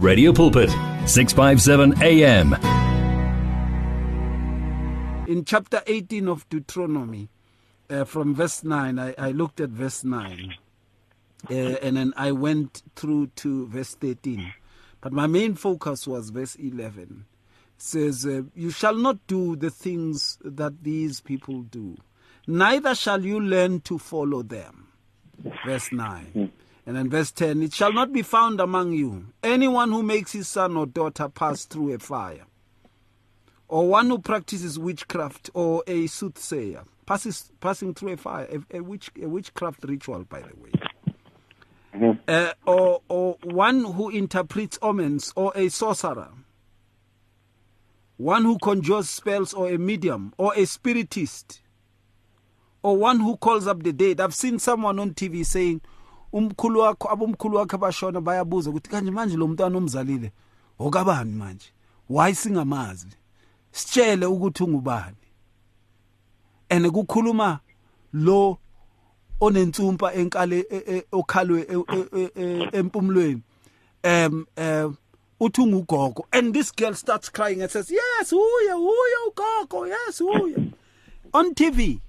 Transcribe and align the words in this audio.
Radio 0.00 0.32
Pulpit, 0.32 0.70
657 1.06 2.00
AM. 2.04 2.54
In 5.26 5.44
chapter 5.44 5.82
18 5.88 6.28
of 6.28 6.48
Deuteronomy, 6.48 7.28
uh, 7.90 8.04
from 8.04 8.32
verse 8.32 8.62
9, 8.62 8.96
I, 8.96 9.12
I, 9.18 9.32
looked 9.32 9.58
at 9.58 9.70
verse 9.70 10.04
9, 10.04 10.54
uh, 11.50 11.52
and 11.52 11.96
then 11.96 12.12
I 12.16 12.30
went 12.30 12.84
through 12.94 13.26
to 13.38 13.66
verse 13.66 13.96
13. 13.96 14.52
But 15.00 15.12
my 15.12 15.26
main 15.26 15.56
focus 15.56 16.06
was 16.06 16.30
verse 16.30 16.54
11. 16.54 17.24
It 17.76 17.82
says, 17.82 18.24
uh, 18.24 18.42
You 18.54 18.70
shall 18.70 18.94
not 18.94 19.26
do 19.26 19.56
the 19.56 19.70
things 19.70 20.38
that 20.44 20.84
these 20.84 21.20
people 21.20 21.62
do, 21.62 21.96
neither 22.46 22.94
shall 22.94 23.24
you 23.24 23.40
learn 23.40 23.80
to 23.80 23.98
follow 23.98 24.44
them. 24.44 24.86
Verse 25.66 25.90
9. 25.90 26.52
And 26.88 26.96
then 26.96 27.10
verse 27.10 27.30
10 27.32 27.62
It 27.62 27.74
shall 27.74 27.92
not 27.92 28.14
be 28.14 28.22
found 28.22 28.60
among 28.60 28.92
you 28.92 29.26
anyone 29.42 29.92
who 29.92 30.02
makes 30.02 30.32
his 30.32 30.48
son 30.48 30.74
or 30.74 30.86
daughter 30.86 31.28
pass 31.28 31.66
through 31.66 31.92
a 31.92 31.98
fire, 31.98 32.46
or 33.68 33.86
one 33.86 34.08
who 34.08 34.18
practices 34.18 34.78
witchcraft, 34.78 35.50
or 35.52 35.84
a 35.86 36.06
soothsayer, 36.06 36.84
passes, 37.04 37.52
passing 37.60 37.92
through 37.92 38.14
a 38.14 38.16
fire, 38.16 38.48
a, 38.50 38.78
a, 38.78 38.80
witch, 38.80 39.10
a 39.20 39.28
witchcraft 39.28 39.84
ritual, 39.84 40.24
by 40.24 40.40
the 40.40 40.46
way. 40.58 40.70
Mm-hmm. 41.94 42.20
Uh, 42.26 42.52
or, 42.64 43.02
or 43.10 43.36
one 43.42 43.84
who 43.84 44.08
interprets 44.08 44.78
omens, 44.80 45.30
or 45.36 45.52
a 45.54 45.68
sorcerer, 45.68 46.30
one 48.16 48.44
who 48.44 48.56
conjures 48.56 49.10
spells, 49.10 49.52
or 49.52 49.68
a 49.68 49.76
medium, 49.76 50.32
or 50.38 50.54
a 50.56 50.64
spiritist, 50.64 51.60
or 52.82 52.96
one 52.96 53.20
who 53.20 53.36
calls 53.36 53.66
up 53.66 53.82
the 53.82 53.92
dead. 53.92 54.22
I've 54.22 54.34
seen 54.34 54.58
someone 54.58 54.98
on 54.98 55.12
TV 55.12 55.44
saying, 55.44 55.82
umkhulu 56.38 56.80
wakho 56.80 57.10
abomkhulu 57.10 57.56
wakho 57.56 57.76
abashona 57.76 58.20
bayabuza 58.20 58.70
ukuthi 58.70 58.90
kanje 58.90 59.10
manje 59.10 59.36
lo 59.36 59.48
mntwana 59.48 59.78
omzalile 59.78 60.32
okabani 60.78 61.32
manje? 61.32 61.72
Why 62.08 62.34
singamazi? 62.34 63.06
Sitshele 63.72 64.26
ukuthi 64.26 64.64
ungubani. 64.64 65.16
Ene 66.68 66.90
kukhuluma 66.90 67.58
lo 68.12 68.58
onensumpa 69.40 70.14
enkale 70.14 70.66
e, 70.70 70.82
e, 70.86 71.04
okhalwe 71.12 71.66
e, 71.68 72.68
empumlweni 72.72 73.42
um 74.04 74.46
um 74.56 74.96
uthi 75.40 75.60
ungugogo. 75.60 76.24
And 76.32 76.54
this 76.54 76.72
girl 76.72 76.94
starts 76.94 77.28
crying 77.28 77.62
and 77.62 77.70
says 77.70 77.90
yes 77.90 78.32
uye 78.32 78.74
uye 78.74 79.16
ugogo 79.28 79.86
yes 79.86 80.20
uye. 80.20 80.72
On 81.34 81.54
tv 81.54 82.00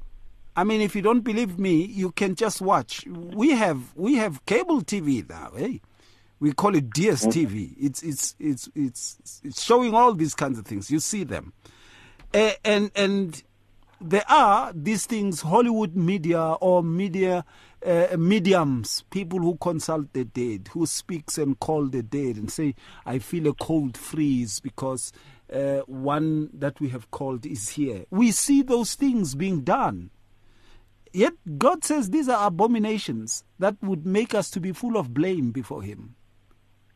I 0.59 0.63
mean, 0.65 0.81
if 0.81 0.95
you 0.95 1.01
don't 1.01 1.21
believe 1.21 1.57
me, 1.57 1.85
you 1.85 2.11
can 2.11 2.35
just 2.35 2.61
watch. 2.61 3.05
We 3.07 3.51
have 3.51 3.79
we 3.95 4.15
have 4.15 4.45
cable 4.45 4.81
TV 4.81 5.27
now. 5.29 5.51
Eh? 5.57 5.77
we 6.39 6.53
call 6.53 6.75
it 6.75 6.89
DSTV. 6.89 7.75
It's 7.79 8.01
it's 8.03 8.35
it's 8.39 8.69
it's 8.75 9.41
it's 9.43 9.61
showing 9.61 9.93
all 9.93 10.13
these 10.13 10.35
kinds 10.35 10.57
of 10.57 10.65
things. 10.65 10.89
You 10.89 10.99
see 10.99 11.23
them, 11.23 11.53
uh, 12.33 12.51
and 12.63 12.91
and 12.95 13.41
there 14.01 14.29
are 14.29 14.71
these 14.73 15.05
things. 15.05 15.41
Hollywood 15.41 15.95
media 15.95 16.41
or 16.41 16.83
media 16.83 17.45
uh, 17.85 18.15
mediums, 18.17 19.03
people 19.09 19.39
who 19.39 19.57
consult 19.57 20.13
the 20.13 20.25
dead, 20.25 20.69
who 20.73 20.85
speaks 20.85 21.37
and 21.37 21.59
call 21.59 21.87
the 21.87 22.03
dead 22.03 22.37
and 22.37 22.51
say, 22.51 22.75
"I 23.05 23.19
feel 23.19 23.47
a 23.47 23.53
cold 23.53 23.97
freeze 23.97 24.59
because." 24.59 25.11
Uh, 25.51 25.79
one 25.87 26.47
that 26.53 26.79
we 26.79 26.89
have 26.89 27.09
called 27.09 27.43
is 27.43 27.69
here. 27.69 28.05
We 28.11 28.31
see 28.31 28.61
those 28.61 28.93
things 28.93 29.33
being 29.33 29.61
done. 29.61 30.11
Yet 31.13 31.33
God 31.57 31.83
says 31.83 32.09
these 32.09 32.29
are 32.29 32.47
abominations 32.47 33.43
that 33.57 33.75
would 33.81 34.05
make 34.05 34.33
us 34.33 34.49
to 34.51 34.59
be 34.59 34.71
full 34.73 34.97
of 34.97 35.13
blame 35.13 35.51
before 35.51 35.81
Him. 35.81 36.15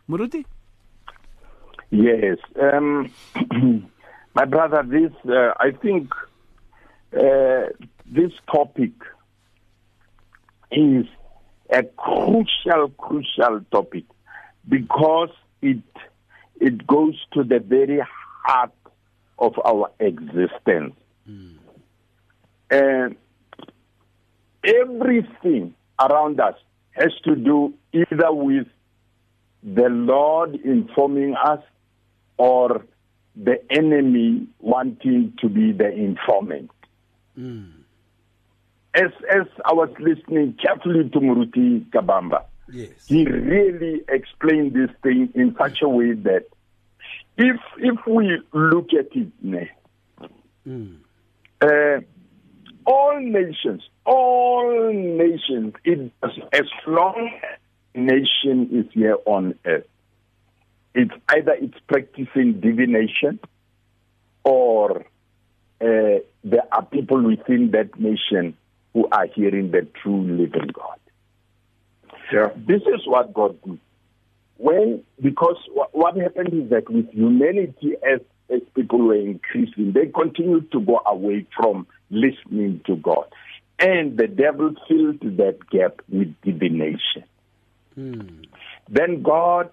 Muruti? 0.10 0.46
Yes. 1.90 2.38
Um, 2.62 3.12
my 4.36 4.46
brother, 4.46 4.84
this, 4.84 5.12
uh, 5.28 5.54
I 5.60 5.72
think 5.72 6.12
uh, 7.16 7.70
this 8.06 8.32
topic 8.52 8.92
is 10.72 11.06
a 11.70 11.84
crucial, 11.84 12.90
crucial 12.98 13.62
topic 13.72 14.06
because 14.68 15.30
it 15.62 15.84
it 16.60 16.86
goes 16.88 17.16
to 17.34 17.44
the 17.44 17.60
very 17.60 18.00
heart 18.44 18.72
of 19.38 19.54
our 19.66 19.92
existence. 20.00 20.96
Mm. 21.30 21.58
And 22.70 23.16
everything 24.64 25.76
around 26.00 26.40
us 26.40 26.56
has 26.92 27.12
to 27.24 27.36
do 27.36 27.74
either 27.92 28.32
with 28.32 28.68
the 29.64 29.90
Lord 29.90 30.56
informing 30.56 31.36
us 31.36 31.62
or 32.38 32.86
the 33.36 33.60
enemy 33.72 34.48
wanting 34.60 35.34
to 35.42 35.50
be 35.50 35.72
the 35.72 35.90
informant. 35.92 36.70
Mm. 37.38 37.72
As 38.94 39.12
as 39.30 39.48
I 39.66 39.74
was 39.74 39.90
listening 40.00 40.56
carefully 40.62 41.10
to 41.10 41.20
Muruti 41.20 41.90
Kabamba, 41.90 42.46
yes. 42.72 42.92
he 43.08 43.26
really 43.26 44.02
explained 44.08 44.74
this 44.74 44.92
thing 45.02 45.30
in 45.34 45.56
such 45.58 45.82
a 45.82 45.90
way 45.90 46.14
that 46.14 46.46
if 47.38 47.60
if 47.78 48.06
we 48.06 48.40
look 48.54 48.90
at 48.94 49.08
it, 49.16 49.32
mm. 50.68 50.98
uh, 51.62 52.02
all 52.86 53.20
nations, 53.20 53.82
all 54.06 54.92
nations, 54.94 55.74
it, 55.84 56.12
as 56.24 56.66
long 56.88 57.32
as 57.44 57.60
nation 57.96 58.70
is 58.72 58.92
here 58.94 59.18
on 59.26 59.56
earth, 59.66 59.86
it's 60.96 61.14
either 61.30 61.54
it's 61.54 61.78
practicing 61.88 62.60
divination 62.60 63.40
or 64.44 65.06
uh, 65.82 66.20
there 66.44 66.68
are 66.72 66.86
people 66.92 67.24
within 67.24 67.72
that 67.72 68.00
nation 68.00 68.56
who 68.94 69.08
are 69.12 69.28
hearing 69.34 69.72
the 69.72 69.88
true 70.02 70.22
living 70.22 70.70
God. 70.74 71.00
Yeah. 72.32 72.50
This 72.56 72.82
is 72.82 73.02
what 73.06 73.34
God 73.34 73.62
did. 73.64 73.80
When, 74.58 75.04
because 75.22 75.58
what, 75.74 75.96
what 75.96 76.16
happened 76.16 76.54
is 76.54 76.70
that 76.70 76.90
with 76.90 77.10
humanity 77.12 77.94
as, 78.08 78.22
as 78.50 78.62
people 78.76 79.00
were 79.00 79.16
increasing, 79.16 79.94
they 79.94 80.06
continued 80.08 80.72
to 80.72 80.80
go 80.80 81.02
away 81.06 81.46
from 81.56 81.88
listening 82.10 82.82
to 82.86 82.96
God. 82.96 83.26
And 83.80 84.18
the 84.18 84.28
devil 84.28 84.76
filled 84.88 85.22
that 85.38 85.60
gap 85.70 86.02
with 86.10 86.34
divination. 86.42 87.24
Hmm. 87.96 88.44
Then 88.90 89.24
God 89.24 89.70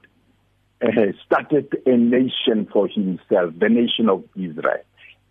uh, 0.82 0.88
started 1.26 1.76
a 1.86 1.96
nation 1.96 2.68
for 2.72 2.88
himself, 2.88 3.54
the 3.58 3.68
nation 3.68 4.08
of 4.08 4.24
Israel. 4.34 4.82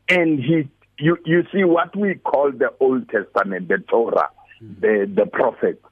And 0.07 0.39
he, 0.39 0.69
you, 0.97 1.17
you 1.25 1.43
see 1.51 1.63
what 1.63 1.95
we 1.95 2.15
call 2.15 2.51
the 2.51 2.73
Old 2.79 3.09
Testament, 3.09 3.67
the 3.67 3.79
Torah, 3.79 4.29
hmm. 4.59 4.73
the, 4.79 5.11
the 5.13 5.25
prophets. 5.25 5.83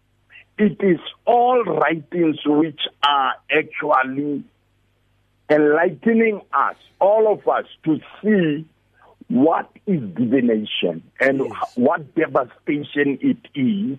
It 0.59 0.77
is 0.81 0.99
all 1.25 1.63
writings 1.63 2.37
which 2.45 2.81
are 3.03 3.35
actually 3.51 4.43
enlightening 5.49 6.41
us, 6.51 6.75
all 6.99 7.31
of 7.31 7.47
us, 7.47 7.65
to 7.83 7.99
see 8.21 8.65
what 9.29 9.69
is 9.85 10.01
divination 10.15 11.03
and 11.19 11.39
yes. 11.39 11.71
what 11.75 12.15
devastation 12.15 13.17
it 13.21 13.37
is 13.55 13.97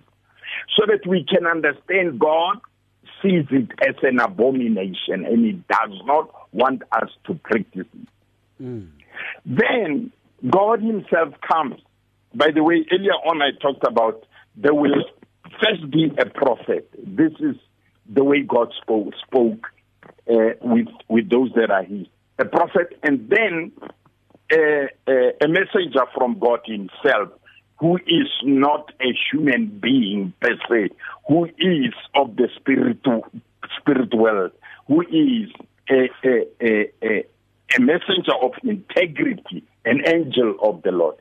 so 0.75 0.85
that 0.87 1.05
we 1.07 1.23
can 1.23 1.45
understand 1.45 2.19
God 2.19 2.59
sees 3.21 3.45
it 3.51 3.69
as 3.87 3.95
an 4.01 4.19
abomination 4.19 5.25
and 5.25 5.45
he 5.45 5.51
does 5.51 6.01
not 6.05 6.29
want 6.53 6.83
us 6.91 7.09
to 7.25 7.35
practice 7.35 7.85
it. 7.93 8.07
Mm. 8.61 8.87
Then 9.45 10.11
God 10.49 10.81
himself 10.81 11.33
comes. 11.47 11.81
By 12.33 12.51
the 12.51 12.63
way, 12.63 12.85
earlier 12.91 13.11
on 13.11 13.41
I 13.41 13.51
talked 13.61 13.85
about 13.85 14.25
there 14.55 14.73
will 14.73 15.03
first 15.61 15.89
be 15.91 16.11
a 16.17 16.25
prophet. 16.25 16.89
This 17.05 17.33
is 17.39 17.55
the 18.07 18.23
way 18.23 18.41
God 18.41 18.73
spoke, 18.81 19.13
spoke 19.25 19.67
uh, 20.29 20.53
with, 20.61 20.87
with 21.07 21.29
those 21.29 21.51
that 21.55 21.69
are 21.71 21.83
his. 21.83 22.07
A 22.39 22.45
prophet, 22.45 22.97
and 23.03 23.29
then 23.29 23.71
a, 24.51 24.89
a, 25.07 25.31
a 25.43 25.47
messenger 25.47 26.05
from 26.15 26.39
God 26.39 26.59
Himself 26.65 27.29
who 27.79 27.95
is 27.95 28.29
not 28.43 28.91
a 29.01 29.13
human 29.31 29.67
being 29.81 30.33
per 30.41 30.55
se, 30.69 30.89
who 31.27 31.45
is 31.45 31.93
of 32.13 32.35
the 32.35 32.49
spiritual 32.57 33.25
spirit 33.77 34.13
world, 34.13 34.51
who 34.87 35.01
is 35.01 35.49
a, 35.89 36.09
a, 36.25 36.91
a, 37.01 37.25
a, 37.75 37.79
messenger 37.79 38.33
of 38.41 38.51
integrity, 38.63 39.63
an 39.85 40.01
angel 40.07 40.55
of 40.61 40.81
the 40.83 40.91
Lord. 40.91 41.15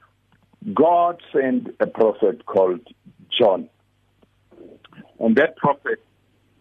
God 0.74 1.22
sent 1.32 1.68
a 1.78 1.86
prophet 1.86 2.44
called 2.46 2.80
John. 3.38 3.68
And 5.20 5.36
that 5.36 5.56
prophet 5.56 6.02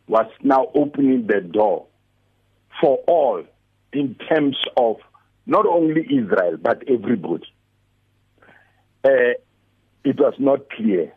was 0.08 0.28
now 0.44 0.68
opening 0.76 1.26
the 1.28 1.42
door 1.42 1.88
for 2.80 2.98
all 3.08 3.44
in 3.94 4.16
terms 4.30 4.58
of 4.78 4.98
not 5.48 5.66
only 5.66 6.02
Israel, 6.02 6.58
but 6.62 6.84
everybody. 6.88 7.46
Uh, 9.04 9.40
it 10.04 10.20
was 10.20 10.34
not 10.38 10.70
clear 10.70 11.14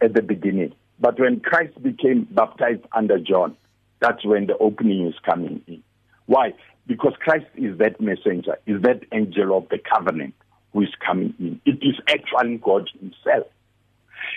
at 0.00 0.14
the 0.14 0.22
beginning. 0.22 0.74
But 1.00 1.18
when 1.18 1.40
Christ 1.40 1.82
became 1.82 2.28
baptized 2.30 2.84
under 2.92 3.18
John, 3.18 3.56
that's 4.00 4.24
when 4.24 4.46
the 4.46 4.56
opening 4.58 5.06
is 5.06 5.14
coming 5.24 5.62
in. 5.66 5.82
Why? 6.26 6.52
Because 6.86 7.14
Christ 7.18 7.46
is 7.56 7.78
that 7.78 8.00
messenger, 8.00 8.58
is 8.66 8.82
that 8.82 9.00
angel 9.12 9.56
of 9.56 9.68
the 9.70 9.78
covenant 9.78 10.34
who 10.72 10.82
is 10.82 10.94
coming 11.04 11.34
in. 11.38 11.60
It 11.64 11.78
is 11.82 11.96
actually 12.08 12.58
God 12.58 12.88
Himself, 12.98 13.46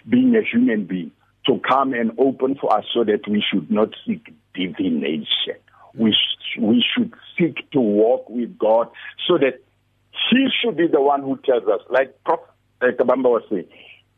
being 0.10 0.36
a 0.36 0.42
human 0.42 0.86
being, 0.86 1.12
to 1.46 1.60
come 1.68 1.94
and 1.94 2.12
open 2.18 2.56
for 2.56 2.76
us 2.78 2.86
so 2.94 3.04
that 3.04 3.28
we 3.28 3.44
should 3.52 3.70
not 3.70 3.90
seek 4.06 4.34
divination. 4.54 5.58
We, 5.94 6.16
we 6.60 6.84
should 6.94 7.14
seek 7.38 7.70
to 7.72 7.80
walk 7.80 8.30
with 8.30 8.58
God 8.58 8.90
so 9.28 9.38
that 9.38 9.62
He 10.32 10.48
should 10.62 10.78
be 10.78 10.88
the 10.88 11.02
one 11.02 11.22
who 11.22 11.38
tells 11.46 11.64
us, 11.64 11.82
like 11.90 12.24
Prophet 12.24 12.48
eh, 12.82 12.92
Kabamba 13.00 13.30
was 13.30 13.44
saying, 13.50 13.66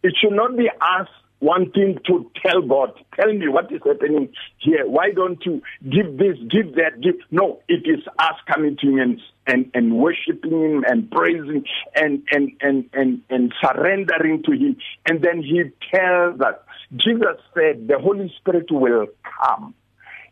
it 0.04 0.14
should 0.20 0.34
not 0.34 0.56
be 0.56 0.70
us 0.70 1.08
wanting 1.42 1.98
to 2.06 2.30
tell 2.46 2.62
God, 2.62 2.92
tell 3.16 3.32
me 3.34 3.48
what 3.48 3.72
is 3.72 3.82
happening 3.86 4.30
here. 4.58 4.88
Why 4.88 5.12
don't 5.12 5.44
you 5.46 5.62
give 5.84 6.18
this, 6.18 6.38
give 6.50 6.76
that, 6.76 7.02
give? 7.02 7.16
No, 7.32 7.60
it 7.68 7.86
is 7.86 8.06
us 8.20 8.36
coming 8.52 8.78
to 8.82 8.88
Him 8.88 9.00
and 9.00 9.20
and, 9.48 9.72
and 9.74 9.98
worshiping 9.98 10.52
Him 10.52 10.84
and 10.88 11.10
praising 11.10 11.64
and 11.96 12.24
and 12.32 12.52
and 12.62 12.90
and 12.94 13.22
and 13.30 13.54
surrendering 13.62 14.44
to 14.44 14.52
Him, 14.52 14.78
and 15.08 15.22
then 15.22 15.42
He 15.42 15.64
tells 15.94 16.40
us. 16.42 16.56
Jesus 16.96 17.38
said, 17.54 17.88
"The 17.88 18.00
Holy 18.00 18.34
Spirit 18.40 18.68
will 18.72 19.08
come." 19.24 19.74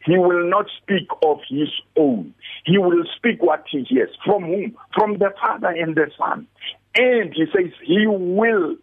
He 0.07 0.17
will 0.17 0.49
not 0.49 0.67
speak 0.81 1.07
of 1.21 1.39
his 1.49 1.67
own. 1.97 2.33
He 2.65 2.77
will 2.77 3.03
speak 3.17 3.43
what 3.43 3.65
he 3.69 3.83
hears. 3.83 4.09
From 4.23 4.43
whom? 4.43 4.77
From 4.95 5.17
the 5.17 5.31
Father 5.39 5.67
and 5.67 5.95
the 5.95 6.09
Son. 6.17 6.47
And 6.95 7.33
he 7.33 7.45
says 7.53 7.73
he 7.85 8.07
will 8.07 8.77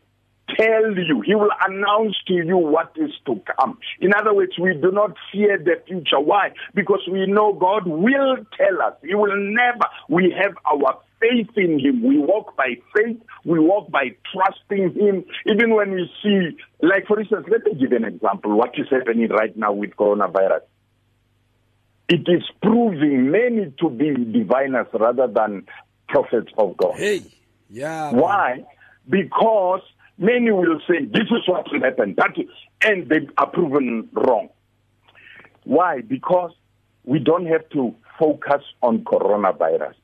tell 0.58 0.94
you, 0.94 1.22
he 1.24 1.34
will 1.34 1.50
announce 1.66 2.14
to 2.26 2.34
you 2.34 2.58
what 2.58 2.92
is 2.96 3.10
to 3.24 3.40
come. 3.58 3.78
In 4.00 4.12
other 4.14 4.34
words, 4.34 4.52
we 4.60 4.74
do 4.74 4.90
not 4.90 5.16
fear 5.32 5.56
the 5.56 5.82
future. 5.86 6.20
Why? 6.20 6.50
Because 6.74 7.00
we 7.10 7.26
know 7.26 7.54
God 7.54 7.86
will 7.86 8.36
tell 8.56 8.82
us. 8.82 8.92
He 9.02 9.14
will 9.14 9.34
never. 9.34 9.86
We 10.10 10.34
have 10.38 10.54
our 10.70 11.00
faith 11.20 11.56
in 11.56 11.78
him. 11.80 12.02
We 12.02 12.18
walk 12.18 12.54
by 12.54 12.76
faith. 12.94 13.16
We 13.46 13.58
walk 13.60 13.90
by 13.90 14.14
trusting 14.30 14.92
him. 14.92 15.24
Even 15.46 15.74
when 15.74 15.92
we 15.92 16.10
see, 16.22 16.56
like 16.82 17.06
for 17.06 17.18
instance, 17.18 17.46
let 17.50 17.64
me 17.64 17.80
give 17.80 17.92
an 17.92 18.04
example. 18.04 18.56
What 18.56 18.78
is 18.78 18.86
happening 18.90 19.30
right 19.30 19.56
now 19.56 19.72
with 19.72 19.96
coronavirus? 19.96 20.60
It 22.08 22.28
is 22.28 22.42
proving 22.62 23.30
many 23.30 23.72
to 23.80 23.88
be 23.90 24.14
diviners 24.14 24.88
rather 24.92 25.26
than 25.26 25.66
prophets 26.08 26.52
of 26.58 26.76
God. 26.76 26.96
Hey, 26.96 27.22
yeah. 27.70 28.12
Why? 28.12 28.64
Because 29.08 29.80
many 30.18 30.50
will 30.50 30.80
say 30.88 31.04
this 31.04 31.24
is 31.30 31.48
what 31.48 31.66
will 31.72 31.80
happen, 31.80 32.14
that 32.18 32.36
and 32.82 33.08
they 33.08 33.26
are 33.38 33.48
proven 33.48 34.08
wrong. 34.12 34.48
Why? 35.64 36.02
Because 36.02 36.52
we 37.04 37.18
don't 37.18 37.46
have 37.46 37.68
to 37.70 37.94
focus 38.18 38.62
on 38.82 39.04
coronavirus. 39.04 39.94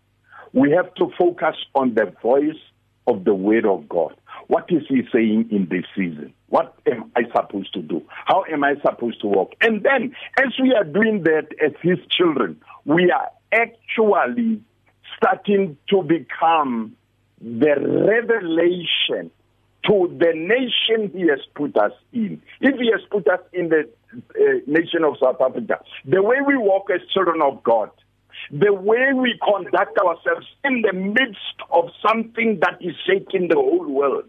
We 0.53 0.71
have 0.73 0.93
to 0.95 1.11
focus 1.19 1.57
on 1.75 1.95
the 1.95 2.13
voice 2.23 2.59
of 3.07 3.25
the 3.25 3.35
word 3.35 3.67
of 3.67 3.89
God. 3.89 4.15
What 4.49 4.67
is 4.71 4.83
he 4.89 5.03
saying 5.13 5.49
in 5.51 5.69
this 5.71 5.85
season? 5.95 6.33
What 6.51 6.75
am 6.91 7.11
I 7.17 7.23
supposed 7.35 7.73
to 7.75 7.81
do? 7.83 8.03
How 8.27 8.45
am 8.53 8.65
I 8.65 8.75
supposed 8.83 9.21
to 9.23 9.29
walk? 9.29 9.53
And 9.61 9.83
then, 9.85 10.15
as 10.39 10.53
we 10.61 10.75
are 10.75 10.85
doing 10.85 11.23
that 11.23 11.47
as 11.65 11.73
his 11.81 11.99
children, 12.11 12.61
we 12.85 13.11
are 13.11 13.31
actually 13.53 14.61
starting 15.17 15.77
to 15.89 16.03
become 16.03 16.97
the 17.41 17.75
revelation 18.09 19.31
to 19.87 20.17
the 20.19 20.33
nation 20.35 21.11
he 21.15 21.29
has 21.29 21.41
put 21.55 21.77
us 21.77 21.93
in. 22.13 22.43
If 22.61 22.79
he 22.79 22.91
has 22.91 23.01
put 23.11 23.29
us 23.29 23.41
in 23.53 23.69
the 23.69 23.89
uh, 24.13 24.61
nation 24.67 25.05
of 25.05 25.17
South 25.23 25.41
Africa, 25.41 25.79
the 26.05 26.23
way 26.23 26.37
we 26.47 26.57
walk 26.57 26.91
as 26.93 27.01
children 27.15 27.41
of 27.43 27.63
God, 27.63 27.91
the 28.51 28.73
way 28.73 29.13
we 29.15 29.39
conduct 29.43 29.97
ourselves 29.99 30.47
in 30.65 30.83
the 30.83 30.93
midst 30.93 31.57
of 31.71 31.91
something 32.07 32.59
that 32.61 32.79
is 32.81 32.95
shaking 33.07 33.49
the 33.49 33.55
whole 33.55 33.89
world, 33.89 34.29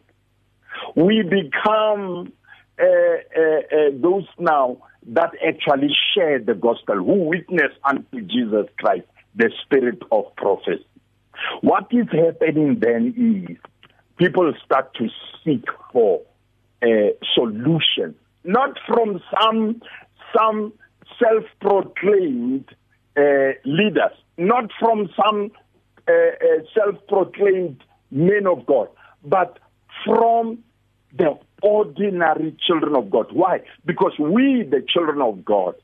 we 0.96 1.24
become 1.24 2.32
uh, 2.80 2.86
uh, 2.86 3.42
uh, 3.42 3.90
those 4.02 4.26
now 4.40 4.78
that 5.08 5.32
actually 5.46 5.90
share 6.14 6.40
the 6.40 6.54
gospel, 6.54 6.96
who 6.96 7.26
witness 7.26 7.72
unto 7.84 8.22
Jesus 8.22 8.68
Christ, 8.78 9.06
the 9.36 9.52
spirit 9.64 10.02
of 10.12 10.36
prophecy. 10.36 10.86
What 11.62 11.88
is 11.92 12.08
happening 12.12 12.80
then 12.80 13.48
is 13.50 13.58
people 14.18 14.54
start 14.64 14.94
to 14.96 15.08
seek 15.44 15.66
for 15.92 16.22
a 16.84 17.16
solution, 17.34 18.16
not 18.44 18.78
from 18.88 19.22
some 19.40 19.82
some 20.36 20.74
self-proclaimed 21.20 22.66
uh, 23.18 23.22
leaders, 23.66 24.16
not 24.38 24.72
from 24.80 25.10
some 25.16 25.52
uh, 26.08 26.12
uh, 26.12 26.64
self-proclaimed 26.74 27.84
men 28.12 28.48
of 28.48 28.66
God, 28.66 28.88
but 29.24 29.60
from 30.06 30.64
the 31.18 31.38
ordinary 31.62 32.56
children 32.66 32.96
of 32.96 33.10
God. 33.10 33.28
Why? 33.32 33.60
Because 33.86 34.14
we, 34.20 34.64
the 34.70 34.84
children 34.88 35.22
of 35.22 35.46
God, 35.46 35.76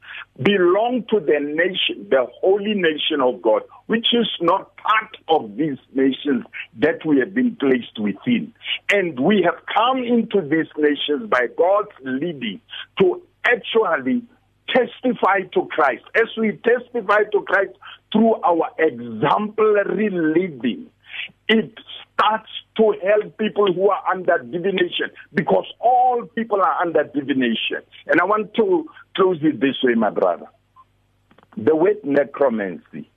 belong 0.41 1.05
to 1.09 1.19
the 1.19 1.39
nation, 1.39 2.07
the 2.09 2.25
holy 2.41 2.73
nation 2.73 3.21
of 3.21 3.41
God, 3.41 3.63
which 3.87 4.07
is 4.13 4.27
not 4.41 4.75
part 4.77 5.17
of 5.27 5.55
these 5.57 5.77
nations 5.93 6.45
that 6.79 7.05
we 7.05 7.19
have 7.19 7.33
been 7.33 7.55
placed 7.55 7.99
within. 7.99 8.53
And 8.91 9.19
we 9.19 9.43
have 9.43 9.61
come 9.73 9.99
into 9.99 10.41
these 10.41 10.71
nations 10.77 11.29
by 11.29 11.47
God's 11.57 11.91
leading 12.03 12.61
to 12.99 13.21
actually 13.45 14.23
testify 14.69 15.41
to 15.53 15.67
Christ. 15.71 16.03
As 16.15 16.27
we 16.37 16.59
testify 16.63 17.23
to 17.31 17.41
Christ 17.43 17.73
through 18.11 18.35
our 18.41 18.69
exemplary 18.79 20.09
living, 20.09 20.87
it 21.47 21.73
starts 22.17 22.49
to 22.77 22.95
help 23.03 23.37
people 23.37 23.71
who 23.73 23.89
are 23.89 24.03
under 24.09 24.39
divination 24.39 25.09
because 25.33 25.65
all 25.79 26.25
people 26.35 26.61
are 26.61 26.81
under 26.81 27.03
divination. 27.03 27.81
And 28.07 28.19
I 28.19 28.25
want 28.25 28.53
to 28.55 28.89
close 29.15 29.37
it 29.41 29.59
this 29.59 29.75
way, 29.83 29.93
my 29.93 30.09
brother. 30.09 30.47
The 31.55 31.75
word 31.75 31.97
necromancy 32.03 33.09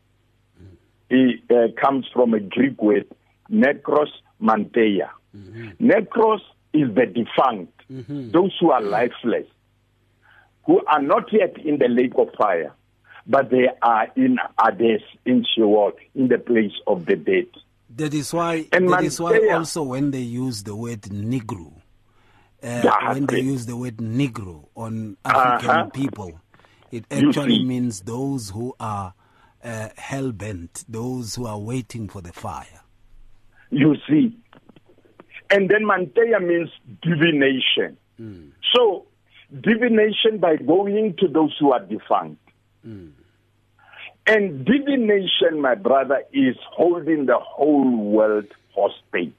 it, 1.09 1.41
uh, 1.51 1.81
comes 1.81 2.07
from 2.13 2.35
a 2.35 2.41
Greek 2.41 2.81
word, 2.81 3.07
necros 3.51 4.11
manteia. 4.41 5.11
Mm-hmm. 5.37 5.87
Necros 5.87 6.41
is 6.73 6.95
the 6.95 7.07
defunct, 7.07 7.73
mm-hmm. 7.91 8.31
those 8.31 8.57
who 8.61 8.71
are 8.71 8.81
lifeless, 8.81 9.47
who 10.67 10.85
are 10.87 11.03
not 11.03 11.33
yet 11.33 11.59
in 11.65 11.79
the 11.79 11.89
lake 11.89 12.13
of 12.17 12.29
fire, 12.39 12.73
but 13.27 13.51
they 13.51 13.69
are 13.83 14.09
in 14.17 14.39
Hades, 14.63 15.03
in 15.25 15.45
Sheol, 15.55 15.93
in 16.15 16.29
the 16.29 16.39
place 16.39 16.73
of 16.87 17.07
the 17.07 17.17
dead. 17.17 17.47
That 17.97 18.15
is 18.15 18.33
why. 18.33 18.67
And 18.73 18.89
that 18.91 19.05
is 19.05 19.21
why 19.21 19.49
also 19.53 19.83
when 19.83 20.11
they 20.11 20.21
use 20.21 20.63
the 20.63 20.77
word 20.77 21.03
Negro, 21.03 21.73
uh, 22.63 23.13
when 23.13 23.27
they 23.27 23.41
use 23.41 23.67
the 23.67 23.77
word 23.77 23.97
Negro 23.97 24.69
on 24.77 25.17
African 25.25 25.71
uh-huh. 25.71 25.87
people, 25.91 26.41
it 26.91 27.05
actually 27.11 27.65
means 27.65 28.01
those 28.03 28.51
who 28.51 28.75
are 28.79 29.15
uh, 29.63 29.89
hell 29.97 30.33
bent, 30.33 30.85
those 30.89 31.35
who 31.35 31.47
are 31.47 31.59
waiting 31.59 32.09
for 32.09 32.21
the 32.21 32.33
fire. 32.33 32.83
You 33.71 33.97
see, 34.09 34.37
and 35.51 35.69
then 35.69 35.85
Manteia 35.85 36.41
means 36.41 36.71
divination. 37.03 37.97
Mm. 38.21 38.51
So 38.75 39.07
divination 39.61 40.39
by 40.39 40.57
going 40.57 41.17
to 41.19 41.29
those 41.29 41.57
who 41.59 41.73
are 41.73 41.81
defunct. 41.81 42.41
Mm. 42.87 43.13
And 44.31 44.65
divination, 44.65 45.61
my 45.61 45.75
brother, 45.75 46.23
is 46.33 46.55
holding 46.71 47.27
the 47.27 47.37
whole 47.37 47.97
world 47.97 48.47
hostage. 48.73 49.35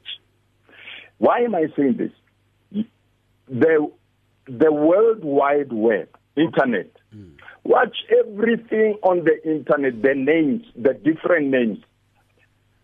Why 1.17 1.39
am 1.39 1.55
I 1.55 1.67
saying 1.77 1.95
this? 1.97 2.83
The, 3.47 3.89
the 4.47 4.71
World 4.73 5.23
Wide 5.23 5.71
Web, 5.71 6.09
Internet, 6.35 6.91
mm. 7.15 7.31
watch 7.63 7.95
everything 8.19 8.97
on 9.03 9.23
the 9.23 9.41
Internet, 9.49 10.01
the 10.01 10.13
names, 10.13 10.63
the 10.75 10.93
different 10.93 11.47
names. 11.47 11.77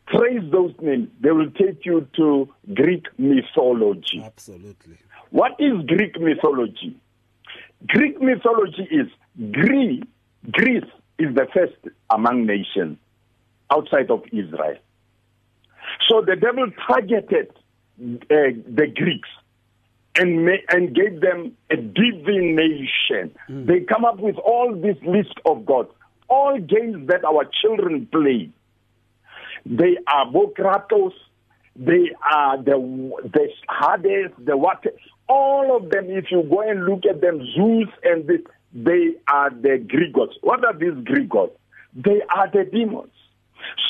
Trace 0.08 0.50
those 0.50 0.74
names. 0.82 1.10
They 1.20 1.32
will 1.32 1.52
take 1.52 1.86
you 1.86 2.08
to 2.16 2.48
Greek 2.74 3.08
mythology. 3.18 4.24
Absolutely. 4.24 4.96
What 5.32 5.60
is 5.60 5.86
Greek 5.86 6.18
mythology? 6.22 6.96
Greek 7.86 8.22
mythology 8.22 8.88
is 8.90 9.08
Greece, 9.52 10.04
Greece 10.52 10.86
is 11.20 11.34
the 11.36 11.48
first 11.54 11.76
among 12.10 12.46
nations 12.46 12.98
outside 13.72 14.10
of 14.12 14.24
Israel. 14.32 14.78
So 16.08 16.22
the 16.22 16.36
devil 16.36 16.68
targeted 16.88 17.50
uh, 18.00 18.18
the 18.30 18.88
Greeks 18.96 19.30
and 20.16 20.46
ma- 20.46 20.66
and 20.70 20.96
gave 20.96 21.22
them 21.22 21.56
a 21.72 21.76
divination. 21.76 23.36
Mm. 23.50 23.68
They 23.68 23.80
come 23.82 24.06
up 24.06 24.20
with 24.20 24.38
all 24.38 24.76
this 24.76 24.98
list 25.06 25.40
of 25.46 25.66
gods, 25.66 25.90
all 26.30 26.58
games 26.60 27.08
that 27.08 27.24
our 27.24 27.46
children 27.62 28.08
play. 28.12 28.50
They 29.66 29.98
are 30.08 30.26
Bokratos, 30.32 31.14
they 31.76 32.12
are 32.32 32.58
the 32.58 32.78
the 33.24 33.48
Hades, 33.70 34.32
the 34.44 34.58
what? 34.58 34.84
All 35.30 35.76
of 35.76 35.90
them. 35.90 36.06
If 36.10 36.26
you 36.32 36.44
go 36.50 36.62
and 36.62 36.86
look 36.86 37.06
at 37.10 37.22
them, 37.22 37.40
Zeus 37.56 37.90
and 38.04 38.28
this, 38.28 38.42
they 38.86 39.16
are 39.28 39.50
the 39.50 39.84
Greek 39.88 40.14
gods. 40.14 40.34
What 40.42 40.64
are 40.64 40.78
these 40.78 41.04
Greek 41.04 41.30
gods? 41.30 41.54
they 41.98 42.22
are 42.36 42.50
the 42.52 42.70
demons. 42.72 43.12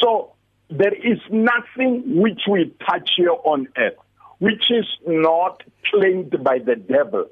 So 0.01 0.33
there 0.69 0.93
is 0.93 1.19
nothing 1.29 2.03
which 2.21 2.41
we 2.49 2.73
touch 2.89 3.11
here 3.17 3.35
on 3.43 3.67
earth 3.77 3.97
which 4.39 4.69
is 4.69 4.85
not 5.07 5.63
claimed 5.91 6.31
by 6.43 6.59
the 6.59 6.75
devil 6.75 7.25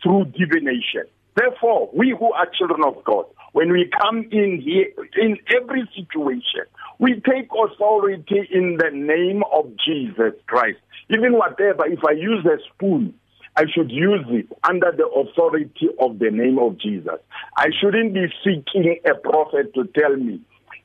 through 0.00 0.26
divination. 0.26 1.02
Therefore, 1.34 1.90
we 1.92 2.14
who 2.16 2.32
are 2.32 2.46
children 2.56 2.84
of 2.84 3.02
God, 3.02 3.24
when 3.52 3.72
we 3.72 3.90
come 4.00 4.28
in 4.30 4.60
here, 4.60 4.86
in 5.16 5.38
every 5.54 5.90
situation, 5.96 6.66
we 7.00 7.14
take 7.28 7.48
authority 7.50 8.48
in 8.52 8.78
the 8.78 8.90
name 8.92 9.42
of 9.52 9.72
Jesus 9.84 10.34
Christ. 10.46 10.78
Even 11.10 11.32
whatever, 11.32 11.84
if 11.86 11.98
I 12.08 12.12
use 12.12 12.46
a 12.46 12.58
spoon, 12.72 13.12
I 13.56 13.64
should 13.72 13.90
use 13.90 14.24
it 14.28 14.46
under 14.68 14.92
the 14.92 15.06
authority 15.06 15.88
of 15.98 16.18
the 16.18 16.30
name 16.30 16.58
of 16.58 16.78
Jesus. 16.78 17.18
I 17.56 17.68
shouldn't 17.80 18.12
be 18.12 18.26
seeking 18.44 18.98
a 19.04 19.14
prophet 19.14 19.72
to 19.74 19.84
tell 19.98 20.14
me, 20.16 20.40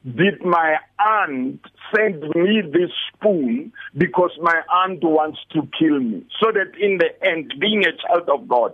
did 0.05 0.43
my 0.43 0.77
aunt 0.99 1.59
send 1.93 2.21
me 2.21 2.61
this 2.61 2.89
spoon 3.13 3.71
because 3.97 4.31
my 4.41 4.61
aunt 4.71 5.03
wants 5.03 5.39
to 5.51 5.67
kill 5.77 5.99
me? 5.99 6.25
So 6.41 6.51
that 6.51 6.71
in 6.79 6.97
the 6.97 7.09
end, 7.27 7.53
being 7.59 7.83
a 7.85 7.91
child 8.07 8.29
of 8.29 8.47
God, 8.47 8.73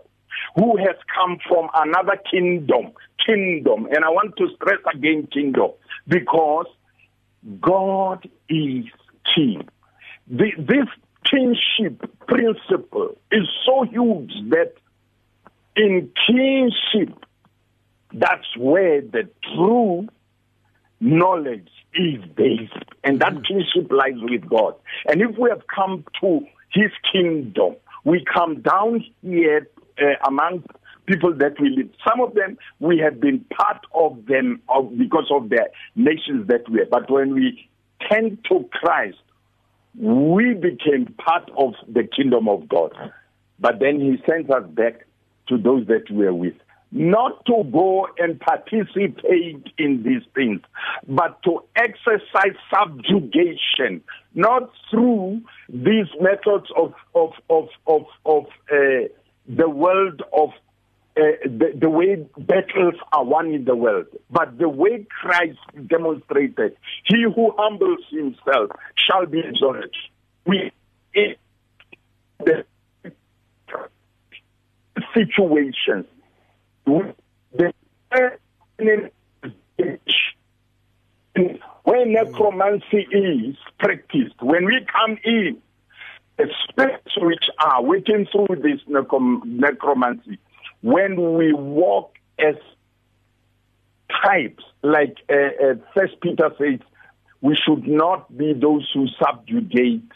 who 0.55 0.77
has 0.77 0.95
come 1.15 1.37
from 1.47 1.69
another 1.73 2.17
kingdom, 2.31 2.93
kingdom, 3.25 3.87
and 3.87 4.05
I 4.05 4.09
want 4.09 4.37
to 4.37 4.47
stress 4.55 4.79
again 4.93 5.27
kingdom, 5.33 5.71
because 6.07 6.67
God 7.59 8.29
is 8.47 8.85
king. 9.35 9.67
The, 10.27 10.51
this 10.57 10.87
kingship 11.25 12.09
principle 12.27 13.15
is 13.31 13.47
so 13.65 13.83
huge 13.83 14.31
that 14.49 14.73
in 15.75 16.11
kingship, 16.27 17.25
that's 18.13 18.57
where 18.57 19.01
the 19.01 19.29
true 19.55 20.07
knowledge 20.99 21.69
is 21.93 22.23
based. 22.35 22.73
And 23.03 23.19
that 23.19 23.33
mm. 23.33 23.47
kingship 23.47 23.91
lies 23.91 24.15
with 24.17 24.49
God. 24.49 24.75
And 25.05 25.21
if 25.21 25.37
we 25.37 25.49
have 25.49 25.61
come 25.67 26.03
to 26.21 26.41
his 26.73 26.91
kingdom, 27.11 27.75
we 28.03 28.25
come 28.31 28.61
down 28.61 29.05
here 29.21 29.67
uh, 30.01 30.27
amongst 30.27 30.67
people 31.05 31.33
that 31.35 31.59
we 31.59 31.69
live. 31.69 31.89
Some 32.07 32.21
of 32.21 32.33
them 32.33 32.57
we 32.79 32.97
have 32.99 33.19
been 33.19 33.45
part 33.55 33.85
of 33.93 34.25
them 34.27 34.61
of, 34.69 34.97
because 34.97 35.29
of 35.31 35.49
the 35.49 35.69
nations 35.95 36.47
that 36.47 36.69
we 36.69 36.81
are. 36.81 36.85
But 36.89 37.09
when 37.09 37.33
we 37.33 37.69
tend 38.09 38.39
to 38.49 38.67
Christ, 38.71 39.17
we 39.97 40.53
became 40.53 41.13
part 41.17 41.49
of 41.57 41.73
the 41.87 42.03
kingdom 42.03 42.47
of 42.47 42.69
God. 42.69 42.93
But 43.59 43.79
then 43.79 43.99
he 43.99 44.17
sends 44.29 44.49
us 44.49 44.63
back 44.69 45.05
to 45.49 45.57
those 45.57 45.87
that 45.87 46.09
we 46.11 46.25
are 46.25 46.33
with. 46.33 46.53
Not 46.91 47.45
to 47.47 47.63
go 47.71 48.07
and 48.17 48.39
participate 48.39 49.73
in 49.77 50.03
these 50.03 50.21
things, 50.33 50.61
but 51.07 51.41
to 51.43 51.61
exercise 51.75 52.55
subjugation, 52.73 54.01
not 54.35 54.71
through 54.89 55.41
these 55.67 56.07
methods 56.21 56.67
of, 56.77 56.93
of, 57.13 57.33
of, 57.49 57.67
of, 57.87 58.03
of 58.25 58.45
uh, 58.71 59.09
the 59.49 59.69
world 59.69 60.21
of 60.37 60.51
Uh, 61.17 61.31
the, 61.45 61.73
the, 61.81 61.89
way 61.89 62.15
battles 62.37 62.93
are 63.11 63.23
won 63.25 63.47
in 63.47 63.65
the 63.65 63.75
world, 63.75 64.05
but 64.29 64.55
the 64.59 64.69
way 64.69 65.03
Christ 65.09 65.57
demonstrated, 65.87 66.77
he 67.05 67.23
who 67.23 67.55
humbles 67.57 68.01
himself 68.11 68.69
shall 68.95 69.25
be 69.25 69.39
exalted. 69.39 69.91
We 70.45 70.71
in 71.15 71.35
the 72.45 72.65
situations 75.15 76.05
the 76.85 77.73
when 81.83 82.13
necromancy 82.13 83.07
is 83.11 83.55
practiced, 83.79 84.35
when 84.41 84.65
we 84.65 84.85
come 84.91 85.17
in, 85.23 85.57
the 86.37 86.47
spirits 86.69 87.17
which 87.17 87.45
are 87.59 87.81
working 87.81 88.27
through 88.31 88.57
this 88.61 88.81
necromancy 88.87 90.37
when 90.81 91.35
we 91.35 91.53
walk 91.53 92.13
as 92.39 92.55
types, 94.23 94.63
like 94.83 95.17
uh, 95.29 95.33
uh, 95.33 95.73
First 95.95 96.19
Peter 96.21 96.49
says, 96.57 96.79
we 97.41 97.55
should 97.55 97.87
not 97.87 98.35
be 98.35 98.53
those 98.53 98.89
who 98.93 99.07
subjugate 99.21 100.09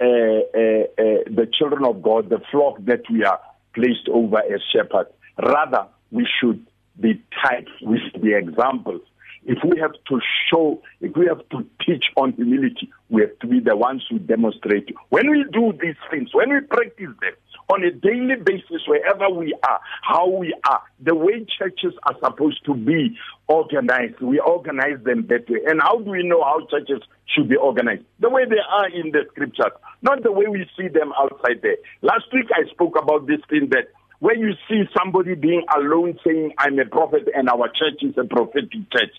uh, 0.00 0.04
uh, 0.04 0.08
uh, 0.08 1.24
the 1.30 1.48
children 1.52 1.84
of 1.84 2.02
God, 2.02 2.28
the 2.28 2.40
flock 2.50 2.76
that 2.84 3.02
we 3.10 3.24
are 3.24 3.40
placed 3.74 4.08
over 4.12 4.38
as 4.38 4.60
shepherds. 4.72 5.10
Rather, 5.42 5.86
we 6.10 6.26
should 6.40 6.66
be 7.00 7.22
types, 7.44 7.70
we 7.82 8.00
should 8.00 8.22
be 8.22 8.34
examples. 8.34 9.02
If 9.44 9.58
we 9.62 9.78
have 9.80 9.92
to 10.08 10.20
show, 10.50 10.82
if 11.00 11.16
we 11.16 11.26
have 11.26 11.48
to 11.50 11.64
teach 11.86 12.06
on 12.16 12.32
humility, 12.32 12.90
we 13.08 13.22
have 13.22 13.38
to 13.38 13.46
be 13.46 13.60
the 13.60 13.76
ones 13.76 14.02
who 14.10 14.18
demonstrate. 14.18 14.88
When 15.10 15.30
we 15.30 15.44
do 15.52 15.72
these 15.80 15.94
things, 16.10 16.30
when 16.34 16.52
we 16.52 16.60
practice 16.60 17.14
them, 17.20 17.34
on 17.68 17.84
a 17.84 17.90
daily 17.90 18.36
basis, 18.36 18.86
wherever 18.86 19.28
we 19.28 19.54
are, 19.66 19.80
how 20.02 20.28
we 20.28 20.54
are, 20.68 20.82
the 21.00 21.14
way 21.14 21.44
churches 21.58 21.94
are 22.04 22.14
supposed 22.22 22.64
to 22.64 22.74
be 22.74 23.16
organized. 23.48 24.20
We 24.20 24.38
organize 24.38 25.02
them 25.04 25.26
that 25.28 25.50
way. 25.50 25.60
And 25.66 25.80
how 25.82 25.98
do 25.98 26.10
we 26.10 26.22
know 26.22 26.44
how 26.44 26.66
churches 26.70 27.02
should 27.26 27.48
be 27.48 27.56
organized? 27.56 28.04
The 28.20 28.30
way 28.30 28.44
they 28.44 28.62
are 28.70 28.88
in 28.88 29.10
the 29.10 29.24
scriptures, 29.32 29.72
not 30.02 30.22
the 30.22 30.32
way 30.32 30.46
we 30.48 30.68
see 30.78 30.88
them 30.88 31.12
outside 31.18 31.60
there. 31.62 31.76
Last 32.02 32.26
week 32.32 32.46
I 32.54 32.70
spoke 32.70 32.96
about 33.00 33.26
this 33.26 33.40
thing 33.50 33.68
that 33.70 33.88
when 34.20 34.40
you 34.40 34.52
see 34.68 34.84
somebody 34.96 35.34
being 35.34 35.64
alone 35.76 36.18
saying, 36.24 36.54
I'm 36.58 36.78
a 36.78 36.86
prophet 36.86 37.28
and 37.34 37.48
our 37.48 37.68
church 37.68 38.02
is 38.02 38.14
a 38.16 38.24
prophetic 38.24 38.90
church, 38.92 39.12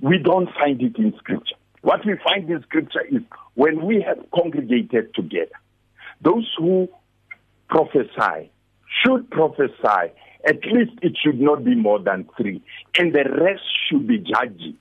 we 0.00 0.18
don't 0.18 0.48
find 0.58 0.82
it 0.82 0.96
in 0.96 1.14
scripture. 1.18 1.54
What 1.82 2.04
we 2.04 2.16
find 2.22 2.50
in 2.50 2.62
scripture 2.62 3.04
is 3.08 3.22
when 3.54 3.86
we 3.86 4.02
have 4.02 4.18
congregated 4.34 5.14
together, 5.14 5.54
those 6.20 6.46
who 6.58 6.88
prophesy, 7.68 8.50
should 9.04 9.30
prophesy, 9.30 10.12
at 10.46 10.64
least 10.64 10.92
it 11.02 11.16
should 11.22 11.40
not 11.40 11.64
be 11.64 11.74
more 11.74 11.98
than 11.98 12.28
three. 12.36 12.62
And 12.98 13.14
the 13.14 13.24
rest 13.24 13.62
should 13.88 14.06
be 14.06 14.18
judging 14.18 14.76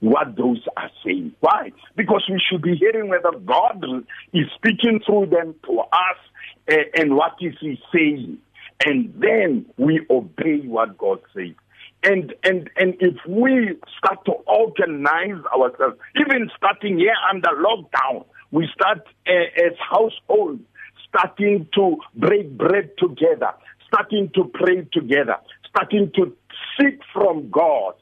what 0.00 0.36
those 0.36 0.64
are 0.76 0.90
saying. 1.04 1.32
Why? 1.40 1.72
Because 1.96 2.24
we 2.30 2.40
should 2.50 2.62
be 2.62 2.76
hearing 2.76 3.08
whether 3.08 3.32
God 3.44 3.84
is 4.32 4.46
speaking 4.56 5.00
through 5.04 5.26
them 5.26 5.54
to 5.66 5.80
us 5.80 6.18
uh, 6.70 6.74
and 6.94 7.16
what 7.16 7.32
is 7.40 7.54
he 7.60 7.78
saying. 7.92 8.38
And 8.84 9.12
then 9.18 9.66
we 9.76 10.06
obey 10.08 10.60
what 10.64 10.96
God 10.96 11.20
says. 11.34 11.54
And, 12.02 12.32
and, 12.44 12.70
and 12.76 12.94
if 13.00 13.16
we 13.28 13.76
start 13.98 14.24
to 14.24 14.32
organize 14.46 15.44
ourselves, 15.54 15.98
even 16.18 16.50
starting 16.56 16.98
here 16.98 17.14
under 17.30 17.50
lockdown, 17.62 18.24
we 18.52 18.66
start 18.74 19.06
uh, 19.28 19.66
as 19.66 19.72
households 19.78 20.62
starting 21.10 21.68
to 21.74 21.98
break 22.14 22.56
bread 22.56 22.90
together, 22.98 23.52
starting 23.86 24.30
to 24.34 24.50
pray 24.54 24.86
together, 24.92 25.36
starting 25.68 26.10
to 26.14 26.34
seek 26.78 27.00
from 27.12 27.50
God 27.50 27.94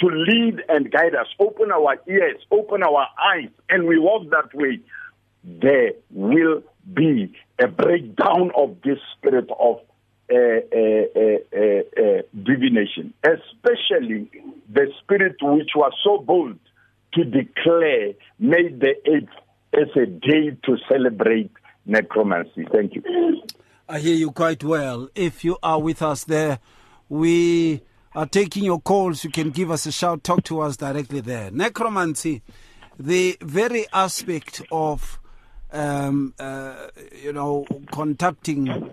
to 0.00 0.06
lead 0.06 0.60
and 0.68 0.90
guide 0.90 1.14
us, 1.14 1.26
open 1.38 1.70
our 1.70 1.96
ears, 2.08 2.40
open 2.50 2.82
our 2.82 3.06
eyes, 3.32 3.50
and 3.68 3.86
we 3.86 3.98
walk 3.98 4.28
that 4.30 4.54
way, 4.54 4.80
there 5.44 5.92
will 6.10 6.62
be 6.92 7.32
a 7.60 7.68
breakdown 7.68 8.50
of 8.56 8.76
this 8.82 8.98
spirit 9.16 9.48
of 9.58 9.80
uh, 10.32 10.36
uh, 10.36 11.10
uh, 11.54 12.22
divination, 12.42 13.12
especially 13.22 14.30
the 14.72 14.86
spirit 15.02 15.36
which 15.42 15.70
was 15.76 15.92
so 16.02 16.18
bold 16.18 16.58
to 17.12 17.24
declare 17.24 18.14
May 18.38 18.68
the 18.70 18.94
8th 19.06 19.82
as 19.82 19.88
a 19.96 20.06
day 20.06 20.56
to 20.64 20.76
celebrate 20.90 21.50
necromancy. 21.86 22.66
Thank 22.72 22.94
you. 22.94 23.02
I 23.88 23.98
hear 23.98 24.14
you 24.14 24.30
quite 24.30 24.64
well. 24.64 25.08
If 25.14 25.44
you 25.44 25.58
are 25.62 25.80
with 25.80 26.00
us 26.02 26.24
there, 26.24 26.58
we 27.08 27.82
are 28.14 28.26
taking 28.26 28.64
your 28.64 28.80
calls. 28.80 29.24
You 29.24 29.30
can 29.30 29.50
give 29.50 29.70
us 29.70 29.86
a 29.86 29.92
shout, 29.92 30.24
talk 30.24 30.42
to 30.44 30.60
us 30.60 30.76
directly 30.76 31.20
there. 31.20 31.50
Necromancy, 31.50 32.42
the 32.98 33.36
very 33.42 33.86
aspect 33.92 34.62
of, 34.72 35.18
um, 35.72 36.32
uh, 36.38 36.88
you 37.22 37.32
know, 37.32 37.66
contacting 37.92 38.92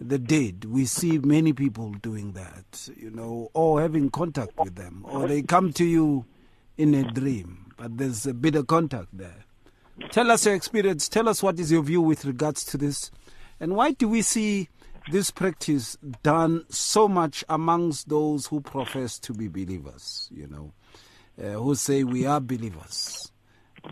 the 0.00 0.18
dead. 0.18 0.64
We 0.64 0.84
see 0.84 1.18
many 1.18 1.52
people 1.52 1.92
doing 1.92 2.32
that, 2.32 2.88
you 2.96 3.10
know, 3.10 3.50
or 3.54 3.80
having 3.80 4.10
contact 4.10 4.58
with 4.58 4.74
them, 4.74 5.04
or 5.08 5.28
they 5.28 5.42
come 5.42 5.72
to 5.74 5.84
you 5.84 6.26
in 6.76 6.94
a 6.94 7.04
dream, 7.04 7.72
but 7.76 7.96
there's 7.96 8.26
a 8.26 8.34
bit 8.34 8.54
of 8.56 8.66
contact 8.66 9.08
there. 9.12 9.44
Tell 10.10 10.30
us 10.30 10.46
your 10.46 10.54
experience. 10.54 11.08
Tell 11.08 11.28
us 11.28 11.42
what 11.42 11.58
is 11.58 11.72
your 11.72 11.82
view 11.82 12.00
with 12.02 12.24
regards 12.24 12.64
to 12.66 12.76
this. 12.76 13.10
And 13.60 13.74
why 13.74 13.92
do 13.92 14.08
we 14.08 14.22
see 14.22 14.68
this 15.10 15.30
practice 15.30 15.96
done 16.22 16.64
so 16.68 17.08
much 17.08 17.44
amongst 17.48 18.08
those 18.08 18.46
who 18.46 18.60
profess 18.60 19.18
to 19.20 19.32
be 19.32 19.48
believers, 19.48 20.28
you 20.32 20.48
know, 20.48 20.72
uh, 21.42 21.58
who 21.58 21.74
say 21.74 22.04
we 22.04 22.26
are 22.26 22.40
believers, 22.40 23.30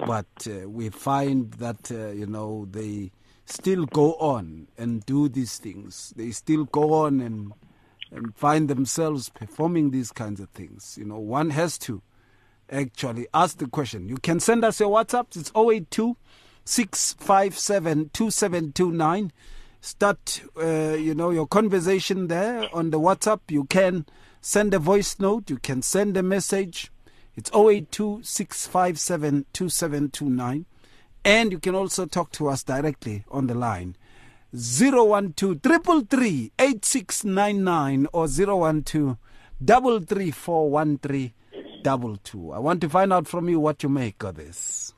but 0.06 0.26
uh, 0.46 0.68
we 0.68 0.88
find 0.90 1.52
that, 1.54 1.90
uh, 1.90 2.08
you 2.08 2.26
know, 2.26 2.66
they 2.70 3.12
still 3.46 3.86
go 3.86 4.14
on 4.14 4.66
and 4.76 5.06
do 5.06 5.28
these 5.28 5.58
things. 5.58 6.12
They 6.16 6.32
still 6.32 6.64
go 6.64 6.92
on 6.94 7.20
and, 7.20 7.52
and 8.10 8.34
find 8.34 8.68
themselves 8.68 9.28
performing 9.28 9.90
these 9.90 10.10
kinds 10.10 10.40
of 10.40 10.48
things. 10.50 10.96
You 10.98 11.04
know, 11.04 11.18
one 11.18 11.50
has 11.50 11.78
to 11.78 12.02
actually 12.70 13.26
ask 13.34 13.58
the 13.58 13.66
question. 13.66 14.08
You 14.08 14.16
can 14.16 14.40
send 14.40 14.64
us 14.64 14.80
your 14.80 14.90
WhatsApp. 14.90 15.36
It's 15.36 15.52
082 15.54 16.16
657 16.64 18.10
2729. 18.12 19.32
Start, 19.80 20.42
uh, 20.56 20.94
you 20.94 21.14
know, 21.14 21.30
your 21.30 21.46
conversation 21.46 22.28
there 22.28 22.68
on 22.74 22.90
the 22.90 22.98
WhatsApp. 22.98 23.40
You 23.50 23.64
can 23.64 24.06
send 24.40 24.72
a 24.72 24.78
voice 24.78 25.18
note. 25.18 25.50
You 25.50 25.58
can 25.58 25.82
send 25.82 26.16
a 26.16 26.22
message. 26.22 26.90
It's 27.36 27.50
082 27.52 28.20
657 28.22 29.46
2729. 29.52 30.66
And 31.24 31.52
you 31.52 31.58
can 31.58 31.74
also 31.74 32.06
talk 32.06 32.32
to 32.32 32.48
us 32.48 32.62
directly 32.62 33.24
on 33.30 33.46
the 33.46 33.54
line. 33.54 33.96
012 34.52 35.34
333 35.34 36.52
8699 36.58 38.06
or 38.12 38.28
012 38.28 39.18
334 41.84 42.56
I 42.56 42.58
want 42.58 42.80
to 42.80 42.88
find 42.88 43.12
out 43.12 43.28
from 43.28 43.48
you 43.48 43.60
what 43.60 43.82
you 43.82 43.90
make 43.90 44.22
of 44.24 44.36
this. 44.36 44.94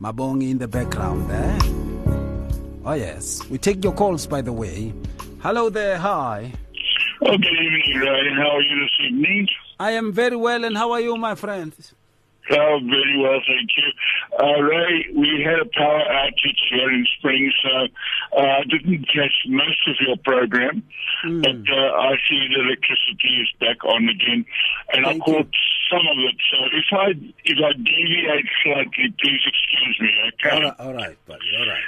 Mabongi 0.00 0.50
in 0.50 0.58
the 0.58 0.68
background 0.68 1.28
there. 1.28 1.58
Eh? 1.58 1.58
Oh, 2.86 2.94
yes. 2.94 3.46
We 3.50 3.58
take 3.58 3.84
your 3.84 3.92
calls, 3.92 4.26
by 4.26 4.40
the 4.40 4.52
way. 4.52 4.92
Hello 5.40 5.68
there. 5.68 5.98
Hi. 5.98 6.52
Oh, 7.22 7.36
good 7.36 7.46
evening, 7.46 8.00
Ray. 8.00 8.34
How 8.34 8.50
are 8.56 8.62
you 8.62 8.80
this 8.80 9.06
evening? 9.06 9.48
I 9.78 9.92
am 9.92 10.12
very 10.12 10.36
well, 10.36 10.64
and 10.64 10.76
how 10.76 10.92
are 10.92 11.00
you, 11.00 11.16
my 11.16 11.34
friend? 11.34 11.74
Oh, 12.50 12.78
very 12.84 13.18
well, 13.18 13.40
thank 13.46 13.70
you. 13.76 13.88
Uh, 14.38 14.60
Ray, 14.60 15.06
we 15.16 15.42
had 15.42 15.60
a 15.60 15.70
power 15.72 16.02
outage 16.12 16.60
here 16.68 16.90
in 16.90 17.06
Springs, 17.16 17.54
so 17.62 17.88
uh, 18.36 18.60
I 18.60 18.64
didn't 18.68 19.06
catch 19.08 19.32
most 19.48 19.88
of 19.88 19.96
your 20.06 20.16
program, 20.18 20.82
mm. 21.24 21.42
but 21.42 21.72
uh, 21.72 21.92
I 21.96 22.16
see 22.28 22.48
the 22.52 22.60
electricity 22.60 23.40
is 23.40 23.48
back 23.60 23.82
on 23.84 24.08
again, 24.08 24.44
and 24.92 25.06
thank 25.06 25.22
I 25.22 25.24
caught 25.24 25.48
you. 25.48 25.88
some 25.90 26.04
of 26.04 26.18
it. 26.20 26.36
So 26.52 26.58
if 26.72 26.88
I 26.92 27.06
if 27.44 27.58
I 27.64 27.72
deviate 27.72 28.48
slightly, 28.62 29.14
please 29.20 29.40
excuse 29.46 29.96
me. 30.00 30.12
Okay. 30.34 30.50
All 30.54 30.62
right, 30.62 30.80
all 30.80 30.94
right, 30.94 31.26
buddy. 31.26 31.48
All 31.58 31.66
right. 31.66 31.84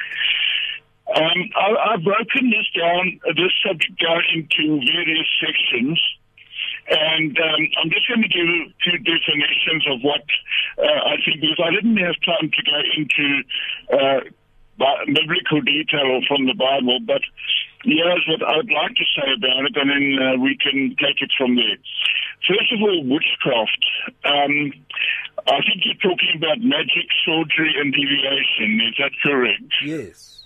Um, 1.14 1.50
I, 1.54 1.92
I've 1.92 2.02
broken 2.02 2.50
this 2.50 2.66
down, 2.74 3.20
this 3.36 3.52
subject 3.64 4.00
down 4.00 4.22
into 4.34 4.80
various 4.80 5.28
sections. 5.38 6.00
And 6.88 7.36
um, 7.38 7.60
I'm 7.82 7.90
just 7.90 8.06
going 8.08 8.22
to 8.22 8.28
give 8.28 8.46
few 8.82 8.98
definitions 8.98 9.86
of 9.90 10.00
what 10.02 10.22
uh, 10.78 11.00
I 11.10 11.16
think, 11.24 11.40
because 11.40 11.58
I 11.58 11.70
didn't 11.74 11.96
have 11.98 12.14
time 12.22 12.50
to 12.50 12.62
go 12.62 12.78
into 12.94 13.26
uh, 13.90 14.20
biblical 15.06 15.60
detail 15.62 16.20
from 16.28 16.46
the 16.46 16.54
Bible, 16.54 17.00
but 17.06 17.22
here's 17.84 18.26
what 18.28 18.46
I'd 18.46 18.70
like 18.70 18.94
to 18.96 19.04
say 19.16 19.32
about 19.34 19.66
it, 19.66 19.76
and 19.76 19.90
then 19.90 20.06
uh, 20.22 20.36
we 20.38 20.56
can 20.56 20.94
take 21.00 21.22
it 21.22 21.32
from 21.36 21.56
there. 21.56 21.78
First 22.46 22.72
of 22.72 22.80
all, 22.82 23.04
witchcraft. 23.04 23.84
Um, 24.24 24.72
I 25.46 25.58
think 25.62 25.82
you're 25.84 26.02
talking 26.02 26.34
about 26.36 26.60
magic, 26.60 27.08
sorcery, 27.24 27.74
and 27.78 27.92
deviation. 27.92 28.80
Is 28.88 28.94
that 28.98 29.12
correct? 29.22 29.72
Yes. 29.82 30.45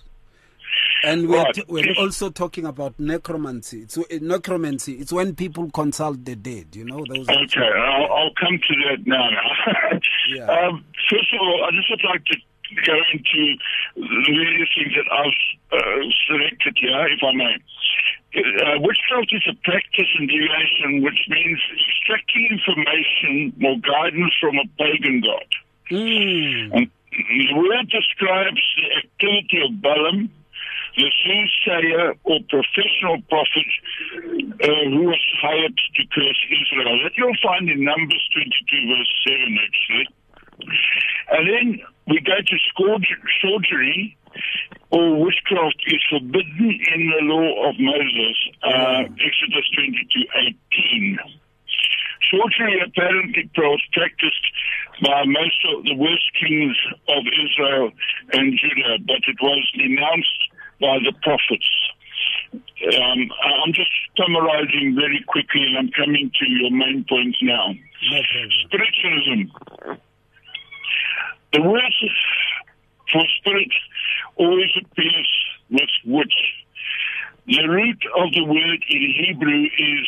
And 1.03 1.29
we're, 1.29 1.43
right. 1.43 1.53
t- 1.53 1.63
we're 1.67 1.93
also 1.99 2.29
talking 2.29 2.65
about 2.65 2.99
necromancy. 2.99 3.81
It's 3.81 3.97
necromancy. 4.21 4.93
It's 4.93 5.11
when 5.11 5.35
people 5.35 5.69
consult 5.71 6.25
the 6.25 6.35
dead. 6.35 6.75
You 6.75 6.85
know 6.85 7.03
those. 7.07 7.27
Okay, 7.27 7.71
I'll, 7.75 8.11
I'll, 8.11 8.33
come 8.39 8.59
to 8.59 8.75
that 8.89 9.05
now. 9.05 9.29
yeah. 10.29 10.45
um, 10.45 10.85
first 11.09 11.33
of 11.33 11.39
all, 11.41 11.65
I 11.65 11.71
just 11.71 11.89
would 11.89 12.03
like 12.03 12.23
to 12.25 12.37
go 12.85 12.97
into 13.13 13.57
the 13.95 14.33
various 14.33 14.69
things 14.75 14.93
that 14.95 15.09
I've 15.11 15.79
uh, 15.79 16.09
selected 16.27 16.77
here, 16.79 17.07
if 17.07 17.19
I 17.23 17.33
may. 17.35 17.55
Uh, 18.33 18.79
witchcraft 18.79 19.33
is 19.33 19.43
a 19.49 19.55
practice 19.63 20.07
and 20.17 20.29
deviation 20.29 21.03
which 21.03 21.19
means 21.27 21.59
extracting 21.75 22.47
information 22.49 23.51
or 23.59 23.75
guidance 23.79 24.31
from 24.39 24.55
a 24.55 24.67
pagan 24.77 25.19
god. 25.19 25.49
Mm. 25.91 26.71
And 26.73 26.91
the 27.11 27.55
word 27.55 27.89
describes 27.89 28.61
the 28.77 28.87
activity 29.03 29.59
of 29.67 29.81
Balaam 29.81 30.31
the 30.95 31.07
soothsayer 31.23 32.13
or 32.23 32.39
professional 32.49 33.21
prophet 33.29 33.69
uh, 34.61 34.89
who 34.91 35.03
was 35.07 35.23
hired 35.41 35.75
to 35.95 36.01
curse 36.11 36.41
Israel. 36.51 36.99
That 37.03 37.13
you'll 37.17 37.41
find 37.43 37.69
in 37.69 37.83
Numbers 37.83 38.23
22, 38.33 38.87
verse 38.89 39.13
7, 39.27 39.57
actually. 39.65 40.07
And 41.31 41.43
then 41.47 41.81
we 42.07 42.19
go 42.21 42.35
to 42.35 42.57
sorcery, 43.41 44.17
or 44.91 45.23
witchcraft 45.23 45.81
is 45.87 46.01
forbidden 46.09 46.79
in 46.93 47.01
the 47.09 47.23
law 47.23 47.69
of 47.69 47.75
Moses, 47.79 48.37
uh, 48.63 49.03
Exodus 49.07 49.67
22, 49.73 50.27
18. 50.71 51.19
Sorcery 52.29 52.81
apparently 52.85 53.49
was 53.57 53.81
practiced 53.93 54.45
by 55.03 55.25
most 55.25 55.59
of 55.75 55.83
the 55.83 55.95
worst 55.95 56.29
kings 56.39 56.77
of 57.07 57.23
Israel 57.27 57.91
and 58.33 58.57
Judah, 58.59 58.97
but 59.07 59.23
it 59.27 59.37
was 59.41 59.71
denounced 59.75 60.50
by 60.81 60.97
the 60.97 61.13
prophets. 61.21 61.69
Um, 62.53 63.29
I'm 63.63 63.71
just 63.73 63.91
summarizing 64.17 64.95
very 64.95 65.23
quickly, 65.27 65.63
and 65.63 65.77
I'm 65.77 65.91
coming 65.91 66.31
to 66.33 66.49
your 66.49 66.71
main 66.71 67.05
points 67.07 67.37
now. 67.41 67.73
No 68.11 68.19
Spiritualism. 68.65 69.99
The 71.53 71.61
word 71.61 71.93
for 73.11 73.23
spirit 73.39 73.71
always 74.35 74.71
appears 74.81 75.29
with 75.69 75.89
witch. 76.05 76.33
The 77.47 77.67
root 77.67 78.03
of 78.17 78.31
the 78.33 78.43
word 78.43 78.83
in 78.89 79.13
Hebrew 79.25 79.63
is 79.63 80.07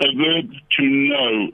a 0.00 0.16
verb 0.16 0.50
to 0.78 0.82
know, 0.82 1.50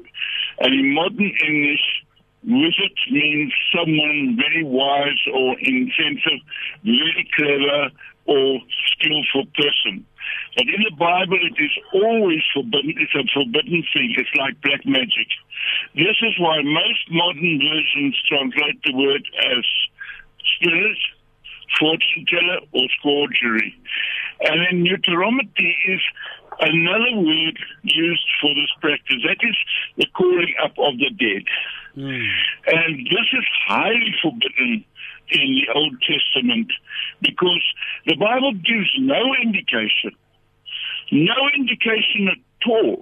and 0.61 0.75
in 0.75 0.95
modern 0.95 1.33
English, 1.47 2.03
Wizard 2.47 2.95
means 3.11 3.53
someone 3.75 4.37
very 4.37 4.63
wise 4.63 5.19
or 5.35 5.59
inventive, 5.59 6.39
very 6.85 7.29
clever, 7.35 7.91
or 8.27 8.61
skillful 8.93 9.47
person. 9.55 10.05
But 10.57 10.67
in 10.67 10.83
the 10.83 10.97
Bible, 10.97 11.39
it 11.39 11.57
is 11.63 11.75
always 11.93 12.43
forbidden. 12.53 12.95
It's 12.99 13.15
a 13.15 13.25
forbidden 13.33 13.85
thing. 13.93 14.15
It's 14.17 14.35
like 14.37 14.61
black 14.63 14.85
magic. 14.85 15.29
This 15.95 16.19
is 16.23 16.35
why 16.39 16.63
most 16.63 17.05
modern 17.11 17.61
versions 17.61 18.17
translate 18.29 18.83
the 18.85 18.95
word 18.95 19.25
as 19.39 19.65
spirit, 20.57 20.99
fortune 21.79 22.27
teller, 22.29 22.61
or 22.73 22.87
scourgery. 22.99 23.75
And 24.41 24.61
then 24.61 24.85
Deuteronomy 24.85 25.77
is 25.89 26.01
another 26.61 27.17
word 27.17 27.59
used 27.83 28.27
for 28.41 28.55
this 28.55 28.71
practice. 28.81 29.23
That 29.25 29.47
is 29.47 29.57
the 29.97 30.07
calling 30.15 30.55
up 30.63 30.73
of 30.79 30.99
the 30.99 31.11
dead. 31.11 31.45
Mm. 31.97 32.29
And 32.67 33.07
this 33.07 33.29
is 33.33 33.45
highly 33.67 34.15
forbidden 34.23 34.85
in 35.31 35.55
the 35.55 35.69
Old 35.75 35.95
Testament 36.03 36.73
because 37.21 37.63
the 38.07 38.17
Bible 38.17 38.53
gives 38.53 38.91
no 38.99 39.35
indication, 39.43 40.13
no 41.11 41.35
indication 41.55 42.29
at 42.29 42.69
all 42.71 42.99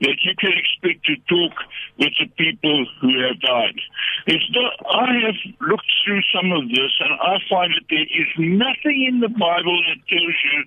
that 0.00 0.16
you 0.22 0.34
can 0.38 0.52
expect 0.52 1.04
to 1.06 1.16
talk 1.28 1.52
with 1.98 2.12
the 2.20 2.26
people 2.36 2.86
who 3.00 3.22
have 3.22 3.40
died. 3.40 3.80
It's 4.26 4.50
not, 4.50 4.72
I 4.90 5.12
have 5.26 5.40
looked 5.60 5.90
through 6.04 6.22
some 6.34 6.52
of 6.52 6.68
this 6.68 6.92
and 7.00 7.12
I 7.20 7.38
find 7.48 7.72
that 7.74 7.86
there 7.88 8.02
is 8.02 8.28
nothing 8.38 9.06
in 9.08 9.20
the 9.20 9.28
Bible 9.28 9.82
that 9.88 9.98
tells 10.08 10.36
you 10.44 10.64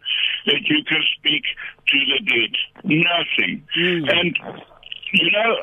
that 0.48 0.62
you 0.66 0.84
can 0.86 1.04
speak 1.18 1.44
to 1.88 1.98
the 2.06 2.20
dead. 2.26 2.54
Nothing. 2.84 3.64
Mm. 3.78 4.12
And, 4.12 4.40
you 5.14 5.32
know, 5.32 5.56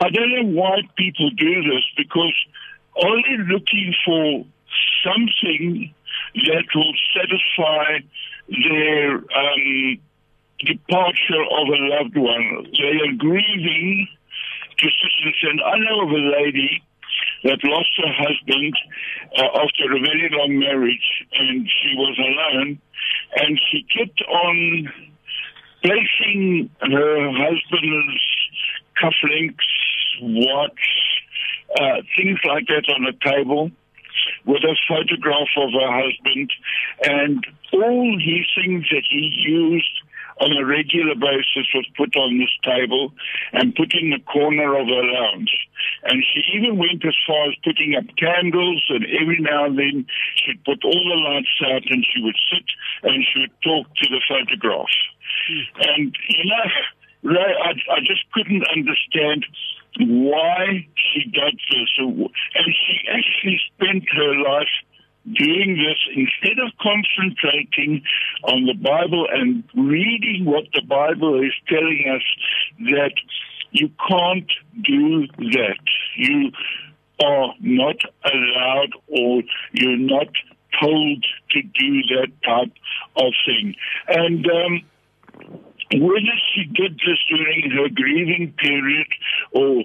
I 0.00 0.10
don't 0.10 0.30
know 0.30 0.60
why 0.60 0.80
people 0.96 1.30
do 1.30 1.62
this 1.62 1.84
because 1.96 2.34
only 2.96 3.36
looking 3.48 3.94
for 4.04 4.44
something 5.04 5.92
that 6.34 6.64
will 6.74 6.94
satisfy 7.14 8.00
their 8.48 9.16
um, 9.16 9.98
departure 10.64 11.42
of 11.42 11.66
a 11.68 11.80
loved 11.96 12.16
one. 12.16 12.66
They 12.78 12.96
are 13.08 13.16
grieving 13.16 14.08
to 14.78 14.88
and 15.50 15.60
I 15.60 15.78
know 15.78 16.02
of 16.02 16.10
a 16.10 16.42
lady 16.42 16.82
that 17.44 17.58
lost 17.64 17.90
her 17.96 18.12
husband 18.12 18.74
uh, 19.36 19.62
after 19.62 19.84
a 19.84 20.00
very 20.00 20.28
long 20.32 20.58
marriage, 20.58 21.26
and 21.32 21.68
she 21.68 21.94
was 21.96 22.18
alone, 22.18 22.78
and 23.36 23.60
she 23.70 23.86
kept 23.94 24.22
on 24.22 24.92
placing 25.82 26.70
her 26.80 27.30
husband's 27.32 28.20
cufflinks, 29.02 29.54
watch, 30.20 31.20
uh, 31.78 32.02
things 32.16 32.38
like 32.46 32.66
that 32.66 32.84
on 32.88 33.06
a 33.06 33.30
table 33.30 33.70
with 34.44 34.62
a 34.64 34.76
photograph 34.88 35.48
of 35.56 35.72
her 35.72 36.02
husband 36.02 36.52
and 37.04 37.46
all 37.72 38.18
his 38.18 38.46
things 38.54 38.84
that 38.90 39.04
he 39.08 39.32
used 39.46 39.99
on 40.40 40.56
a 40.56 40.64
regular 40.64 41.14
basis 41.14 41.68
was 41.74 41.86
put 41.96 42.16
on 42.16 42.38
this 42.38 42.52
table 42.64 43.12
and 43.52 43.74
put 43.74 43.92
in 43.92 44.10
the 44.10 44.24
corner 44.24 44.74
of 44.74 44.86
her 44.86 45.04
lounge. 45.04 45.52
And 46.04 46.24
she 46.24 46.40
even 46.56 46.78
went 46.78 47.04
as 47.04 47.16
far 47.26 47.48
as 47.48 47.54
putting 47.62 47.94
up 47.94 48.04
candles 48.16 48.84
and 48.88 49.04
every 49.20 49.40
now 49.40 49.66
and 49.66 49.78
then 49.78 50.06
she'd 50.36 50.64
put 50.64 50.82
all 50.84 51.04
the 51.04 51.20
lights 51.28 51.60
out 51.68 51.84
and 51.90 52.04
she 52.08 52.22
would 52.22 52.38
sit 52.50 52.64
and 53.02 53.24
she 53.24 53.40
would 53.40 53.56
talk 53.62 53.86
to 53.96 54.06
the 54.08 54.20
photograph. 54.28 54.94
Mm. 55.52 55.64
And, 55.76 56.16
you 56.28 56.44
know, 56.48 56.68
Ray, 57.22 57.54
I, 57.60 57.72
I 57.92 58.00
just 58.00 58.24
couldn't 58.32 58.64
understand 58.72 59.44
why 59.98 60.86
she 60.96 61.24
did 61.28 61.60
this. 61.70 61.90
And 61.98 62.74
she 62.74 62.96
actually 63.12 63.60
spent 63.74 64.04
her 64.16 64.34
life 64.40 64.72
doing 65.24 65.76
this 65.76 65.98
instead 66.14 66.58
of 66.58 66.72
concentrating 66.80 68.02
on 68.44 68.64
the 68.64 68.74
Bible 68.74 69.26
and 69.30 69.64
reading 69.74 70.44
what 70.44 70.64
the 70.74 70.82
Bible 70.82 71.42
is 71.42 71.52
telling 71.68 72.04
us 72.14 72.22
that 72.90 73.12
you 73.70 73.90
can't 74.08 74.50
do 74.82 75.26
that. 75.52 75.78
You 76.16 76.50
are 77.22 77.54
not 77.60 77.96
allowed 78.24 78.92
or 79.08 79.42
you're 79.72 79.98
not 79.98 80.28
told 80.80 81.24
to 81.50 81.62
do 81.62 82.02
that 82.14 82.28
type 82.44 82.72
of 83.16 83.32
thing. 83.46 83.74
And 84.08 84.46
um, 84.46 84.82
whether 85.92 86.36
she 86.54 86.64
did 86.64 86.94
this 86.94 87.18
during 87.28 87.70
her 87.70 87.88
grieving 87.94 88.54
period 88.58 89.06
or 89.52 89.84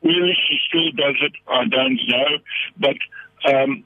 whether 0.00 0.34
she 0.48 0.58
still 0.68 0.90
does 0.92 1.16
it, 1.22 1.32
I 1.48 1.64
don't 1.64 2.00
know. 2.08 2.38
But 2.78 3.52
um, 3.52 3.84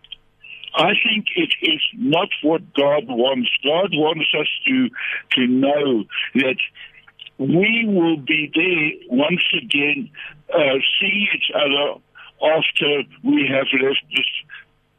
I 0.74 0.92
think 1.04 1.26
it 1.36 1.52
is 1.62 1.82
not 1.94 2.28
what 2.42 2.62
God 2.74 3.08
wants. 3.08 3.50
God 3.64 3.90
wants 3.92 4.26
us 4.38 4.48
to 4.66 4.88
to 5.36 5.46
know 5.46 6.04
that 6.34 6.58
we 7.38 7.86
will 7.88 8.18
be 8.18 8.50
there 8.54 9.16
once 9.16 9.42
again, 9.56 10.10
uh, 10.52 10.76
seeing 11.00 11.28
each 11.34 11.50
other 11.54 12.00
after 12.42 13.02
we 13.24 13.48
have 13.48 13.66
left 13.82 14.04
this 14.10 14.26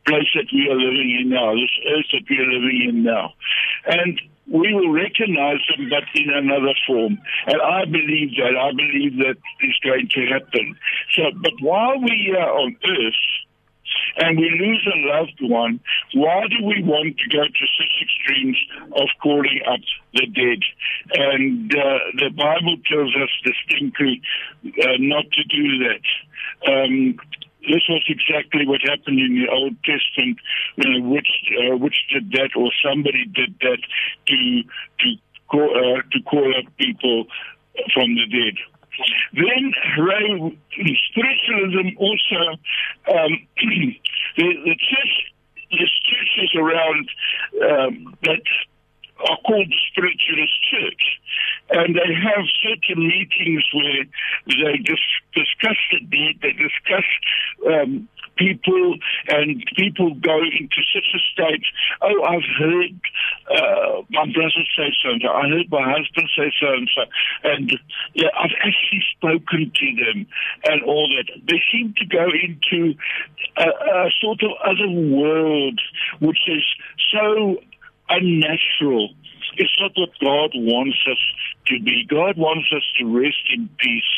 place 0.07 0.27
that 0.35 0.47
we 0.51 0.67
are 0.69 0.75
living 0.75 1.19
in 1.21 1.29
now, 1.29 1.53
this 1.53 1.77
earth 1.93 2.05
that 2.13 2.25
we 2.29 2.37
are 2.37 2.51
living 2.51 2.89
in 2.89 3.03
now. 3.03 3.33
And 3.85 4.19
we 4.47 4.73
will 4.73 4.91
recognize 4.91 5.59
them, 5.69 5.89
but 5.89 6.03
in 6.15 6.29
another 6.29 6.73
form. 6.87 7.19
And 7.47 7.61
I 7.61 7.85
believe 7.85 8.35
that. 8.37 8.57
I 8.57 8.71
believe 8.71 9.17
that 9.17 9.37
is 9.61 9.77
going 9.83 10.09
to 10.09 10.21
happen. 10.27 10.75
So, 11.13 11.23
but 11.41 11.53
while 11.61 11.99
we 11.99 12.35
are 12.37 12.49
on 12.49 12.75
earth, 12.83 13.23
and 14.17 14.37
we 14.37 14.49
lose 14.49 14.87
a 14.87 14.97
loved 15.17 15.39
one, 15.41 15.79
why 16.13 16.45
do 16.47 16.65
we 16.65 16.83
want 16.83 17.17
to 17.17 17.29
go 17.29 17.43
to 17.43 17.65
such 17.77 17.95
extremes 18.01 18.57
of 18.95 19.07
calling 19.21 19.61
up 19.67 19.79
the 20.13 20.27
dead? 20.27 20.61
And 21.13 21.73
uh, 21.73 21.99
the 22.17 22.29
Bible 22.29 22.77
tells 22.89 23.15
us 23.15 23.29
distinctly 23.43 24.21
uh, 24.65 24.97
not 24.99 25.25
to 25.31 25.43
do 25.43 25.79
that. 25.85 26.71
Um, 26.71 27.17
this 27.61 27.83
was 27.87 28.03
exactly 28.07 28.65
what 28.65 28.81
happened 28.81 29.19
in 29.19 29.35
the 29.35 29.51
Old 29.51 29.75
Testament, 29.83 30.39
you 30.77 30.99
know, 30.99 31.09
which 31.09 31.29
uh, 31.61 31.77
which 31.77 31.95
did 32.11 32.31
that, 32.31 32.49
or 32.55 32.71
somebody 32.83 33.25
did 33.25 33.53
that 33.61 33.77
to 34.27 34.63
to 34.99 35.15
call, 35.47 35.69
uh, 35.69 36.01
to 36.11 36.23
call 36.23 36.53
up 36.57 36.65
people 36.77 37.27
from 37.93 38.15
the 38.15 38.25
dead. 38.25 38.57
Then 39.33 39.73
Ray, 39.99 40.59
spiritualism 41.09 41.97
also 41.97 42.59
um, 43.07 43.47
the, 44.37 44.53
the 44.65 44.75
church, 44.75 45.33
the 45.71 45.89
churches 46.05 46.55
around 46.55 47.09
um, 47.61 48.15
that 48.23 48.41
are 49.29 49.37
called 49.45 49.73
spiritualist 49.91 50.53
church. 50.69 51.19
And 51.71 51.95
they 51.95 52.13
have 52.13 52.45
certain 52.63 53.07
meetings 53.07 53.63
where 53.73 54.03
they 54.47 54.77
just 54.83 55.03
discuss 55.33 55.77
the 55.91 55.99
deed, 56.01 56.39
they 56.41 56.51
discuss 56.51 57.05
um, 57.67 58.07
people, 58.37 58.95
and 59.27 59.63
people 59.75 60.13
go 60.15 60.37
into 60.41 60.81
such 60.93 61.07
a 61.13 61.19
state, 61.31 61.63
oh, 62.01 62.23
I've 62.23 62.49
heard 62.57 62.99
uh, 63.49 64.01
my 64.09 64.25
brother 64.31 64.63
say 64.75 64.91
so 65.03 65.11
and 65.11 65.21
so, 65.21 65.29
I 65.29 65.47
heard 65.49 65.69
my 65.69 65.93
husband 65.97 66.29
say 66.35 66.51
so 66.59 66.73
and 66.73 66.89
so, 66.95 67.03
and 67.43 67.79
yeah, 68.13 68.29
I've 68.37 68.55
actually 68.59 69.03
spoken 69.15 69.71
to 69.73 70.05
them 70.05 70.27
and 70.65 70.83
all 70.83 71.07
that. 71.15 71.31
They 71.47 71.61
seem 71.71 71.93
to 71.97 72.05
go 72.05 72.27
into 72.29 72.95
a, 73.57 73.67
a 73.67 74.11
sort 74.19 74.41
of 74.43 74.51
other 74.65 74.89
world, 74.89 75.79
which 76.19 76.39
is 76.47 76.63
so 77.11 77.57
unnatural. 78.11 79.15
It's 79.57 79.77
not 79.79 79.91
what 79.95 80.11
God 80.19 80.51
wants 80.55 80.97
us 81.09 81.23
to 81.67 81.79
be. 81.79 82.05
God 82.09 82.37
wants 82.37 82.67
us 82.75 82.83
to 82.99 83.05
rest 83.05 83.43
in 83.53 83.69
peace. 83.77 84.11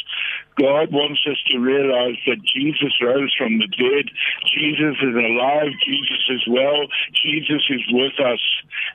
God 0.59 0.91
wants 0.91 1.21
us 1.29 1.41
to 1.49 1.57
realize 1.57 2.17
that 2.27 2.43
Jesus 2.43 2.93
rose 3.01 3.33
from 3.37 3.57
the 3.57 3.67
dead. 3.67 4.11
Jesus 4.53 4.95
is 5.01 5.15
alive. 5.15 5.71
Jesus 5.85 6.23
is 6.29 6.43
well. 6.47 6.85
Jesus 7.13 7.63
is 7.69 7.81
with 7.89 8.19
us. 8.19 8.41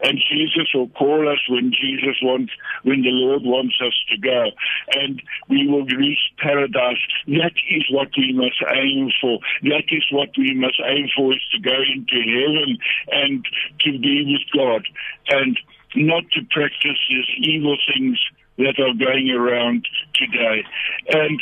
And 0.02 0.22
Jesus 0.30 0.70
will 0.72 0.88
call 0.90 1.28
us 1.28 1.40
when 1.48 1.72
Jesus 1.72 2.16
wants, 2.22 2.52
when 2.84 3.02
the 3.02 3.10
Lord 3.10 3.42
wants 3.42 3.74
us 3.84 3.94
to 4.10 4.16
go. 4.18 4.50
And 4.94 5.20
we 5.48 5.66
will 5.66 5.84
reach 5.84 6.32
paradise. 6.38 7.02
That 7.26 7.54
is 7.70 7.84
what 7.90 8.08
we 8.16 8.32
must 8.32 8.62
aim 8.74 9.10
for. 9.20 9.40
That 9.62 9.90
is 9.90 10.06
what 10.12 10.30
we 10.38 10.54
must 10.54 10.80
aim 10.84 11.08
for 11.16 11.32
is 11.32 11.42
to 11.52 11.60
go 11.60 11.74
into 11.74 12.22
heaven 12.22 12.78
and 13.10 13.44
to 13.80 13.98
be 13.98 14.24
with 14.30 14.46
God 14.54 14.86
and 15.30 15.58
not 15.94 16.24
to 16.32 16.40
practice 16.50 16.98
these 17.08 17.28
evil 17.38 17.76
things 17.94 18.18
that 18.58 18.78
are 18.78 18.94
going 18.94 19.30
around 19.30 19.86
today. 20.14 20.64
And 21.08 21.40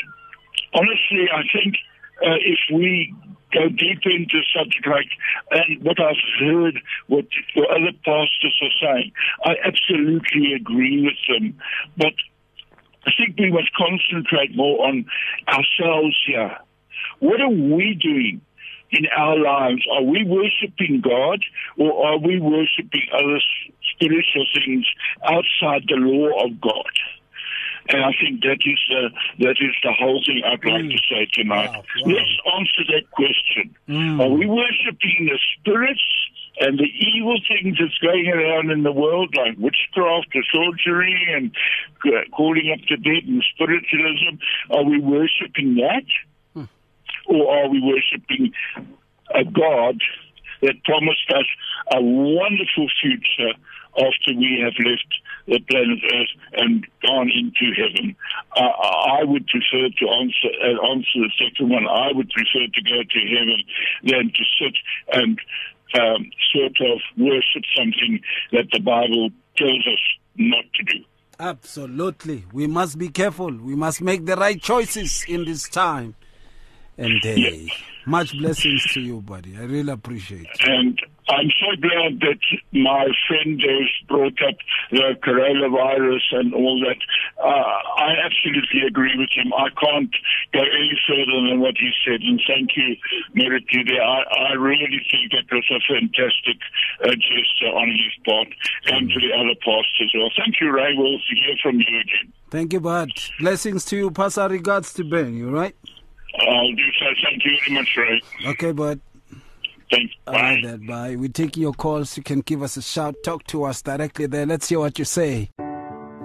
honestly, 0.75 1.29
I 1.33 1.43
think 1.53 1.77
uh, 2.23 2.39
if 2.41 2.59
we 2.73 3.15
go 3.53 3.69
deeper 3.69 4.11
into 4.11 4.41
subject 4.55 4.87
like 4.87 5.11
and 5.51 5.83
what 5.83 5.99
I've 6.01 6.17
heard 6.41 6.79
what, 7.07 7.27
what 7.55 7.71
other 7.71 7.93
pastors 8.05 8.61
are 8.63 8.77
saying, 8.81 9.13
I 9.45 9.55
absolutely 9.65 10.53
agree 10.55 11.03
with 11.03 11.19
them. 11.29 11.59
But 11.97 12.15
I 13.07 13.13
think 13.17 13.39
we 13.39 13.53
must 13.53 13.73
concentrate 13.75 14.55
more 14.57 14.87
on 14.87 15.07
ourselves 15.49 16.17
here. 16.27 16.57
What 17.21 17.41
are 17.41 17.49
we 17.49 17.95
doing 17.95 18.41
in 18.90 19.07
our 19.16 19.37
lives? 19.37 19.83
Are 19.92 20.03
we 20.03 20.25
worshiping 20.25 21.01
God 21.03 21.44
or 21.77 22.07
are 22.07 22.18
we 22.18 22.40
worshiping 22.40 23.07
other 23.12 23.40
spiritual 23.94 24.46
things 24.55 24.87
outside 25.25 25.85
the 25.88 25.96
law 25.96 26.44
of 26.44 26.61
God? 26.61 26.92
And 27.88 28.03
I 28.05 28.11
think 28.20 28.42
that 28.42 28.59
is 28.64 28.83
uh, 28.90 29.09
that 29.38 29.57
is 29.61 29.75
the 29.83 29.92
whole 29.92 30.20
thing 30.27 30.42
I'd 30.44 30.64
like 30.64 30.85
mm. 30.85 30.90
to 30.90 30.99
say 31.09 31.29
tonight. 31.33 31.70
Wow. 31.70 31.85
Wow. 32.03 32.12
Let's 32.12 32.37
answer 32.59 32.83
that 32.92 33.11
question. 33.12 33.77
Mm. 33.88 34.20
Are 34.20 34.29
we 34.29 34.46
worshiping 34.46 35.31
the 35.31 35.38
spirits 35.55 36.03
and 36.59 36.79
the 36.79 36.90
evil 36.90 37.38
things 37.46 37.79
that's 37.79 37.99
going 37.99 38.27
around 38.29 38.70
in 38.70 38.83
the 38.83 38.92
world, 38.92 39.35
like 39.37 39.57
witchcraft, 39.59 40.35
or 40.35 40.42
sorcery, 40.53 41.29
and 41.33 41.55
uh, 42.07 42.29
calling 42.35 42.72
up 42.72 42.81
the 42.88 42.96
dead 42.96 43.29
and 43.29 43.44
spiritualism? 43.55 44.42
Are 44.70 44.85
we 44.85 44.99
worshiping 44.99 45.77
that? 45.77 46.07
Or 47.27 47.57
are 47.57 47.69
we 47.69 47.81
worshiping 47.81 48.53
a 49.35 49.45
God 49.45 50.01
that 50.62 50.83
promised 50.85 51.31
us 51.31 51.47
a 51.93 52.01
wonderful 52.01 52.89
future 53.01 53.53
after 53.99 54.37
we 54.37 54.61
have 54.62 54.75
left 54.85 55.12
the 55.47 55.59
planet 55.71 55.99
Earth 56.12 56.61
and 56.61 56.87
gone 57.03 57.31
into 57.31 57.73
heaven. 57.75 58.15
Uh, 58.57 58.61
I 58.61 59.25
would 59.25 59.47
prefer 59.47 59.89
to 59.89 60.07
answer 60.21 60.51
uh, 60.62 60.93
answer 60.93 61.17
the 61.17 61.31
second 61.39 61.71
one. 61.71 61.87
I 61.87 62.12
would 62.12 62.31
prefer 62.31 62.67
to 62.73 62.83
go 62.83 63.03
to 63.03 63.21
heaven 63.37 63.62
than 64.05 64.33
to 64.33 64.45
sit 64.59 64.77
and 65.12 65.39
um, 65.95 66.31
sort 66.53 66.77
of 66.81 67.01
worship 67.17 67.65
something 67.77 68.21
that 68.53 68.67
the 68.73 68.81
Bible 68.81 69.31
tells 69.57 69.87
us 69.87 70.03
not 70.37 70.65
to 70.75 70.83
do. 70.85 71.05
Absolutely. 71.39 72.45
We 72.53 72.67
must 72.67 72.99
be 72.99 73.09
careful. 73.09 73.53
We 73.53 73.77
must 73.77 74.01
make 74.01 74.25
the 74.27 74.37
right 74.37 74.61
choices 74.61 75.25
in 75.29 75.45
this 75.45 75.69
time 75.69 76.15
and 76.99 77.21
day. 77.21 77.69
Much 78.07 78.39
blessings 78.39 78.85
to 78.93 79.01
you, 79.01 79.21
buddy. 79.21 79.57
I 79.59 79.65
really 79.65 79.91
appreciate 79.91 80.47
it. 80.47 80.61
And 80.63 80.97
I'm 81.29 81.51
so 81.59 81.75
glad 81.83 82.21
that 82.21 82.39
my 82.71 83.07
friend 83.27 83.61
has 83.61 83.91
brought 84.07 84.39
up 84.47 84.55
the 84.93 85.19
coronavirus 85.27 86.23
and 86.39 86.55
all 86.55 86.79
that. 86.87 87.03
Uh, 87.43 87.77
I 87.99 88.15
absolutely 88.23 88.87
agree 88.87 89.19
with 89.19 89.31
him. 89.35 89.53
I 89.53 89.71
can't 89.75 90.15
go 90.53 90.61
any 90.61 90.95
further 91.09 91.51
than 91.51 91.59
what 91.59 91.75
he 91.79 91.91
said. 92.07 92.23
And 92.23 92.41
thank 92.47 92.71
you, 92.77 92.95
Muruti. 93.35 93.83
I, 93.99 94.23
I 94.51 94.53
really 94.55 95.03
think 95.11 95.33
that 95.33 95.51
was 95.51 95.67
a 95.75 95.83
fantastic 95.93 96.63
uh, 97.03 97.11
gesture 97.11 97.75
on 97.75 97.89
his 97.91 98.15
part 98.25 98.49
and 98.87 99.11
to 99.11 99.19
the 99.19 99.35
other 99.35 99.59
pastors 99.67 99.99
as 100.03 100.11
well. 100.15 100.31
Thank 100.39 100.61
you, 100.61 100.71
Ray. 100.71 100.95
We'll 100.97 101.19
hear 101.27 101.57
from 101.61 101.81
you 101.81 102.01
again. 102.01 102.33
Thank 102.53 102.73
you, 102.73 102.79
bud. 102.79 103.11
Blessings 103.41 103.85
to 103.87 103.97
you. 103.97 104.11
Pass 104.13 104.39
our 104.39 104.49
regards 104.49 104.93
to 104.95 105.03
Ben. 105.03 105.37
You're 105.37 105.51
right? 105.51 105.75
I'll 106.40 106.72
do 106.72 106.83
so. 106.99 107.07
Thank 107.22 107.44
you 107.44 107.59
very 107.64 107.79
much, 107.79 107.96
Ray. 107.96 108.22
Okay, 108.46 108.72
bud. 108.72 109.01
Thanks. 109.90 110.14
Bye. 110.25 110.33
All 110.33 110.42
right, 110.42 110.64
then, 110.64 110.87
bye. 110.87 111.16
We 111.16 111.29
take 111.29 111.57
your 111.57 111.72
calls. 111.72 112.16
You 112.16 112.22
can 112.22 112.40
give 112.40 112.62
us 112.62 112.77
a 112.77 112.83
shout. 112.83 113.14
Talk 113.25 113.44
to 113.49 113.64
us 113.64 113.83
directly 113.83 114.27
there. 114.27 114.44
Let's 114.44 114.68
hear 114.68 114.81
what 114.81 114.99
you 114.99 115.05
say. 115.05 115.51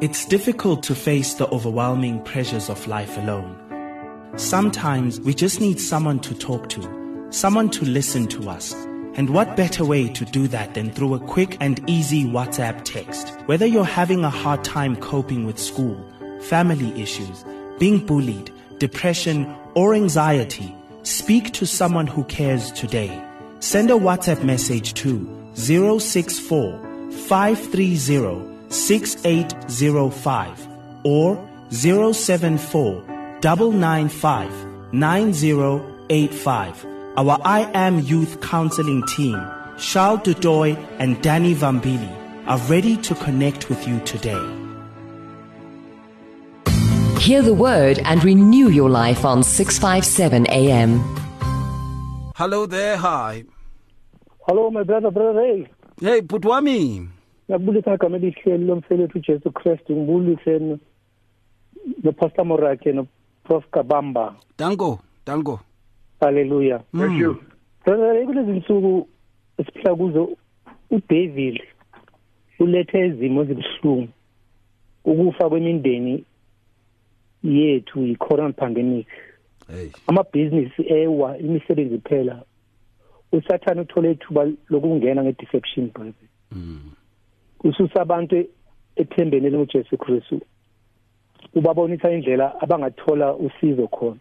It's 0.02 0.26
difficult 0.26 0.82
to 0.84 0.96
face 0.96 1.36
the 1.36 1.48
overwhelming 1.50 2.24
pressures 2.24 2.70
of 2.70 2.88
life 2.88 3.18
alone. 3.18 3.56
Sometimes 4.36 5.22
we 5.22 5.34
just 5.34 5.62
need 5.62 5.80
someone 5.80 6.20
to 6.22 6.34
talk 6.34 6.70
to, 6.70 7.28
someone 7.30 7.70
to 7.70 7.86
listen 7.86 8.28
to 8.30 8.50
us. 8.50 8.74
And 9.14 9.30
what 9.30 9.56
better 9.58 9.86
way 9.86 10.08
to 10.08 10.26
do 10.26 10.48
that 10.48 10.74
than 10.74 10.90
through 10.90 11.14
a 11.16 11.20
quick 11.20 11.58
and 11.60 11.88
easy 11.88 12.24
WhatsApp 12.24 12.82
text? 12.84 13.30
Whether 13.46 13.66
you're 13.66 13.84
having 13.84 14.24
a 14.24 14.30
hard 14.30 14.64
time 14.64 14.96
coping 14.96 15.46
with 15.46 15.60
school, 15.60 16.04
family 16.42 17.00
issues, 17.00 17.46
being 17.78 18.04
bullied, 18.06 18.52
depression, 18.80 19.54
or 19.76 19.94
anxiety, 19.94 20.76
speak 21.04 21.52
to 21.54 21.66
someone 21.66 22.08
who 22.08 22.24
cares 22.26 22.72
today. 22.72 23.22
Send 23.60 23.90
a 23.90 23.94
WhatsApp 23.94 24.44
message 24.44 24.94
to 24.96 25.28
064 25.54 26.80
530 27.28 28.52
6805 28.70 30.68
or 31.04 31.48
074 31.70 33.04
995 33.42 34.94
9085. 34.94 36.86
Our 37.18 37.38
I 37.44 37.70
Am 37.74 38.00
Youth 38.00 38.40
Counseling 38.42 39.04
team, 39.08 39.40
Charles 39.78 40.22
Dudoy 40.22 40.78
and 41.00 41.22
Danny 41.22 41.54
Vambili, 41.54 42.10
are 42.48 42.60
ready 42.70 42.98
to 42.98 43.16
connect 43.16 43.70
with 43.70 43.88
you 43.88 44.00
today. 44.02 44.61
Hear 47.22 47.42
the 47.44 47.54
word 47.54 48.00
and 48.06 48.24
renew 48.24 48.70
your 48.70 48.90
life 48.90 49.26
on 49.26 49.44
657 49.44 50.48
AM. 50.50 51.00
Hello 52.36 52.66
there, 52.66 52.98
hi. 52.98 53.44
Hello, 54.48 54.72
my 54.72 54.84
brother, 54.84 55.12
brother 55.12 55.40
Ray. 55.40 55.68
Hey, 56.00 56.22
Putwami. 56.22 57.08
ngiyabulisa 57.50 57.94
igama 57.94 58.18
elihleli 58.18 58.66
lomfelethi 58.66 59.18
ujesu 59.18 59.52
kristu 59.52 59.96
ngibulise 59.96 60.78
nopastor 62.04 62.46
morake 62.46 62.92
noprof 62.92 63.64
kabamba 63.72 64.36
Dango, 64.58 65.00
Dango. 65.26 65.60
halleluya 66.22 66.82
mm. 66.94 67.00
Thank 67.02 67.22
you. 67.22 67.38
brother 67.86 68.26
kulezi 68.26 68.52
nsuku 68.52 69.08
esiphila 69.58 69.96
kuzo 69.96 70.30
udavid 70.92 71.62
ulethe 72.60 73.08
izimo 73.08 73.42
ezibuhlungu 73.42 74.08
ukufa 75.06 75.50
kwemindeni 75.50 76.24
yethu 77.44 78.06
yi-corona 78.06 78.54
pandemic. 78.54 79.08
Hey. 79.72 79.90
amabhizinisi 80.08 80.84
ewa 80.88 81.38
imisebenzi 81.38 81.98
phela 82.00 82.44
usathane 83.32 83.82
uthole 83.82 84.12
ithuba 84.12 84.48
lokungena 84.70 85.24
nge-deception 85.24 85.90
brother 85.94 86.14
ususa 87.64 88.02
abantu 88.02 88.46
ethembeni 88.96 89.48
elingujesu 89.48 89.98
kristu. 89.98 90.42
Ubabonisa 91.56 92.12
indlela 92.12 92.62
abangathola 92.62 93.34
usizo 93.36 93.88
khona. 93.88 94.20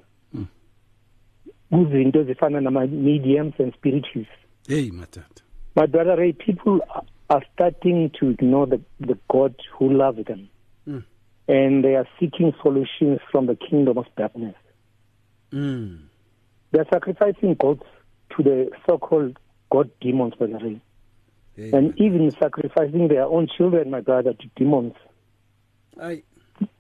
Kuzinto 1.71 2.21
ezifana 2.21 2.61
nama-mediums 2.61 3.55
and 3.61 3.75
spiritists. 3.75 4.35
Hey, 4.69 4.91
matata. 4.91 5.43
my 5.77 5.87
brother 5.87 6.17
ray 6.17 6.33
people 6.33 6.81
are- 6.95 7.07
are 7.29 7.47
starting 7.55 8.11
to 8.11 8.31
ignore 8.31 8.67
the, 8.67 8.81
the 9.07 9.17
god 9.29 9.55
who 9.79 9.89
loves 9.93 10.25
them. 10.27 10.39
Mm. 10.39 10.49
And 11.57 11.83
they 11.85 11.95
are 11.97 12.09
seeking 12.19 12.53
solutions 12.63 13.19
from 13.31 13.47
the 13.47 13.57
kingdom 13.69 13.99
of 13.99 14.07
darkness 14.17 14.55
Mm. 15.53 15.99
they're 16.73 16.87
sacrificing 16.93 17.55
gods 17.59 17.83
to 18.37 18.43
the 18.43 18.57
so-called 18.87 19.35
god 19.71 19.91
demons 20.01 20.35
brother 20.39 20.59
ray 20.65 20.79
Hey. 21.57 21.71
and 21.77 21.87
even 21.99 22.31
sacrificing 22.43 23.09
their 23.09 23.25
own 23.27 23.49
children 23.57 23.91
my 23.91 24.01
brother 24.01 24.33
to 24.35 24.47
demons 24.57 24.95
Ay. 26.01 26.23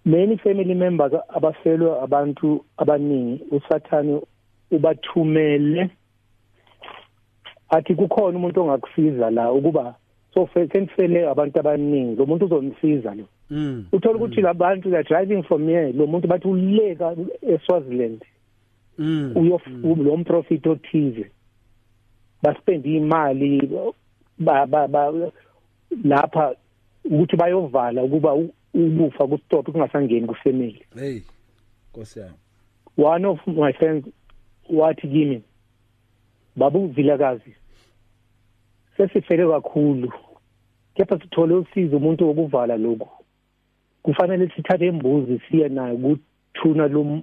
many 0.05 0.37
family 0.45 0.75
members 0.75 1.13
abafelwe 1.29 1.91
abantu 2.03 2.65
abaningi 2.77 3.45
usathane 3.51 4.21
ubathumele 4.71 5.91
athi 7.69 7.95
kukhona 7.95 8.39
umuntu 8.39 8.61
ongakusiza 8.63 9.31
la 9.31 9.53
ukuba 9.53 9.95
so 10.35 10.49
senifele 10.55 11.29
abantu 11.29 11.61
abaningi 11.61 12.17
lo 12.17 12.27
muntu 12.27 12.45
uzomsiza 12.45 13.15
lo 13.15 13.25
Mm. 13.25 13.40
Uthola 13.93 14.15
ukuthi 14.17 14.41
labantu 14.41 14.91
they 14.91 15.03
driving 15.03 15.43
from 15.43 15.67
here 15.67 15.93
lo 15.93 16.07
muntu 16.07 16.29
bathi 16.29 16.49
uleka 16.49 17.17
eSwaziland. 17.43 18.23
Mm. 18.99 19.33
uyo 19.37 19.61
lo 20.05 20.17
mprofit 20.17 20.67
othize. 20.67 21.31
Baspend 22.43 22.87
imali 22.87 23.71
ba 24.39 24.67
ba 24.67 25.13
lapha 26.05 26.55
ukuthi 27.05 27.37
bayovala 27.37 28.03
ukuba 28.05 28.35
u- 28.35 28.55
ukufa 28.75 29.27
kustop 29.27 29.67
kungasangeni 29.71 30.27
kufamily. 30.27 30.85
Hey. 30.99 31.21
Nkosi 31.93 32.19
yami. 32.21 32.35
one 32.97 33.25
of 33.25 33.47
my 33.47 33.73
friends 33.73 34.07
wathi 34.71 35.09
kimi 35.09 35.43
babu 36.57 36.87
vilakazi 36.89 37.55
sesifele 38.97 39.49
kakhulu. 39.49 40.13
Kepha 40.95 41.19
sithole 41.21 41.55
usizo 41.55 41.97
umuntu 41.97 42.27
wokuvala 42.29 42.77
lokhu. 42.77 43.20
Kufanele 44.03 44.49
sithathe 44.57 44.87
imbuzi 44.87 45.41
siye 45.51 45.69
nayo 45.69 45.97
kuthuna 45.97 46.89
lom- 46.89 47.23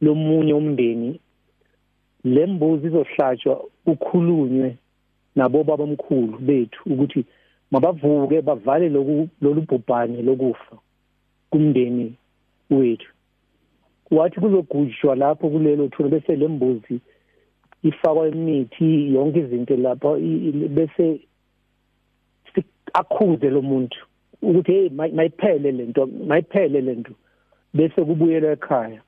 lomunye 0.00 0.52
umndeni. 0.54 1.20
Le 2.24 2.46
mbuzi 2.46 2.86
izohlatshwa 2.86 3.64
kukhulunywe 3.84 4.76
nabo 5.36 5.64
babamkhulu 5.64 6.38
bethu 6.38 6.80
ukuthi 6.92 7.24
mabavuke 7.70 8.42
bavale 8.42 8.88
lolu 8.88 9.62
bhubhane 9.68 10.22
lokufa 10.22 10.76
kumndeni 11.50 12.14
wethu. 12.70 13.12
Wathi 14.10 14.40
kuzogujwa 14.40 15.16
lapho 15.16 15.48
kulelo 15.50 15.88
thuna 15.88 16.08
bese 16.08 16.36
lembuzi 16.36 17.00
ifakwa 17.82 18.28
imithi 18.28 19.14
yonke 19.14 19.38
izinto 19.40 19.74
i- 20.18 20.68
bese 20.68 21.20
akhuze 22.92 23.50
lo 23.50 23.62
muntu. 23.62 23.98
Ukuthi 24.42 24.72
hey 24.72 24.88
may- 24.88 25.12
mayiphele 25.12 25.72
lento 25.72 26.06
mayiphele 26.06 26.80
lento 26.80 27.12
bese 27.74 28.04
kubuyelwa 28.04 28.52
ekhaya. 28.52 29.00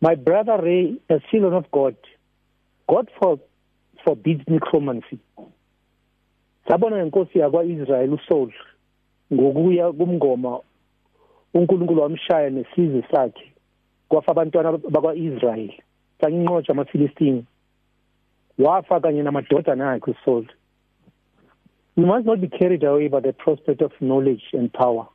My 0.00 0.14
brother 0.16 0.56
ray 0.62 0.94
as 1.08 1.20
children 1.30 1.52
of 1.54 1.70
god. 1.70 1.96
God 2.88 3.08
for 3.18 3.38
forbids 4.04 4.42
necromancy. 4.48 5.18
Sabona 6.68 6.96
ngenkosi 6.96 7.38
yakwa-israyeli 7.38 8.12
usaul 8.14 8.52
ngokuya 9.32 9.92
kumngoma 9.92 10.60
uNkulunkulu 11.54 12.02
wamshaya 12.02 12.50
nesizwe 12.50 13.02
sakhe 13.10 13.52
kwafa 14.08 14.32
abantwana 14.32 14.72
bakwa-Israyeli. 14.72 15.82
Sanqotshwa 16.20 16.72
amaFilistini. 16.72 17.44
Wafa 18.58 19.00
kanye 19.00 19.22
namadodana 19.22 19.92
akhe 19.92 20.10
uSaul 20.10 20.46
we 21.96 22.04
must 22.04 22.26
not 22.26 22.40
be 22.40 22.48
carried 22.48 22.84
away 22.84 23.08
by 23.08 23.20
the 23.20 23.32
prospect 23.32 23.82
of 23.82 23.92
knowledge 24.00 24.42
and 24.52 24.72
power. 24.72 25.06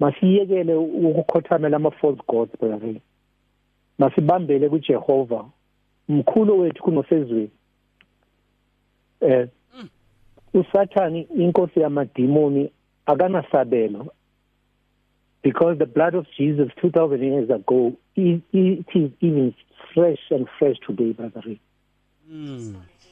Masiyekele 0.00 0.74
ukukhothamela 0.74 1.76
ama-false 1.76 2.22
gods 2.28 2.52
brother. 2.60 3.00
Masibambele 3.98 4.68
kuJehova 4.68 5.50
mkhulu 6.08 6.60
wethu 6.60 6.82
kunosezweni. 6.82 7.50
Eh 9.20 9.48
usathani 10.54 11.20
inkosi 11.20 11.80
yamadimoni 11.80 12.70
akanasabelo. 13.06 14.06
Because 15.42 15.78
the 15.78 15.86
blood 15.86 16.14
of 16.14 16.26
Jesus 16.38 16.70
2000 16.80 17.22
years 17.22 17.50
ago 17.50 17.92
it, 18.14 18.42
is 18.52 19.10
even 19.20 19.54
fresh 19.94 20.20
and 20.30 20.46
fresh 20.58 20.78
today 20.86 21.12
brother. 21.12 21.42
Ray. 21.46 21.60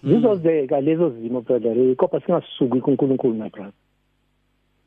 Zizozeka 0.04 0.80
lezo 0.80 1.10
zimo 1.10 1.40
brother 1.40 1.74
Ray 1.76 1.94
kodwa 1.94 2.20
singasuki 2.20 2.80
kuNkulunkulu 2.80 3.34
my 3.34 3.50
brother 3.50 3.72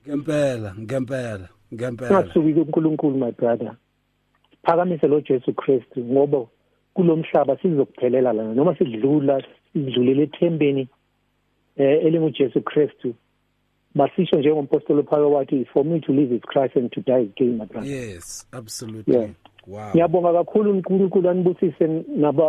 Ngempela, 0.08 0.76
ngempela, 0.80 1.50
ngempela. 1.74 2.08
singasuki 2.08 2.54
kuNkulunkulu 2.54 3.18
my 3.18 3.32
brother 3.32 3.76
phakamise 4.64 5.08
lo 5.08 5.22
Jesu 5.22 5.54
Christ 5.54 5.98
ngoba 6.00 6.46
kulomhlaba 6.94 7.58
sizokuphelela 7.58 8.34
lana 8.34 8.54
noma 8.54 8.76
sidlula 8.78 9.44
sidlulele 9.74 10.24
ethembeni 10.24 10.88
eh 11.78 12.06
elinguJesu 12.06 12.62
Christ 12.62 13.08
basisho 13.96 14.40
njengompostoli 14.40 15.04
Paul 15.04 15.24
wathi 15.34 15.66
for 15.74 15.86
me 15.86 16.00
to 16.00 16.14
live 16.14 16.36
is 16.36 16.42
Christ 16.42 16.76
and 16.76 16.92
to 16.92 17.02
die 17.02 17.22
is 17.24 17.30
gain 17.36 17.58
my 17.58 17.66
brother 17.66 17.90
Yes, 17.90 18.46
absolutely. 18.54 19.14
Yeah. 19.16 19.30
Wow. 19.68 19.90
ngiyabonga 19.90 20.34
kakhulu 20.34 20.72
uNkulunkulu 20.72 21.30
anibusise 21.30 21.88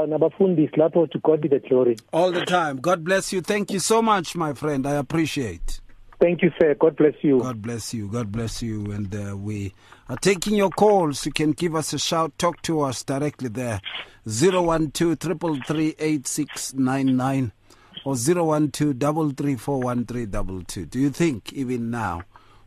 nabafundisi 0.08 0.76
lapho 0.76 1.06
to 1.06 1.18
God 1.18 1.40
be 1.40 1.48
the 1.48 1.60
glory 1.60 1.96
All 2.12 2.32
the 2.32 2.44
time. 2.44 2.74
God 2.80 3.04
bless 3.04 3.32
you. 3.32 3.40
Thank 3.40 3.70
you 3.70 3.80
so 3.80 4.02
much, 4.02 4.36
my 4.36 4.52
friend. 4.54 4.86
I 4.86 4.96
appreciate. 4.96 5.80
thank 6.20 6.42
you 6.42 6.50
sir 6.58 6.74
god 6.74 6.96
bless 6.96 7.14
you 7.22 7.40
God 7.40 7.60
bless 7.62 7.94
you. 7.94 8.08
God 8.08 8.32
bless 8.32 8.62
you. 8.62 8.90
And 8.92 9.14
uh, 9.14 9.36
we 9.36 9.72
are 10.08 10.16
taking 10.16 10.54
your 10.56 10.70
calls. 10.70 11.26
You 11.26 11.32
can 11.32 11.52
give 11.52 11.74
us 11.74 11.92
a 11.92 11.98
shout. 11.98 12.36
Talk 12.38 12.62
to 12.62 12.80
us 12.80 13.04
directly 13.04 13.48
there. 13.48 13.80
012 14.26 15.18
333 15.18 17.50
or 18.04 18.16
012 18.16 19.36
334 19.36 19.94
Do 20.86 20.98
you 20.98 21.10
think 21.10 21.52
even 21.52 21.90
now 21.90 22.22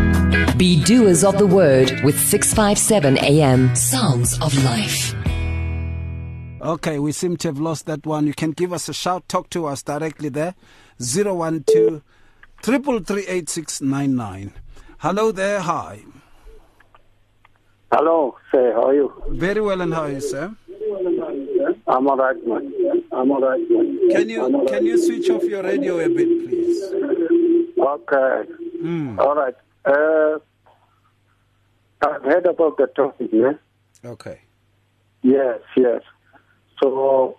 Be 0.61 0.77
doers 0.83 1.23
of 1.23 1.39
the 1.39 1.47
word 1.47 2.03
with 2.03 2.19
657 2.19 3.17
AM. 3.17 3.75
Sounds 3.75 4.39
of 4.41 4.53
life. 4.63 5.15
Okay, 6.61 6.99
we 6.99 7.11
seem 7.13 7.35
to 7.37 7.47
have 7.47 7.59
lost 7.59 7.87
that 7.87 8.05
one. 8.05 8.27
You 8.27 8.35
can 8.35 8.51
give 8.51 8.71
us 8.71 8.87
a 8.87 8.93
shout, 8.93 9.27
talk 9.27 9.49
to 9.49 9.65
us 9.65 9.81
directly 9.81 10.29
there. 10.29 10.53
012 10.99 12.03
3338699. 12.61 14.51
Hello 14.99 15.31
there, 15.31 15.61
hi. 15.61 16.03
Hello, 17.91 18.35
sir. 18.51 18.73
How 18.73 18.89
are 18.89 18.93
you? 18.93 19.11
Very 19.29 19.61
well, 19.61 19.81
and 19.81 19.91
how 19.91 20.03
are 20.03 20.11
you, 20.11 20.21
sir? 20.21 20.55
I'm 21.87 22.07
all 22.07 22.17
right, 22.17 22.37
man. 22.45 22.71
I'm 23.11 23.31
all 23.31 23.41
right, 23.41 23.67
man. 23.67 24.09
Can 24.11 24.29
you 24.29 24.65
can 24.69 24.85
you 24.85 25.03
switch 25.03 25.27
off 25.31 25.41
your 25.41 25.63
radio 25.63 25.97
a 25.97 26.07
bit, 26.07 26.47
please? 26.47 26.83
Okay. 27.79 28.43
Mm. 28.83 29.17
All 29.17 29.33
right. 29.33 29.55
Uh, 29.83 30.37
I've 32.03 32.23
heard 32.23 32.45
about 32.45 32.77
the 32.77 32.87
topic, 32.87 33.29
yeah? 33.31 33.53
Okay. 34.03 34.39
Yes, 35.21 35.59
yes. 35.77 36.01
So, 36.81 37.37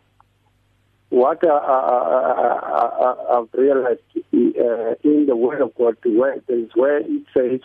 what 1.09 1.43
I, 1.45 1.49
I, 1.49 2.59
I, 3.03 3.39
I've 3.39 3.49
realized 3.53 4.01
uh, 4.17 4.95
in 5.03 5.27
the 5.27 5.37
Word 5.37 5.61
of 5.61 5.75
God, 5.75 5.97
where 6.05 6.37
there's 6.47 6.71
where 6.75 6.99
it 6.99 7.23
says 7.37 7.61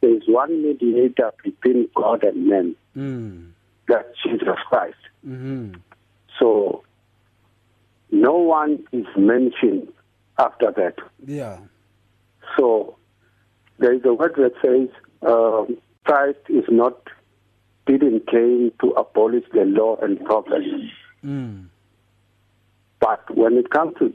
there's 0.00 0.22
one 0.26 0.62
mediator 0.62 1.32
between 1.42 1.88
God 1.94 2.24
and 2.24 2.46
men, 2.46 2.76
Mm. 2.96 3.50
that's 3.88 4.08
Jesus 4.24 4.56
Christ. 4.68 4.96
hmm 5.24 5.72
So, 6.38 6.84
no 8.10 8.34
one 8.36 8.84
is 8.92 9.06
mentioned 9.16 9.88
after 10.38 10.70
that. 10.72 10.94
Yeah. 11.26 11.58
So 12.56 12.96
there 13.78 13.92
is 13.92 14.02
a 14.04 14.14
word 14.14 14.34
that 14.36 14.52
says 14.62 14.88
um, 15.28 15.76
Christ 16.04 16.38
is 16.48 16.64
not 16.68 16.96
didn't 17.86 18.26
came 18.28 18.72
to 18.80 18.90
abolish 18.92 19.44
the 19.52 19.64
law 19.64 19.96
and 20.02 20.22
prophets, 20.24 20.64
Mm. 21.22 21.66
but 23.00 23.22
when 23.36 23.54
it 23.58 23.70
comes 23.70 23.96
to 23.98 24.12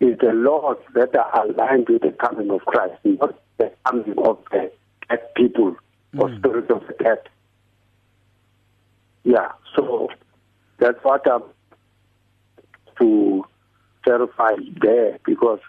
it's 0.00 0.20
the 0.20 0.32
laws 0.32 0.78
that 0.94 1.14
are 1.14 1.44
aligned 1.46 1.88
with 1.88 2.02
the 2.02 2.12
coming 2.12 2.50
of 2.50 2.60
Christ, 2.64 2.94
not 3.04 3.34
the 3.58 3.70
coming 3.86 4.14
of 4.18 4.38
the 4.50 4.72
dead 5.08 5.34
people 5.34 5.76
or 6.16 6.34
spirit 6.38 6.70
of 6.70 6.86
the 6.86 6.94
dead. 7.04 7.18
Yeah, 9.24 9.52
so 9.76 10.08
that's 10.78 10.98
what 11.04 11.30
I'm 11.30 11.42
to 12.98 13.44
clarify 14.04 14.52
there 14.80 15.18
because 15.26 15.60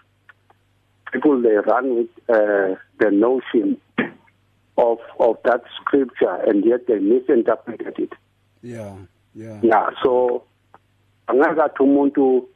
people 1.12 1.40
they 1.42 1.56
run 1.56 1.94
with 1.96 2.08
uh, 2.28 2.76
the 2.98 3.10
notion 3.10 3.78
of 4.76 4.98
of 5.18 5.36
that 5.44 5.62
scripture 5.80 6.34
and 6.46 6.64
yet 6.64 6.86
they 6.86 6.98
misinterpreted 6.98 7.98
it. 7.98 8.12
Yeah. 8.62 8.94
Yeah. 9.34 9.58
Yeah, 9.62 9.90
so 10.02 10.42
angakathi 11.28 11.82
umuntu 11.82 12.48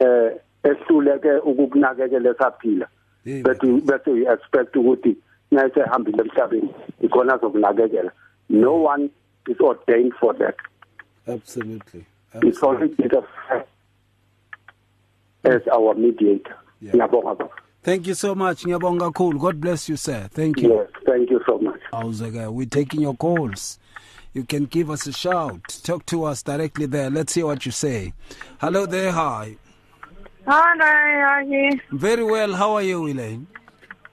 eh 0.00 0.32
ehluleke 0.64 1.32
ukukunakekela 1.32 2.30
esaphila 2.30 2.88
bese 3.24 3.66
bese 3.80 4.10
you 4.10 4.32
expect 4.32 4.76
ukuthi 4.76 5.16
nase 5.50 5.80
hambile 5.80 6.22
emhlabeni 6.22 6.74
ikhona 7.00 7.38
zokunakekela 7.38 8.12
no 8.48 8.82
one 8.82 9.10
is 9.48 9.60
ordained 9.60 10.12
for 10.20 10.34
that 10.38 10.56
Absolutely. 11.26 12.04
it's 12.42 12.62
only 12.62 12.88
Jesus 12.88 13.24
as 15.44 15.62
our 15.72 15.94
mediator 15.94 16.56
Yeah. 16.82 16.94
ngiyabonga 16.94 17.34
baba 17.34 17.54
Thank 17.82 18.06
you 18.06 18.14
so 18.14 18.34
much. 18.34 18.64
Ngiyabonga 18.64 19.10
kakhulu. 19.12 19.40
God 19.40 19.60
bless 19.60 19.88
you, 19.88 19.96
sir. 19.96 20.28
Thank 20.32 20.60
you. 20.60 20.74
yes 20.74 20.90
thank 21.06 21.30
you 21.30 21.40
so 21.46 21.58
much 21.58 21.80
Awuzeke, 21.92 22.52
we're 22.52 22.66
taking 22.66 23.00
your 23.00 23.14
calls. 23.14 23.78
You 24.32 24.44
can 24.44 24.66
give 24.66 24.90
us 24.90 25.06
a 25.08 25.12
shout. 25.12 25.80
Talk 25.82 26.06
to 26.06 26.24
us 26.24 26.42
directly 26.42 26.86
there. 26.86 27.10
Let's 27.10 27.34
hear 27.34 27.46
what 27.46 27.66
you 27.66 27.72
say. 27.72 28.12
Hello 28.60 28.86
there, 28.86 29.10
hi. 29.10 29.56
Hi, 30.46 30.76
how 30.78 30.84
are 30.84 31.42
you? 31.42 31.70
Very 31.90 32.22
well. 32.22 32.54
How 32.54 32.74
are 32.74 32.82
you, 32.82 33.08
Elaine? 33.08 33.48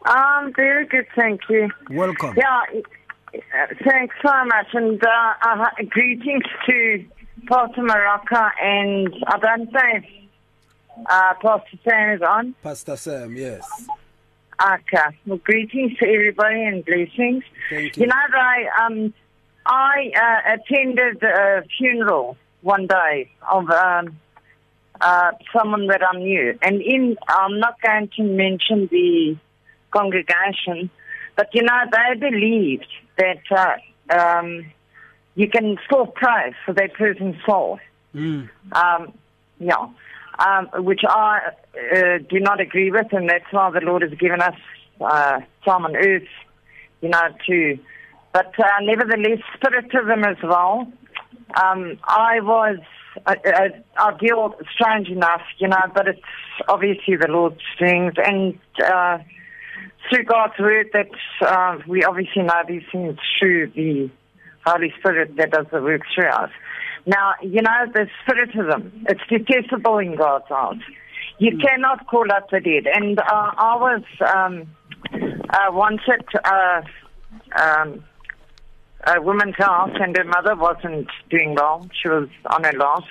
Um, 0.06 0.54
very 0.56 0.88
good, 0.88 1.06
thank 1.16 1.42
you. 1.50 1.70
Welcome. 1.92 2.36
Yeah, 2.36 2.82
uh, 3.36 3.40
thanks 3.88 4.16
so 4.26 4.34
much, 4.46 4.68
and 4.74 5.02
uh, 5.06 5.34
uh, 5.44 5.66
greetings 5.90 6.44
to 6.66 7.06
Pastor 7.48 7.84
Morake 7.84 8.54
and 8.62 9.14
I 9.28 9.38
don't 9.38 9.70
say 9.72 10.27
uh, 11.06 11.34
Pastor 11.42 11.78
Sam 11.84 12.16
is 12.16 12.22
on. 12.22 12.56
Pastor 12.64 12.98
Sam, 12.98 13.36
yes. 13.36 13.88
Okay, 14.60 15.18
well, 15.26 15.38
greetings 15.38 15.98
to 16.00 16.06
everybody 16.08 16.64
and 16.64 16.84
blessings. 16.84 17.44
Thank 17.70 17.96
you. 17.96 18.02
You 18.02 18.08
know, 18.08 18.16
I 18.16 18.86
um, 18.86 19.14
I 19.66 20.12
uh, 20.16 20.56
attended 20.56 21.22
a 21.22 21.64
funeral 21.78 22.38
one 22.62 22.88
day 22.88 23.30
of 23.52 23.70
um, 23.70 24.18
uh, 25.00 25.32
someone 25.56 25.88
that 25.88 26.02
I 26.02 26.18
knew, 26.18 26.58
and 26.62 26.82
in 26.82 27.18
I'm 27.28 27.60
not 27.60 27.80
going 27.82 28.10
to 28.18 28.24
mention 28.24 28.88
the 28.92 29.38
congregation, 29.92 30.90
but 31.36 31.50
you 31.54 31.62
know 31.62 31.80
they 31.92 32.20
believed 32.20 32.88
that 33.18 33.42
uh, 33.52 34.14
um, 34.18 34.66
you 35.36 35.48
can 35.48 35.78
still 35.86 36.08
pray 36.08 36.56
for 36.66 36.74
that 36.74 36.94
person's 36.96 37.36
soul. 37.46 37.80
Mm. 38.16 38.50
Um, 38.72 39.14
yeah, 39.60 39.88
um, 40.40 40.70
which 40.86 41.02
I 41.08 41.40
uh, 41.94 42.18
do 42.30 42.40
not 42.40 42.62
agree 42.62 42.92
with, 42.92 43.12
and 43.12 43.30
that's 43.30 43.52
why 43.52 43.72
the 43.72 43.82
Lord 43.82 44.02
has 44.02 44.12
given 44.12 44.42
us 44.42 44.56
uh, 45.02 45.40
time 45.66 45.86
on 45.86 45.96
earth, 45.96 46.28
you 47.02 47.10
know, 47.10 47.22
to. 47.48 47.80
But 48.34 48.54
uh, 48.60 48.66
nevertheless, 48.82 49.40
spiritism 49.56 50.24
as 50.24 50.38
well. 50.44 50.92
Um, 51.62 51.98
I 52.04 52.40
was, 52.42 52.78
uh, 53.26 53.36
uh, 53.46 53.70
I 53.98 54.18
deal 54.18 54.54
strange 54.74 55.08
enough, 55.08 55.42
you 55.58 55.68
know, 55.68 55.82
but 55.94 56.08
it's 56.08 56.22
obviously 56.68 57.16
the 57.16 57.28
Lord's 57.28 57.62
things, 57.80 58.14
and 58.18 58.60
uh, 58.84 59.20
through 60.10 60.24
God's 60.26 60.60
word 60.60 60.90
that 60.94 61.10
uh, 61.42 61.78
we 61.88 62.04
obviously 62.04 62.44
know 62.44 62.62
these 62.68 62.84
things 62.92 63.18
through 63.40 63.72
the 63.72 64.10
Holy 64.66 64.94
Spirit 65.00 65.36
that 65.38 65.52
does 65.52 65.66
the 65.72 65.82
work 65.82 66.02
through 66.14 66.30
us. 66.30 66.52
Now, 67.08 67.36
you 67.42 67.62
know, 67.62 67.86
the 67.94 68.08
spiritism, 68.22 69.06
it's 69.08 69.22
detestable 69.30 69.98
in 70.00 70.18
God's 70.18 70.46
eyes. 70.52 70.82
You 71.40 71.58
cannot 71.58 72.06
call 72.08 72.30
up 72.32 72.50
the 72.50 72.60
dead. 72.60 72.86
And 72.94 73.18
uh, 73.18 73.24
I 73.26 73.76
was 73.78 74.04
um, 74.36 74.68
uh, 75.50 75.72
once 75.72 76.02
at 76.12 76.26
uh, 76.44 76.82
um, 77.58 78.04
a 79.06 79.22
woman's 79.22 79.56
house, 79.58 79.96
and 80.02 80.18
her 80.18 80.26
mother 80.26 80.56
wasn't 80.56 81.08
doing 81.30 81.56
well. 81.56 81.88
She 82.02 82.10
was 82.10 82.28
on 82.48 82.66
her 82.66 82.74
last. 82.74 83.06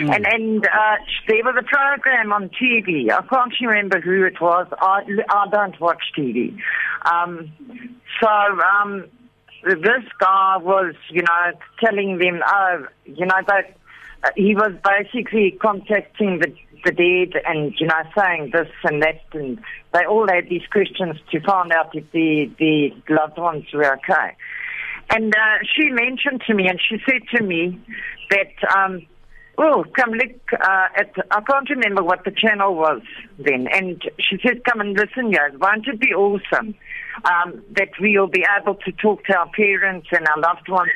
And, 0.00 0.26
and 0.26 0.66
uh, 0.66 0.96
there 1.28 1.44
was 1.44 1.54
a 1.56 1.62
program 1.62 2.32
on 2.32 2.50
TV. 2.50 3.12
I 3.12 3.22
can't 3.28 3.52
remember 3.60 4.00
who 4.00 4.24
it 4.24 4.40
was. 4.40 4.66
I, 4.80 5.02
I 5.28 5.46
don't 5.52 5.80
watch 5.80 6.02
TV. 6.18 6.58
Um, 7.04 7.52
so 8.20 8.28
um, 8.28 9.04
this 9.74 10.04
guy 10.20 10.56
was, 10.58 10.94
you 11.10 11.22
know, 11.22 11.52
telling 11.84 12.18
them, 12.18 12.40
oh, 12.46 12.86
you 13.04 13.26
know, 13.26 13.40
that 13.48 13.76
uh, 14.24 14.30
he 14.36 14.54
was 14.54 14.72
basically 14.84 15.58
contacting 15.60 16.40
the 16.40 16.54
the 16.84 16.92
dead 16.92 17.42
and 17.46 17.74
you 17.80 17.86
know 17.86 18.02
saying 18.16 18.50
this 18.52 18.68
and 18.84 19.02
that, 19.02 19.20
and 19.32 19.58
they 19.92 20.04
all 20.04 20.28
had 20.28 20.48
these 20.48 20.66
questions 20.70 21.16
to 21.32 21.40
find 21.40 21.72
out 21.72 21.94
if 21.94 22.04
the 22.12 22.50
the 22.58 22.90
loved 23.08 23.38
ones 23.38 23.64
were 23.72 23.94
okay. 23.94 24.36
And 25.10 25.34
uh, 25.34 25.58
she 25.74 25.88
mentioned 25.90 26.42
to 26.46 26.54
me, 26.54 26.68
and 26.68 26.80
she 26.80 26.98
said 27.08 27.22
to 27.36 27.42
me 27.42 27.80
that 28.30 28.76
um, 28.76 29.06
oh, 29.58 29.84
come 29.96 30.10
look 30.10 30.40
uh, 30.52 30.88
at, 30.96 31.14
I 31.30 31.40
can't 31.40 31.70
remember 31.70 32.02
what 32.02 32.24
the 32.24 32.30
channel 32.30 32.74
was 32.74 33.02
then. 33.38 33.68
And 33.72 34.02
she 34.18 34.38
said, 34.44 34.64
come 34.64 34.80
and 34.80 34.96
listen, 34.96 35.30
guys. 35.30 35.52
Won't 35.58 35.86
it 35.88 36.00
be 36.00 36.12
awesome 36.12 36.74
um, 37.24 37.62
that 37.72 37.90
we'll 38.00 38.26
be 38.26 38.44
able 38.60 38.74
to 38.76 38.92
talk 38.92 39.24
to 39.24 39.36
our 39.36 39.48
parents 39.50 40.08
and 40.12 40.26
our 40.28 40.40
loved 40.40 40.68
ones? 40.68 40.90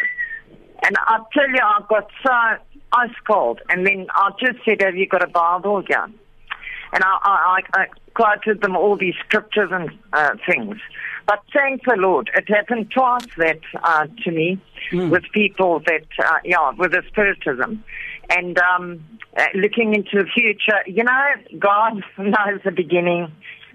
And 0.82 0.96
I 0.98 1.18
tell 1.32 1.48
you, 1.48 1.60
I 1.62 1.80
got 1.88 2.10
so 2.24 2.64
ice 2.92 3.10
cold. 3.26 3.60
And 3.68 3.86
then 3.86 4.06
I 4.14 4.30
just 4.40 4.64
said, 4.64 4.80
have 4.82 4.96
you 4.96 5.06
got 5.06 5.22
a 5.22 5.28
Bible 5.28 5.82
here? 5.86 6.06
And 6.92 7.04
I, 7.04 7.18
I, 7.22 7.60
I 7.74 7.86
quoted 8.14 8.62
them 8.62 8.76
all 8.76 8.96
these 8.96 9.14
scriptures 9.26 9.70
and 9.72 9.90
uh, 10.12 10.30
things. 10.48 10.76
But 11.26 11.40
thank 11.54 11.84
the 11.84 11.94
Lord, 11.96 12.30
it 12.34 12.48
happened 12.48 12.90
twice 12.90 13.26
that 13.36 13.60
uh, 13.82 14.06
to 14.24 14.30
me 14.30 14.60
Hmm. 14.90 15.10
with 15.10 15.22
people 15.32 15.80
that, 15.86 16.06
uh, 16.18 16.38
yeah, 16.44 16.72
with 16.76 16.92
the 16.92 17.02
spiritism. 17.08 17.84
And 18.28 18.58
um, 18.58 19.04
uh, 19.36 19.46
looking 19.54 19.94
into 19.94 20.24
the 20.24 20.28
future, 20.34 20.80
you 20.86 21.04
know, 21.04 21.26
God 21.58 22.02
knows 22.18 22.60
the 22.64 22.72
beginning 22.72 23.30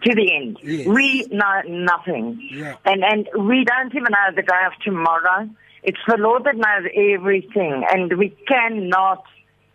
to 0.05 0.15
the 0.15 0.35
end. 0.35 0.57
Yes. 0.63 0.87
We 0.87 1.25
know 1.31 1.61
nothing. 1.67 2.39
Yeah. 2.51 2.77
And, 2.85 3.03
and 3.03 3.27
we 3.47 3.65
don't 3.65 3.93
even 3.93 4.11
know 4.11 4.35
the 4.35 4.41
day 4.41 4.65
of 4.65 4.73
tomorrow. 4.83 5.49
It's 5.83 5.99
the 6.07 6.17
Lord 6.17 6.43
that 6.45 6.55
knows 6.55 6.89
everything. 6.95 7.85
And 7.89 8.17
we 8.17 8.29
cannot, 8.47 9.23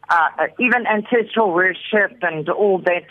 uh, 0.09 0.29
uh, 0.39 0.47
even 0.59 0.87
ancestral 0.87 1.53
worship 1.53 2.19
and 2.23 2.49
all 2.49 2.79
that, 2.79 3.05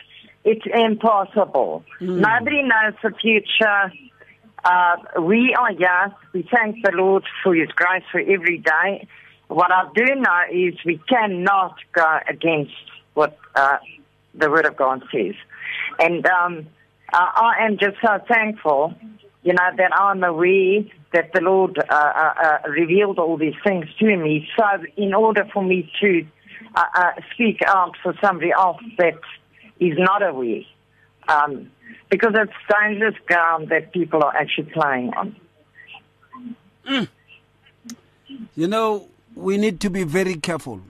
it's 0.43 0.65
impossible. 0.73 1.83
Nobody 1.99 2.63
knows 2.63 2.93
the 3.03 3.11
future. 3.21 3.91
Uh, 4.63 5.21
we 5.21 5.53
are 5.57 5.71
yes. 5.71 6.11
We 6.33 6.47
thank 6.51 6.83
the 6.83 6.91
Lord 6.93 7.23
for 7.43 7.53
His 7.53 7.69
grace 7.69 8.03
for 8.11 8.19
every 8.19 8.57
day. 8.57 9.07
What 9.47 9.71
I 9.71 9.89
do 9.95 10.15
know 10.15 10.41
is 10.51 10.75
we 10.85 10.99
cannot 11.09 11.75
go 11.91 12.19
against 12.27 12.73
what 13.13 13.37
uh, 13.55 13.77
the 14.35 14.49
Word 14.49 14.65
of 14.65 14.75
God 14.75 15.03
says, 15.11 15.35
and 15.97 16.25
um, 16.27 16.67
uh, 17.13 17.31
I 17.35 17.65
am 17.65 17.77
just 17.77 17.97
so 18.01 18.19
thankful, 18.27 18.93
you 19.43 19.53
know, 19.53 19.69
that 19.77 19.91
I'm 19.93 20.23
aware 20.23 20.81
that 21.13 21.31
the 21.33 21.41
Lord 21.41 21.77
uh, 21.77 21.93
uh, 21.93 22.33
uh, 22.43 22.69
revealed 22.69 23.19
all 23.19 23.37
these 23.37 23.55
things 23.65 23.85
to 23.99 24.17
me. 24.17 24.47
So, 24.57 24.65
in 24.97 25.13
order 25.13 25.45
for 25.53 25.63
me 25.63 25.91
to 26.01 26.25
uh, 26.75 26.83
uh, 26.95 27.11
speak 27.33 27.59
out 27.65 27.95
for 28.03 28.13
somebody 28.21 28.51
else 28.51 28.81
that 28.97 29.19
is 29.79 29.97
not 29.97 30.21
aware 30.21 30.61
um, 31.27 31.71
because 32.09 32.33
it's 32.35 32.51
dangerous 32.69 33.15
ground 33.25 33.69
that 33.69 33.91
people 33.91 34.23
are 34.23 34.35
actually 34.35 34.69
playing 34.71 35.11
on. 35.13 35.35
You 38.55 38.67
know, 38.67 39.07
we 39.35 39.57
need 39.57 39.79
to 39.81 39.89
be 39.89 40.03
very 40.03 40.35
careful 40.35 40.81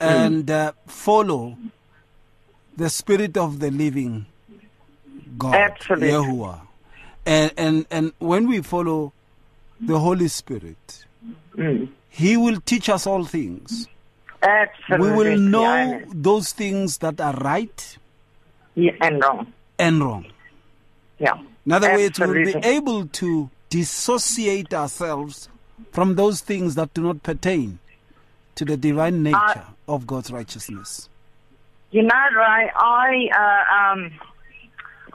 and 0.00 0.50
uh, 0.50 0.72
follow 0.86 1.56
the 2.76 2.90
spirit 2.90 3.36
of 3.36 3.60
the 3.60 3.70
living 3.70 4.26
God, 5.38 5.54
Absolutely. 5.54 6.08
Yahuwah. 6.08 6.60
And, 7.24 7.52
and, 7.56 7.86
and 7.90 8.12
when 8.18 8.48
we 8.48 8.62
follow 8.62 9.12
the 9.80 9.98
Holy 9.98 10.28
Spirit, 10.28 11.04
Mm. 11.56 11.88
He 12.10 12.36
will 12.36 12.60
teach 12.60 12.88
us 12.88 13.06
all 13.06 13.24
things. 13.24 13.88
Absolutely. 14.42 15.10
We 15.10 15.16
will 15.16 15.38
know 15.38 16.02
those 16.12 16.52
things 16.52 16.98
that 16.98 17.20
are 17.20 17.34
right 17.34 17.98
Yeah, 18.74 18.92
and 19.00 19.22
wrong. 19.22 19.52
and 19.78 20.04
wrong. 20.04 20.26
Yeah. 21.18 21.38
In 21.64 21.72
other 21.72 21.92
words, 21.94 22.18
we'll 22.20 22.32
be 22.44 22.54
able 22.62 23.06
to 23.06 23.50
dissociate 23.70 24.72
ourselves 24.74 25.48
from 25.92 26.14
those 26.14 26.40
things 26.42 26.74
that 26.74 26.92
do 26.94 27.02
not 27.02 27.22
pertain 27.22 27.78
to 28.54 28.64
the 28.64 28.76
divine 28.76 29.22
nature 29.22 29.64
of 29.88 30.06
God's 30.06 30.30
righteousness. 30.30 31.08
You 31.90 32.02
know, 32.02 32.14
Ray, 32.36 32.70
I 32.76 33.28
uh, 33.34 33.92
um, 33.94 34.12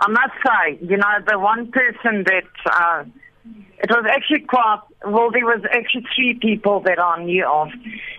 I 0.01 0.07
must 0.09 0.33
say, 0.43 0.79
you 0.81 0.97
know, 0.97 1.13
the 1.27 1.37
one 1.37 1.71
person 1.71 2.23
that 2.25 2.49
uh, 2.65 3.03
it 3.45 3.89
was 3.89 4.05
actually 4.09 4.41
quite 4.41 4.79
well. 5.05 5.29
There 5.31 5.45
was 5.45 5.63
actually 5.71 6.05
three 6.15 6.39
people 6.41 6.79
that 6.81 6.99
I 6.99 7.23
knew 7.23 7.45
of, 7.45 7.69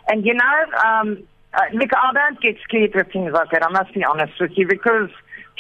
and 0.06 0.24
you 0.24 0.34
know, 0.34 0.78
um, 0.84 1.24
uh, 1.52 1.62
look, 1.74 1.90
I 1.92 2.12
don't 2.12 2.40
get 2.40 2.56
scared 2.62 2.94
with 2.94 3.12
things 3.12 3.32
like 3.32 3.50
that. 3.50 3.66
I 3.66 3.70
must 3.70 3.92
be 3.94 4.04
honest 4.04 4.34
with 4.40 4.52
you 4.56 4.68
because 4.68 5.10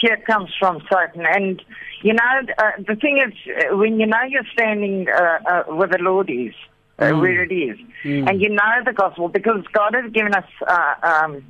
fear 0.00 0.16
comes 0.24 0.50
from 0.60 0.80
Satan, 0.82 1.26
and 1.26 1.60
you 2.02 2.14
know, 2.14 2.40
uh, 2.58 2.70
the 2.86 2.94
thing 2.94 3.18
is, 3.18 3.34
uh, 3.48 3.76
when 3.76 3.98
you 3.98 4.06
know 4.06 4.22
you're 4.28 4.46
standing 4.52 5.08
uh, 5.08 5.38
uh, 5.44 5.62
where 5.74 5.88
the 5.88 5.98
Lord 5.98 6.30
is. 6.30 6.54
Uh, 6.98 7.18
where 7.18 7.42
it 7.42 7.50
is, 7.50 7.76
and 8.04 8.40
you 8.40 8.48
know 8.48 8.62
the 8.84 8.92
gospel 8.92 9.26
because 9.26 9.64
God 9.72 9.94
has 9.94 10.12
given 10.12 10.34
us 10.34 10.44
uh, 10.68 10.94
um, 11.02 11.42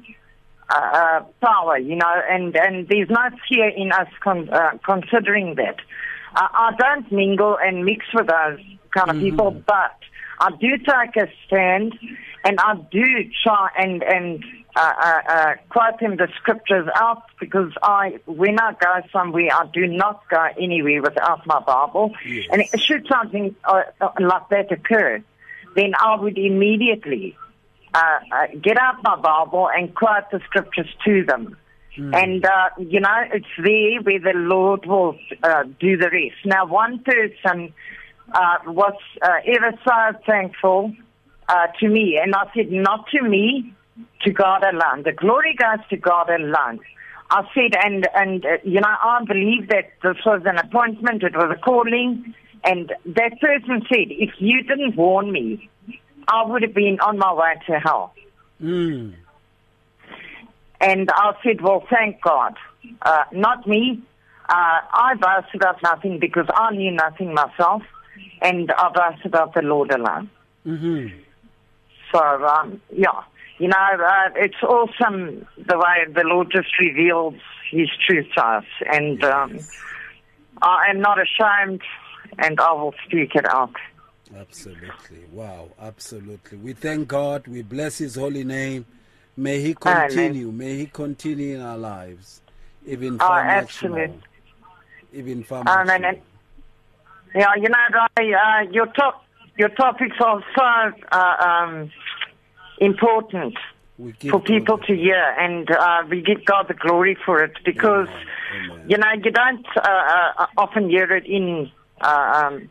uh, 0.69 1.21
power, 1.41 1.79
you 1.79 1.97
know, 1.97 2.23
and, 2.29 2.57
and 2.57 2.89
there's 2.89 3.11
no 3.11 3.29
fear 3.49 3.69
in 3.69 3.93
us 3.93 4.09
con- 4.21 4.49
uh, 4.49 4.79
considering 4.85 5.55
that. 5.57 5.77
Uh, 6.35 6.49
I 6.51 6.73
don't 6.79 7.13
mingle 7.13 7.59
and 7.63 7.85
mix 7.85 8.07
with 8.15 8.27
those 8.29 8.59
kind 8.91 9.11
of 9.11 9.19
people, 9.19 9.51
but 9.51 9.97
I 10.41 10.51
do 10.59 10.79
take 10.79 11.17
a 11.17 11.29
stand 11.47 11.95
and 12.45 12.59
I 12.59 12.75
do 12.91 13.05
try 13.45 13.69
and, 13.77 14.03
and 14.03 14.45
uh, 14.75 14.81
uh, 14.81 15.21
uh, 15.29 15.55
quote 15.69 16.01
him 16.01 16.17
the 16.17 16.29
scriptures 16.37 16.89
out 16.97 17.25
because 17.39 17.73
I, 17.83 18.19
when 18.25 18.59
I 18.59 18.73
go 18.73 19.07
somewhere, 19.13 19.51
I 19.53 19.67
do 19.73 19.87
not 19.87 20.23
go 20.31 20.47
anywhere 20.59 21.03
without 21.03 21.47
my 21.47 21.61
Bible. 21.61 22.13
And 22.51 22.65
should 22.81 23.07
something 23.07 23.55
uh, 23.65 23.83
uh, 24.01 24.09
like 24.19 24.49
that 24.49 24.73
occur, 24.73 25.23
then 25.77 25.93
I 25.99 26.17
would 26.17 26.39
immediately 26.39 27.37
uh, 27.95 27.99
uh, 27.99 28.47
get 28.63 28.79
out 28.79 29.03
my 29.03 29.17
Bible 29.17 29.69
and 29.75 29.95
quote 29.95 30.31
the 30.31 30.41
scriptures 30.47 30.89
to 31.05 31.25
them. 31.25 31.57
And, 31.95 32.43
uh, 32.43 32.71
you 32.79 33.01
know, 33.01 33.23
it's 33.35 33.45
there 33.59 34.01
where 34.01 34.19
the 34.19 34.33
Lord 34.35 34.87
will 34.87 35.19
uh, 35.43 35.65
do 35.79 35.99
the 35.99 36.09
rest. 36.09 36.37
Now, 36.47 36.65
one 36.65 37.01
person 37.01 37.75
uh, 38.33 38.59
was 38.67 38.95
uh, 39.21 39.29
ever 39.47 39.79
so 39.85 40.19
thankful 40.27 40.95
uh, 41.49 41.67
to 41.81 41.89
me, 41.89 42.19
and 42.23 42.35
I 42.35 42.51
said, 42.55 42.73
not 42.73 43.09
to 43.09 43.23
me, 43.23 43.75
to 44.23 44.33
God 44.33 44.63
alone. 44.65 45.03
The 45.05 45.13
glory 45.13 45.55
goes 45.55 45.87
to 45.91 45.99
God 45.99 46.31
alone. 46.31 46.81
I 47.31 47.43
said, 47.55 47.77
and, 47.85 48.09
and 48.15 48.47
uh, 48.47 48.49
you 48.65 48.81
know, 48.81 48.89
I 48.89 49.23
believe 49.27 49.69
that 49.69 49.91
this 50.03 50.17
was 50.25 50.41
an 50.47 50.57
appointment, 50.57 51.23
it 51.23 51.35
was 51.35 51.55
a 51.55 51.61
calling, 51.61 52.35
and 52.65 52.91
that 53.05 53.39
person 53.39 53.83
said, 53.89 54.09
if 54.09 54.31
you 54.39 54.63
didn't 54.63 54.97
warn 54.97 55.31
me, 55.31 55.69
I 56.29 56.45
would 56.45 56.63
have 56.63 56.75
been 56.75 57.01
on 57.01 57.19
my 57.19 57.33
way 57.33 57.55
to 57.67 57.79
hell. 57.79 58.15
Mm. 58.63 59.15
And 60.81 61.11
I 61.13 61.35
said, 61.45 61.61
well, 61.61 61.85
thank 61.89 62.21
God. 62.21 62.57
Uh, 63.03 63.25
not 63.33 63.67
me. 63.67 64.03
Uh, 64.49 64.81
I 64.93 65.15
boast 65.15 65.55
about 65.55 65.83
nothing 65.83 66.19
because 66.19 66.47
I 66.53 66.75
knew 66.75 66.91
nothing 66.91 67.33
myself, 67.33 67.83
and 68.41 68.71
I 68.73 68.89
boast 68.93 69.25
about 69.25 69.55
the 69.55 69.63
Lord 69.63 69.93
alone. 69.93 70.29
hmm 70.65 71.07
So, 72.13 72.19
um, 72.19 72.81
yeah, 72.93 73.23
you 73.59 73.69
know, 73.69 73.77
uh, 73.77 74.31
it's 74.37 74.61
awesome 74.63 75.47
the 75.57 75.79
way 75.79 76.13
the 76.13 76.25
Lord 76.25 76.51
just 76.51 76.77
reveals 76.79 77.35
His 77.71 77.89
truth 78.07 78.27
to 78.37 78.45
us, 78.45 78.65
and 78.93 79.23
um, 79.25 79.59
I 80.61 80.87
am 80.91 81.01
not 81.01 81.19
ashamed, 81.19 81.83
and 82.39 82.61
I 82.61 82.73
will 82.73 82.95
speak 83.07 83.35
it 83.37 83.47
out. 83.49 83.75
Absolutely. 84.39 85.25
Wow. 85.33 85.69
Absolutely. 85.81 86.59
We 86.59 86.73
thank 86.73 87.09
God. 87.09 87.47
We 87.47 87.63
bless 87.63 87.99
His 87.99 88.15
holy 88.17 88.45
name. 88.45 88.87
May 89.37 89.61
He 89.61 89.75
Amen. 89.87 90.09
continue. 90.09 90.53
May 90.53 90.77
He 90.79 90.87
continue 90.87 91.57
in 91.57 91.61
our 91.61 91.79
lives, 91.79 92.41
even 92.87 93.15
Oh, 93.15 93.19
far 93.19 93.45
much 93.45 93.53
absolute. 93.53 94.09
more. 94.11 94.19
Even 95.13 95.43
far 95.45 95.65
much 95.65 95.89
Amen. 95.89 96.03
more. 96.03 96.23
Yeah, 97.35 97.55
you 97.57 97.69
know, 97.69 98.07
uh, 98.19 98.61
your 98.71 98.87
top 98.87 99.25
your 99.59 99.69
topics 99.71 100.17
are 100.21 100.43
so 100.57 101.07
uh, 101.13 101.37
um, 101.47 101.91
important 102.79 103.57
for 104.31 104.41
people 104.41 104.77
God- 104.77 104.87
to 104.87 104.95
hear, 104.97 105.35
and 105.39 105.71
uh, 105.71 106.03
we 106.11 106.21
give 106.23 106.45
God 106.45 106.69
the 106.69 106.75
glory 106.75 107.17
for 107.25 107.43
it 107.43 107.53
because 107.65 108.09
Amen. 108.55 108.85
you 108.89 108.97
know 108.99 109.13
you 109.23 109.31
don't 109.31 109.67
uh, 109.77 109.81
uh, 110.39 110.47
often 110.59 110.89
hear 110.91 111.11
it 111.15 111.27
in 111.27 111.71
uh, 112.01 112.51
um, 112.53 112.69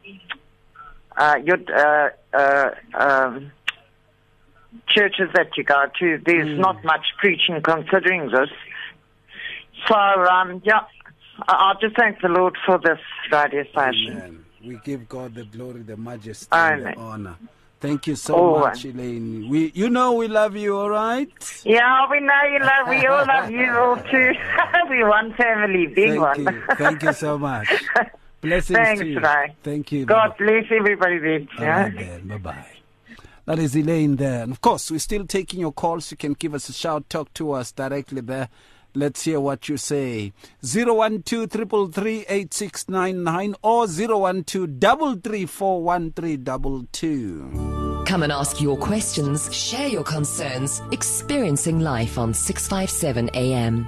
uh, 1.17 1.35
your 1.43 1.57
uh, 1.73 2.09
uh, 2.37 2.69
um, 2.93 3.51
churches 4.87 5.29
that 5.33 5.55
you 5.57 5.63
go 5.63 5.85
to. 5.99 6.21
There's 6.25 6.59
not 6.59 6.83
much 6.83 7.05
preaching 7.19 7.61
considering 7.63 8.31
this. 8.31 8.49
So 9.87 9.95
um, 9.95 10.61
yeah, 10.63 10.81
I, 11.47 11.53
I 11.53 11.73
just 11.81 11.95
thank 11.95 12.21
the 12.21 12.29
Lord 12.29 12.57
for 12.65 12.77
this 12.79 12.99
radio 13.31 13.63
station. 13.63 14.11
Amen. 14.11 14.45
We 14.63 14.79
give 14.83 15.09
God 15.09 15.33
the 15.33 15.43
glory, 15.43 15.81
the 15.81 15.97
majesty, 15.97 16.47
Amen. 16.51 16.87
and 16.87 16.95
the 16.95 16.99
honor. 16.99 17.35
Thank 17.79 18.05
you 18.05 18.15
so 18.15 18.35
All 18.35 18.59
much. 18.59 18.85
Elaine. 18.85 19.49
We, 19.49 19.71
you 19.73 19.89
know, 19.89 20.13
we 20.13 20.27
love 20.27 20.55
you. 20.55 20.77
All 20.77 20.89
right. 20.91 21.27
Yeah, 21.65 22.07
we 22.11 22.19
know 22.19 22.43
you 22.43 22.59
love. 22.59 22.87
We 22.87 23.07
all 23.07 23.25
love 23.25 23.49
you 23.49 23.71
all 23.75 23.95
too. 24.11 24.31
we 24.89 25.03
one 25.03 25.33
family, 25.33 25.87
big 25.87 26.09
Thank 26.09 26.21
one. 26.21 26.45
you. 26.45 26.63
Thank 26.75 27.01
you 27.01 27.13
so 27.13 27.37
much. 27.49 27.67
Blessings 28.41 28.77
Thanks, 28.77 29.01
to 29.01 29.07
you. 29.07 29.19
Ray. 29.19 29.55
Thank 29.63 29.91
you. 29.91 30.05
God 30.05 30.35
bless 30.37 30.65
everybody 30.71 31.17
then. 31.19 31.49
Yeah. 31.59 31.83
right 31.83 31.95
then. 31.95 32.27
Bye 32.27 32.37
bye. 32.37 32.65
That 33.45 33.59
is 33.59 33.75
Elaine 33.75 34.17
there. 34.17 34.43
And 34.43 34.51
of 34.51 34.61
course, 34.61 34.91
we're 34.91 34.99
still 34.99 35.25
taking 35.25 35.59
your 35.59 35.71
calls. 35.71 36.11
You 36.11 36.17
can 36.17 36.33
give 36.33 36.53
us 36.53 36.69
a 36.69 36.73
shout, 36.73 37.09
talk 37.09 37.33
to 37.35 37.53
us 37.53 37.71
directly 37.71 38.21
there. 38.21 38.49
Let's 38.93 39.23
hear 39.23 39.39
what 39.39 39.69
you 39.69 39.77
say. 39.77 40.33
012 40.61 41.23
8699 41.23 43.55
or 43.61 43.87
012 43.87 45.23
334 45.23 48.05
Come 48.05 48.23
and 48.23 48.31
ask 48.31 48.59
your 48.59 48.77
questions, 48.77 49.53
share 49.55 49.87
your 49.87 50.03
concerns, 50.03 50.81
experiencing 50.91 51.79
life 51.79 52.17
on 52.17 52.33
657 52.33 53.29
AM. 53.33 53.87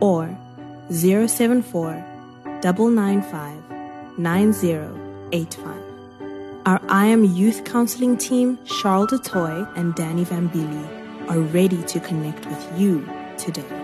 or 0.00 0.36
074 0.90 2.04
995 2.62 4.18
9085. 4.18 5.84
Our 6.66 6.80
I 6.88 7.06
Am 7.06 7.24
Youth 7.24 7.64
Counseling 7.64 8.16
team, 8.16 8.58
Charles 8.64 9.08
DeToy 9.10 9.76
and 9.76 9.94
Danny 9.94 10.24
Vambili, 10.24 11.28
are 11.28 11.40
ready 11.40 11.82
to 11.82 12.00
connect 12.00 12.46
with 12.46 12.80
you 12.80 13.06
today. 13.36 13.83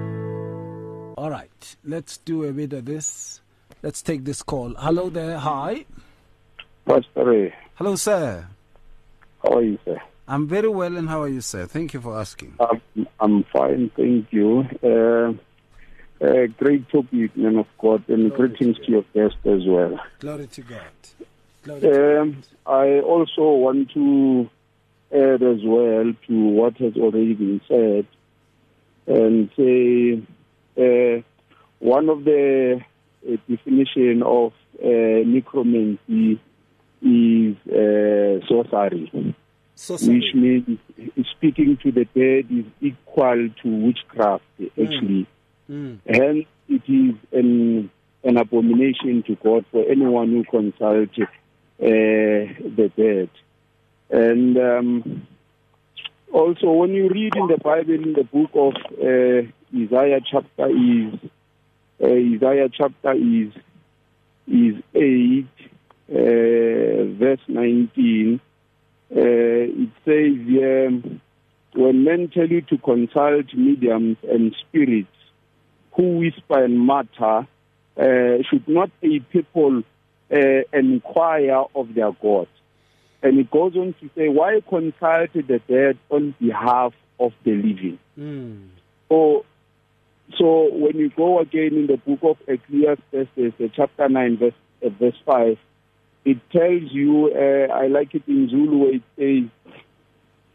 Let's 1.83 2.17
do 2.17 2.43
a 2.43 2.51
bit 2.51 2.73
of 2.73 2.85
this. 2.85 3.41
Let's 3.81 4.03
take 4.03 4.23
this 4.23 4.43
call. 4.43 4.75
Hello 4.77 5.09
there. 5.09 5.39
Hi. 5.39 5.85
Pastor. 6.85 7.53
Hello, 7.75 7.95
sir. 7.95 8.47
How 9.41 9.57
are 9.57 9.63
you, 9.63 9.79
sir? 9.83 9.97
I'm 10.27 10.47
very 10.47 10.69
well, 10.69 10.95
and 10.95 11.09
how 11.09 11.23
are 11.23 11.27
you, 11.27 11.41
sir? 11.41 11.65
Thank 11.65 11.95
you 11.95 12.01
for 12.01 12.17
asking. 12.19 12.53
I'm, 12.59 13.07
I'm 13.19 13.43
fine, 13.45 13.89
thank 13.95 14.31
you. 14.31 14.65
Uh, 14.83 15.33
uh, 16.23 16.45
great 16.57 16.87
topic, 16.89 17.35
man 17.35 17.57
of 17.57 17.67
God, 17.79 18.07
and 18.07 18.31
Glory 18.31 18.49
greetings 18.49 18.77
to 18.77 18.83
to 18.85 18.91
your 18.91 19.05
guest 19.15 19.37
as 19.45 19.65
well. 19.65 19.99
Glory 20.19 20.47
to 20.47 20.61
God. 20.61 20.79
Glory 21.63 21.81
to 21.81 22.21
Um, 22.21 22.43
I 22.67 22.99
also 22.99 23.53
want 23.53 23.91
to 23.93 24.49
add 25.11 25.41
as 25.41 25.63
well 25.63 26.13
to 26.27 26.45
what 26.49 26.77
has 26.77 26.95
already 26.95 27.33
been 27.33 27.59
said 27.67 28.05
and 29.07 29.49
say 29.57 30.21
uh, 30.77 31.21
one 31.81 32.09
of 32.09 32.23
the 32.23 32.79
uh, 33.27 33.35
definition 33.49 34.21
of 34.23 34.53
uh, 34.83 34.87
necromancy 35.25 36.39
is 37.01 37.55
uh, 37.67 38.45
sorcery, 38.47 39.35
Sorcery. 39.75 40.15
which 40.15 40.35
means 40.35 40.79
speaking 41.31 41.77
to 41.81 41.91
the 41.91 42.05
dead 42.05 42.45
is 42.51 42.65
equal 42.81 43.49
to 43.63 43.67
witchcraft, 43.67 44.43
actually. 44.61 45.25
Mm. 45.69 45.97
Hence, 46.07 46.45
it 46.69 46.83
is 46.87 47.15
an, 47.31 47.89
an 48.23 48.37
abomination 48.37 49.23
to 49.23 49.35
God 49.43 49.65
for 49.71 49.83
anyone 49.89 50.29
who 50.29 50.43
consults 50.43 51.17
uh, 51.17 51.25
the 51.79 52.91
dead. 52.95 53.29
And 54.11 54.55
um, 54.57 55.27
also, 56.31 56.71
when 56.73 56.91
you 56.93 57.09
read 57.09 57.35
in 57.35 57.47
the 57.47 57.57
Bible, 57.57 57.95
in 57.95 58.13
the 58.13 58.23
book 58.23 58.51
of 58.53 58.75
uh, 58.99 59.49
Isaiah, 59.75 60.19
chapter 60.23 60.67
is 60.67 61.19
uh, 62.01 62.07
Isaiah 62.07 62.69
chapter 62.69 63.13
is 63.13 63.51
is 64.47 64.75
eight, 64.95 65.47
uh, 66.09 67.05
verse 67.17 67.39
nineteen. 67.47 68.39
Uh, 69.15 69.67
it 69.83 69.89
says, 70.05 70.33
um, 70.63 71.21
"When 71.73 72.03
men 72.03 72.29
tell 72.29 72.47
you 72.47 72.61
to 72.61 72.77
consult 72.77 73.53
mediums 73.53 74.17
and 74.23 74.55
spirits 74.55 75.07
who 75.93 76.17
whisper 76.17 76.63
and 76.63 76.79
mutter, 76.79 77.47
uh, 77.97 78.43
should 78.49 78.67
not 78.67 78.89
a 79.03 79.19
people 79.19 79.83
uh, 80.31 80.61
inquire 80.73 81.63
of 81.75 81.93
their 81.93 82.11
God?" 82.13 82.47
And 83.23 83.37
it 83.37 83.51
goes 83.51 83.75
on 83.75 83.93
to 84.01 84.09
say, 84.15 84.29
"Why 84.29 84.61
consult 84.67 85.33
the 85.33 85.61
dead 85.67 85.97
on 86.09 86.33
behalf 86.39 86.93
of 87.19 87.33
the 87.43 87.51
living?" 87.51 87.99
Mm. 88.17 88.69
So, 89.09 89.45
so 90.37 90.69
when 90.73 90.97
you 90.97 91.09
go 91.09 91.39
again 91.39 91.73
in 91.75 91.87
the 91.87 91.97
book 91.97 92.19
of 92.23 92.37
Ecclesiastes, 92.47 93.59
uh, 93.61 93.67
chapter 93.75 94.09
9, 94.09 94.37
verse, 94.37 94.53
uh, 94.85 94.89
verse 94.89 95.15
5, 95.25 95.57
it 96.25 96.37
tells 96.51 96.91
you, 96.91 97.31
uh, 97.33 97.73
I 97.73 97.87
like 97.87 98.13
it 98.15 98.23
in 98.27 98.47
Zulu, 98.49 98.89
it 98.93 99.01
says, 99.17 99.49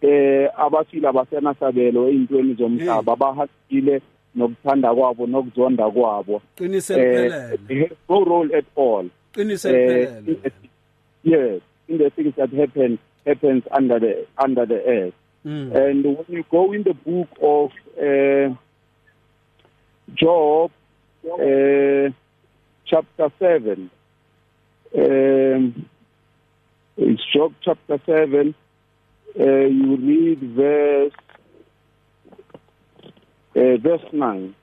eh 0.03 0.49
abafile 0.57 1.09
abasenasabelo 1.09 2.09
eyintweni 2.09 2.55
zomhlaba 2.55 3.13
abahasile 3.13 4.01
nokuthanda 4.35 4.95
kwabo 4.95 5.27
nokuzonda 5.27 5.91
kwabo 5.91 6.43
Qinise 6.57 6.95
liphelele. 6.97 7.59
they 7.69 7.79
have 7.81 7.97
no 8.09 8.25
role 8.25 8.51
at 8.57 8.65
all 8.77 9.05
liphelele. 9.35 10.19
in 10.27 10.37
the- 10.43 10.53
yes 11.25 11.61
in 11.89 11.99
the 11.99 12.11
things 12.11 12.35
that 12.37 12.53
happen 12.53 12.99
happens 13.25 13.63
under 13.79 13.99
the 14.01 14.27
under 14.45 14.67
the 14.67 14.81
earth 14.87 15.15
Mm. 15.47 15.73
and 15.77 16.05
when 16.05 16.27
you 16.29 16.45
go 16.51 16.73
in 16.73 16.83
the 16.83 16.93
book 16.95 17.29
of 17.41 17.71
uh, 17.99 18.53
Job, 20.15 20.71
uh, 21.25 22.11
chapter 22.87 23.33
7, 23.39 23.91
um, 24.97 25.89
it's 26.97 27.23
Job 27.35 27.53
chapter 27.63 28.01
7, 28.07 28.55
uh, 29.39 29.45
you 29.45 29.97
read 29.97 30.41
verse, 30.55 31.13
uh, 33.57 33.77
verse 33.79 34.13
9. 34.13 34.55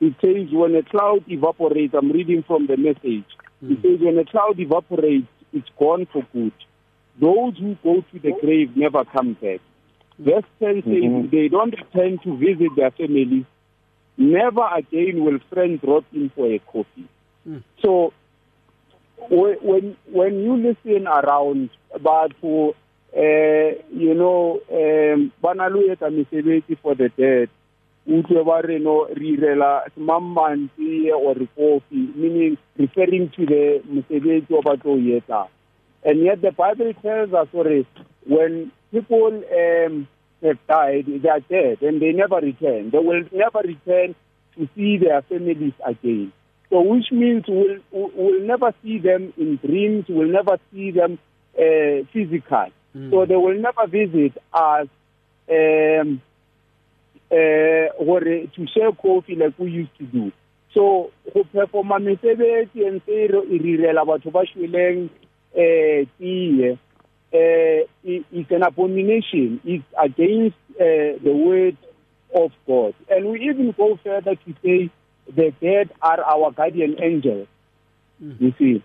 It 0.00 0.14
says, 0.20 0.52
when 0.52 0.76
a 0.76 0.82
cloud 0.82 1.24
evaporates, 1.28 1.94
I'm 1.94 2.10
reading 2.10 2.42
from 2.44 2.66
the 2.66 2.76
message. 2.76 3.24
It 3.62 3.82
says, 3.82 4.00
when 4.00 4.18
a 4.18 4.24
cloud 4.24 4.58
evaporates, 4.58 5.26
it's 5.52 5.68
gone 5.78 6.06
for 6.12 6.22
good. 6.32 6.52
Those 7.20 7.58
who 7.58 7.76
go 7.82 8.02
to 8.12 8.18
the 8.18 8.32
grave 8.40 8.76
never 8.76 9.04
come 9.04 9.34
back. 9.34 9.60
Verse 10.18 10.44
10 10.60 10.82
says, 10.84 11.30
they 11.30 11.48
don't 11.48 11.74
return 11.76 12.18
to 12.24 12.36
visit 12.36 12.70
their 12.76 12.90
families. 12.92 13.44
Never 14.18 14.68
again 14.74 15.24
will 15.24 15.38
friends 15.48 15.80
drop 15.80 16.04
in 16.12 16.30
for 16.30 16.46
a 16.46 16.58
coffee. 16.58 17.08
So 17.80 18.12
when 19.30 19.96
when 20.10 20.42
you 20.42 20.56
listen 20.56 21.06
around 21.06 21.70
about 21.94 22.32
for 22.40 22.74
uh, 23.16 23.70
you 23.92 24.14
know 24.14 24.60
um 24.72 25.32
bana 25.40 25.68
lo 25.70 25.80
for 26.82 26.94
the 26.94 27.08
dead 27.16 27.48
utlwe 28.08 28.44
ba 28.44 28.62
re 28.66 28.78
no 28.78 29.06
re 29.06 29.36
irela 29.36 29.84
or 31.14 31.34
coffee 31.56 32.08
meaning 32.16 32.56
referring 32.76 33.28
to 33.30 33.46
the 33.46 33.82
mosebetsi 33.86 34.50
o 34.50 34.62
ba 34.62 34.76
tlo 34.76 34.96
o 34.96 35.48
and 36.04 36.20
yet 36.24 36.40
the 36.40 36.52
bible 36.52 36.92
tells 37.02 37.32
us 37.32 37.48
sorry 37.52 37.86
when 38.26 38.70
people 38.92 39.42
um 39.62 40.08
have 40.42 40.58
died 40.66 41.06
they 41.06 41.28
are 41.28 41.40
dead 41.40 41.82
and 41.82 42.00
they 42.00 42.12
never 42.12 42.36
return 42.36 42.90
they 42.90 42.98
will 42.98 43.22
never 43.32 43.60
return 43.64 44.14
to 44.56 44.68
see 44.74 44.98
their 44.98 45.22
families 45.22 45.74
again 45.84 46.32
so 46.70 46.82
which 46.82 47.10
means 47.10 47.44
we'll, 47.48 47.78
we'll 47.90 48.42
never 48.42 48.74
see 48.82 48.98
them 48.98 49.32
in 49.36 49.56
dreams, 49.56 50.04
we'll 50.08 50.28
never 50.28 50.58
see 50.72 50.90
them 50.90 51.18
uh, 51.58 52.04
physical. 52.12 52.66
So 53.10 53.26
they 53.26 53.36
will 53.36 53.58
never 53.58 53.86
visit 53.86 54.36
us 54.52 54.88
um, 55.48 56.20
uh, 57.30 57.34
or 57.34 58.20
to 58.20 58.66
share 58.74 58.92
coffee 58.92 59.36
like 59.36 59.58
we 59.58 59.70
used 59.70 59.96
to 59.98 60.04
do. 60.04 60.32
So 60.74 61.10
go 61.32 61.44
performa 61.44 61.98
mesebetsi 62.00 62.86
and 62.86 63.00
say 63.06 63.28
re 63.28 63.40
irela 63.60 64.04
batho 64.04 64.32
ba 64.32 64.44
shweleng 64.46 65.08
uh, 65.54 66.06
tiye, 66.18 66.78
uh, 67.32 67.84
is 68.04 68.46
an 68.50 68.62
abomination. 68.62 69.60
It's 69.64 69.84
against 70.02 70.56
uh, 70.72 71.18
the 71.22 71.32
word 71.32 71.76
of 72.34 72.52
God. 72.66 72.94
And 73.10 73.28
we 73.30 73.48
even 73.48 73.72
go 73.76 73.98
further 74.02 74.34
to 74.34 74.54
say 74.62 74.90
the 75.26 75.52
dead 75.60 75.90
are 76.00 76.22
our 76.22 76.50
guardian 76.52 76.96
angels. 77.02 77.48
You 78.20 78.52
see, 78.58 78.82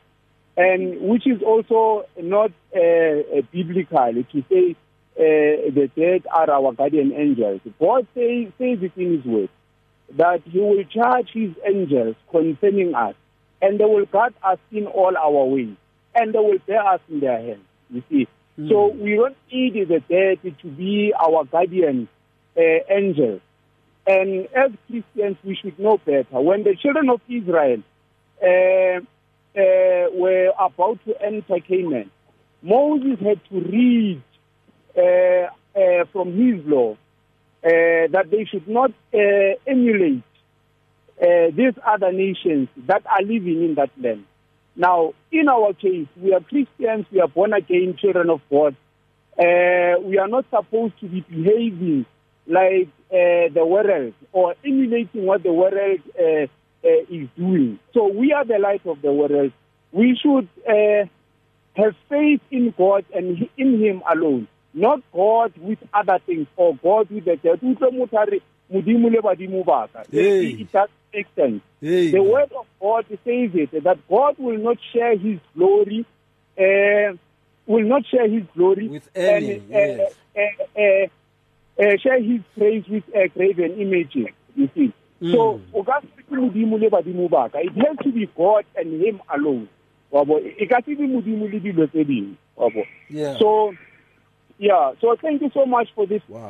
and 0.55 1.01
which 1.01 1.25
is 1.25 1.41
also 1.41 2.05
not 2.21 2.51
uh, 2.75 2.79
uh, 2.79 3.41
biblical 3.51 4.23
to 4.31 4.43
say 4.49 4.75
uh, 5.15 5.71
the 5.73 5.89
dead 5.95 6.27
are 6.31 6.51
our 6.51 6.73
guardian 6.73 7.13
angels. 7.13 7.61
God 7.79 8.07
say, 8.13 8.45
says 8.59 8.79
it 8.81 8.91
in 8.95 9.17
His 9.17 9.25
word 9.25 9.49
that 10.17 10.41
He 10.45 10.59
will 10.59 10.83
charge 10.83 11.29
His 11.33 11.51
angels 11.65 12.15
concerning 12.29 12.93
us, 12.93 13.15
and 13.61 13.79
they 13.79 13.85
will 13.85 14.05
guard 14.05 14.33
us 14.43 14.59
in 14.71 14.85
all 14.85 15.17
our 15.17 15.45
ways, 15.45 15.75
and 16.13 16.33
they 16.33 16.39
will 16.39 16.59
bear 16.67 16.85
us 16.85 17.01
in 17.09 17.19
their 17.19 17.41
hands. 17.41 17.65
You 17.89 18.03
see, 18.09 18.27
so 18.69 18.87
we 18.87 19.15
don't 19.15 19.35
need 19.51 19.87
the 19.87 19.99
dead 19.99 20.39
to 20.61 20.67
be 20.67 21.13
our 21.19 21.43
guardian 21.45 22.07
uh, 22.57 22.61
angels. 22.89 23.41
And 24.05 24.47
as 24.53 24.71
Christians, 24.87 25.37
we 25.43 25.55
should 25.55 25.79
know 25.79 25.97
better. 25.97 26.39
When 26.41 26.63
the 26.63 26.75
children 26.75 27.09
of 27.09 27.21
Israel 27.29 27.81
uh, 28.41 28.45
uh, 28.45 30.09
were 30.13 30.51
about 30.59 30.99
to 31.05 31.21
enter 31.21 31.59
Canaan, 31.59 32.11
Moses 32.61 33.19
had 33.19 33.39
to 33.49 33.59
read 33.59 34.21
uh, 34.97 35.49
uh, 35.77 36.05
from 36.11 36.33
his 36.33 36.65
law 36.65 36.93
uh, 36.93 38.07
that 38.11 38.25
they 38.29 38.45
should 38.45 38.67
not 38.67 38.91
uh, 39.13 39.17
emulate 39.65 40.23
uh, 41.21 41.49
these 41.55 41.73
other 41.85 42.11
nations 42.11 42.67
that 42.87 43.05
are 43.05 43.21
living 43.21 43.63
in 43.63 43.75
that 43.75 43.89
land. 43.99 44.25
Now, 44.75 45.13
in 45.31 45.47
our 45.49 45.73
case, 45.73 46.07
we 46.17 46.33
are 46.33 46.39
Christians, 46.39 47.05
we 47.11 47.21
are 47.21 47.27
born 47.27 47.53
again 47.53 47.95
children 47.99 48.29
of 48.29 48.41
God. 48.49 48.75
Uh, 49.37 49.99
we 50.01 50.17
are 50.17 50.27
not 50.27 50.45
supposed 50.49 50.99
to 50.99 51.07
be 51.07 51.21
behaving 51.21 52.05
like 52.47 52.89
uh, 53.11 53.49
the 53.53 53.65
world 53.65 54.13
or 54.31 54.55
emulating 54.65 55.25
what 55.25 55.43
the 55.43 55.53
world 55.53 55.99
uh, 56.19 56.23
uh, 56.23 56.47
is 57.09 57.29
doing. 57.37 57.79
So 57.93 58.07
we 58.07 58.33
are 58.33 58.45
the 58.45 58.59
light 58.59 58.85
of 58.85 59.01
the 59.01 59.11
world. 59.11 59.51
We 59.91 60.17
should 60.21 60.49
uh, 60.67 61.07
have 61.75 61.95
faith 62.09 62.41
in 62.51 62.73
God 62.77 63.05
and 63.13 63.47
in 63.57 63.79
Him 63.79 64.03
alone, 64.11 64.47
not 64.73 65.01
God 65.13 65.53
with 65.57 65.79
other 65.93 66.19
things 66.25 66.47
or 66.55 66.75
God 66.75 67.09
with 67.09 67.25
the 67.25 67.37
dead. 67.37 67.61
Utlwe 68.73 68.97
motho 68.97 69.05
a 69.05 69.09
re, 69.09 69.09
Modimo 69.09 69.09
le 69.09 69.21
badimo 69.21 69.65
ba 69.65 69.87
ka. 69.91 70.03
It 70.11 70.71
does 70.71 70.89
make 71.13 71.27
sense. 71.35 71.61
Hey, 71.79 72.11
the 72.11 72.23
word 72.23 72.51
of 72.57 72.65
God 72.79 73.05
says 73.09 73.51
it 73.53 73.83
that 73.83 73.97
God 74.09 74.35
will 74.37 74.57
not 74.57 74.77
share 74.91 75.17
His 75.17 75.39
glory, 75.55 76.05
uh, 76.57 77.15
will 77.67 77.83
not 77.83 78.05
share 78.07 78.27
His 78.27 78.43
glory 78.55 78.87
With 78.87 79.09
any, 79.15 79.55
and, 79.55 80.01
uh, 80.01 80.05
yes. 80.05 80.13
uh, 80.35 80.79
uh, 80.79 81.83
uh, 81.83 81.97
share 81.97 82.21
His 82.21 82.41
praise 82.57 82.83
with 82.87 83.03
uh, 83.15 83.27
graven 83.33 83.79
images. 83.79 84.33
You 84.55 84.69
see, 84.75 84.93
so 85.31 85.61
o 85.73 85.83
ka 85.83 86.01
se 86.01 86.23
ke 86.23 86.31
modimo 86.31 86.79
le 86.79 86.89
badimo 86.89 87.29
ba 87.29 87.49
ka. 87.49 87.59
It 87.59 87.73
has 87.75 87.97
to 88.03 88.11
be 88.11 88.27
God 88.35 88.65
and 88.75 89.01
Him 89.01 89.21
alone. 89.33 89.69
Wa 90.11 90.23
bo? 90.23 90.39
E 90.39 90.65
ka 90.67 90.81
se 90.85 90.95
be 90.95 91.07
modimo 91.07 91.51
le 91.51 91.59
dilo 91.59 91.87
tse 91.87 92.03
dingwe. 92.03 92.35
Wa 92.55 92.69
bo? 92.69 92.83
Yeah. 93.09 93.37
So, 93.39 93.73
yeah. 94.57 94.93
So 95.01 95.15
thank 95.21 95.41
you 95.41 95.49
so 95.53 95.65
much 95.65 95.89
for 95.95 96.05
this 96.05 96.21
Wow. 96.27 96.49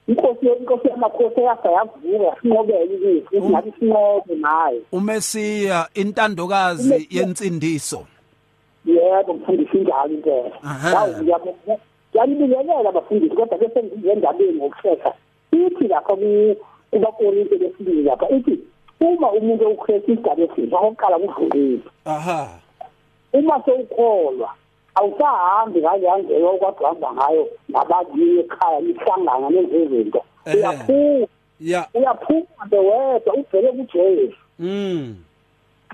Inkosi 0.08 0.46
inkosi 0.60 0.88
yamakhosi 0.88 1.42
yasa 1.42 1.72
yavuka 1.72 2.42
sinqobele 2.42 3.22
kithi 3.30 3.42
ngathi 3.50 3.74
sinqobe 3.80 4.36
nayo. 4.36 4.82
uMesiya 4.92 5.90
intandokazi 5.94 7.08
yensindiso. 7.10 8.06
Yebo 8.86 9.34
mfundisi 9.34 9.78
njalo 9.78 10.14
impela. 10.14 10.64
Aha. 10.64 10.90
Yawu 10.92 11.24
ngiyabonga. 11.24 11.78
Yanibingelela 12.14 12.90
abafundisi 12.90 13.36
kodwa 13.36 13.58
bese 13.58 13.84
ngiyendabeni 13.84 14.54
ngokushesha. 14.54 15.14
Ithi 15.52 15.88
lapha 15.88 16.16
ku 16.16 16.56
kubakorinto 16.92 17.56
lesibili 17.56 18.04
lapha 18.04 18.30
ithi 18.30 18.60
uma 19.02 19.32
umuntu 19.32 19.68
uKristu 19.68 20.12
isigaba 20.14 20.44
esisha 20.44 20.78
okokuqala 20.78 21.18
kuvulile. 21.20 21.80
Aha. 22.06 22.60
uma 23.34 23.62
sewukholwa 23.66 24.50
awusahambi 24.96 25.80
ngaleya 25.82 26.18
ndlela 26.18 26.48
okade 26.50 26.78
uhamba 26.84 27.14
ngayo 27.14 27.50
nabakiyo 27.70 28.40
ekhaya 28.42 28.80
nihlangana 28.82 29.50
nenze 29.50 29.84
izinto 29.84 30.22
Ehhe. 30.46 30.58
uyaphuma 30.58 31.28
Yeah. 31.60 31.88
uyaphuma 31.94 32.66
bewedwa 32.70 33.34
ubheke 33.34 33.72
kujesu 33.72 34.38
Mm. 34.60 35.16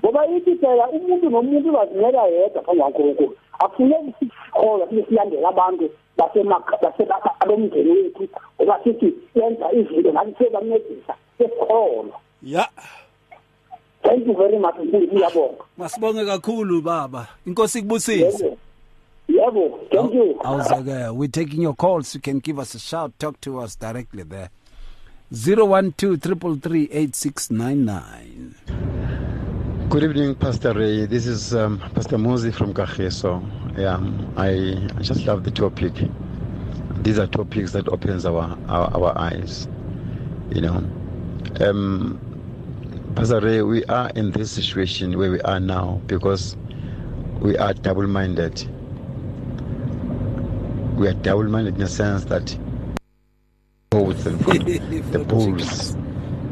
ngoba 0.04 0.26
ithi 0.26 0.54
phela 0.54 0.88
umuntu 0.88 1.30
nomuntu 1.30 1.68
uzazimela 1.68 2.22
yedwa 2.26 2.62
phambi 2.62 2.80
kwankulunkulu 2.80 3.36
afuneki 3.58 4.12
sikholwa 4.18 4.88
sibe 4.88 5.02
silandela 5.08 5.48
abantu 5.48 5.90
basemakha- 6.20 6.78
wethu 7.90 8.28
oba 8.58 8.78
sithi 8.84 9.14
yenza 9.34 9.72
izinto 9.72 10.12
ngathi 10.12 10.34
sebancedisa 10.44 11.14
sesikholwa 11.38 12.16
Yeah. 12.42 12.68
thank 14.02 14.26
you 14.26 14.34
very 14.36 14.58
much 14.58 14.74
mfundisi 14.74 15.14
ngiyabonga 15.14 15.64
Masibonge 15.78 16.24
kakhulu 16.26 16.82
baba. 16.82 17.26
Inkosi 17.46 17.82
kubusise. 17.82 18.24
yebo 18.24 18.56
yebo 19.28 19.78
thank 19.90 20.14
you 20.14 20.36
Awuzake. 20.44 21.08
We're 21.16 21.28
taking 21.30 21.62
your 21.62 21.74
calls. 21.76 22.14
You 22.14 22.20
can 22.20 22.38
give 22.40 22.58
us 22.58 22.74
a 22.74 22.78
shout. 22.78 23.12
Talk 23.18 23.40
to 23.42 23.58
us 23.58 23.76
directly 23.78 24.22
there. 24.24 24.48
012 25.32 26.16
Good 29.90 30.02
evening, 30.04 30.34
Pastor 30.34 30.72
Ray. 30.72 31.06
This 31.06 31.26
is 31.26 31.54
um, 31.54 31.78
Pastor 31.94 32.16
Mozi 32.18 32.52
from 32.52 32.72
Kagiso. 32.74 33.42
Yeah, 33.76 34.00
I, 34.36 34.88
I 34.96 35.02
just 35.02 35.24
love 35.26 35.44
the 35.44 35.50
topic. 35.50 35.92
These 37.02 37.18
are 37.18 37.26
topics 37.26 37.72
that 37.72 37.88
opens 37.88 38.26
our, 38.26 38.58
our, 38.68 38.94
our 38.94 39.18
eyes. 39.18 39.68
You 40.50 40.62
know, 40.62 40.76
um, 41.60 42.20
we 43.16 43.84
are 43.84 44.10
in 44.10 44.32
this 44.32 44.50
situation 44.50 45.16
where 45.16 45.30
we 45.30 45.40
are 45.42 45.60
now 45.60 46.00
because 46.06 46.56
we 47.40 47.56
are 47.58 47.72
double-minded. 47.72 48.68
We 50.96 51.08
are 51.08 51.14
double-minded 51.14 51.74
in 51.74 51.80
the 51.80 51.88
sense 51.88 52.24
that 52.24 52.56
both 53.90 54.26
and 54.26 54.38
the 55.12 55.24
bulls, 55.26 55.96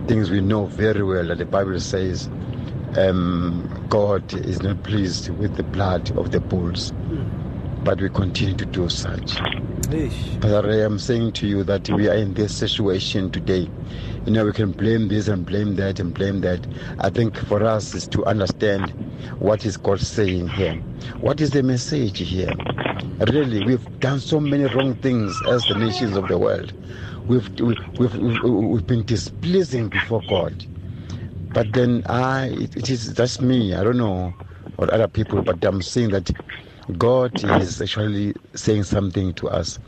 things 0.07 0.31
we 0.31 0.41
know 0.41 0.67
very 0.67 1.03
well 1.03 1.27
that 1.27 1.39
the 1.39 1.45
Bible 1.45 1.79
says 1.81 2.31
um, 2.97 3.87
God 3.89 4.33
is 4.35 4.63
not 4.63 4.83
pleased 4.83 5.29
with 5.31 5.57
the 5.57 5.63
blood 5.63 6.17
of 6.17 6.31
the 6.31 6.41
bulls, 6.41 6.93
but 7.85 8.01
we 8.01 8.09
continue 8.11 8.55
to 8.57 8.67
do 8.67 8.89
such. 8.89 9.37
But 10.41 10.67
I 10.67 10.81
am 10.83 10.99
saying 10.99 11.33
to 11.35 11.47
you 11.47 11.65
that 11.65 11.89
we 11.91 12.09
are 12.09 12.15
in 12.15 12.35
this 12.35 12.55
situation 12.55 13.31
today. 13.31 13.69
You 14.27 14.33
know, 14.33 14.45
we 14.45 14.53
can 14.53 14.73
blame 14.73 15.09
this 15.09 15.29
and 15.29 15.47
blame 15.47 15.77
that 15.77 15.99
and 16.01 16.13
blame 16.13 16.41
that. 16.43 16.67
I 16.99 17.09
think 17.11 17.37
for 17.37 17.63
us 17.65 17.95
is 17.95 18.07
to 18.09 18.25
understand 18.27 18.91
what 19.39 19.65
is 19.65 19.77
God 19.77 20.01
saying 20.01 20.49
here. 20.49 20.75
What 21.21 21.41
is 21.41 21.51
the 21.51 21.63
message 21.63 22.19
here? 22.19 22.53
Really, 23.33 23.65
we've 23.65 24.01
done 24.01 24.21
so 24.21 24.39
many 24.41 24.65
wrong 24.75 24.95
things 24.97 25.41
as 25.49 25.65
the 25.65 25.75
nations 25.75 26.17
of 26.17 26.29
the 26.29 26.39
world. 26.39 26.73
We've 27.27 27.49
we've, 27.61 27.79
we've, 27.99 28.43
we've 28.43 28.87
been 28.87 29.05
displeasing 29.05 29.89
before 29.89 30.23
God. 30.29 30.65
But 31.51 31.73
then 31.75 32.05
I, 32.09 32.47
it, 32.49 32.77
it 32.77 32.91
is 32.91 33.15
that's 33.15 33.41
me. 33.41 33.75
I 33.75 33.85
don't 33.85 33.99
know 33.99 34.37
what 34.77 34.91
other 34.91 35.09
people, 35.09 35.43
but 35.43 35.65
I'm 35.65 35.83
saying 35.83 36.11
that 36.11 36.31
God 36.99 37.43
is 37.45 37.81
actually 37.81 38.35
saying 38.55 38.85
something 38.85 39.35
to 39.35 39.49
us 39.49 39.79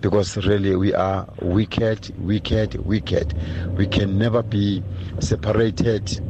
because 0.00 0.36
really 0.46 0.76
we 0.76 0.94
are 0.94 1.28
wicked, 1.40 2.10
wicked, 2.16 2.76
wicked. 2.86 3.34
We 3.76 3.86
can 3.88 4.18
never 4.18 4.42
be 4.42 4.84
separated 5.20 6.20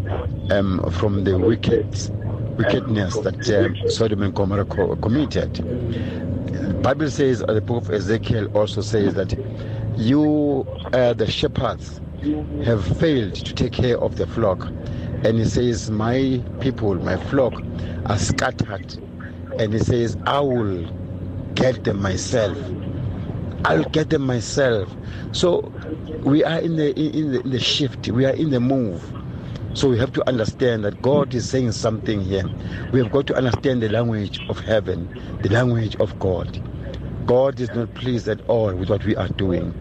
um, 0.51 0.81
from 0.93 1.25
the 1.25 1.39
wicked 1.39 1.89
wickedness 2.59 3.21
that 3.21 3.49
um, 3.51 3.79
Sodom 3.87 4.23
and 4.23 4.35
Gomorrah 4.35 4.67
co- 4.67 4.97
committed. 4.97 5.61
Bible 6.83 7.11
says, 7.11 7.45
uh, 7.49 7.55
the 7.55 7.63
book 7.63 7.85
of 7.89 7.91
Ezekiel 7.95 8.47
also 8.55 8.83
says 8.83 9.15
that 9.15 9.35
you, 9.97 10.67
uh, 10.93 11.15
the 11.15 11.31
shepherds, 11.31 12.01
have 12.65 12.85
failed 12.99 13.35
to 13.35 13.55
take 13.55 13.73
care 13.73 13.99
of 13.99 14.17
the 14.17 14.27
flock. 14.27 14.69
And 15.25 15.39
he 15.39 15.45
says, 15.45 15.91
My 15.91 16.43
people, 16.61 16.95
my 16.97 17.17
flock, 17.17 17.55
are 18.07 18.19
scattered 18.19 18.97
and 19.59 19.73
he 19.73 19.79
says, 19.81 20.17
I 20.27 20.41
will 20.41 20.87
get 21.55 21.85
them 21.85 22.01
myself. 22.03 22.59
I'll 23.65 23.85
get 23.85 24.11
them 24.11 24.23
myself. 24.27 24.89
So 25.33 25.73
we 26.25 26.45
are 26.45 26.59
in 26.59 26.77
the 26.77 26.99
in 26.99 27.33
the, 27.33 27.41
in 27.41 27.51
the 27.51 27.61
shift. 27.61 28.09
We 28.09 28.25
are 28.27 28.35
in 28.35 28.51
the 28.51 28.61
move. 28.61 29.03
So 29.75 29.89
we 29.89 29.99
have 29.99 30.13
to 30.15 30.29
understand 30.29 30.85
that 30.85 31.01
God 31.03 31.35
is 31.35 31.49
saying 31.49 31.73
something 31.73 32.21
here. 32.23 32.45
We 32.93 33.01
have 33.01 33.11
got 33.13 33.27
to 33.29 33.37
understand 33.37 33.83
the 33.83 33.89
language 33.89 34.41
of 34.49 34.59
heaven, 34.61 35.09
the 35.43 35.49
language 35.49 35.97
of 35.97 36.19
God. 36.19 36.61
God 37.27 37.61
is 37.61 37.71
not 37.71 37.95
pleased 37.95 38.29
at 38.29 38.41
all 38.49 38.75
with 38.75 38.91
what 38.91 39.05
we 39.05 39.17
are 39.17 39.29
doing, 39.29 39.73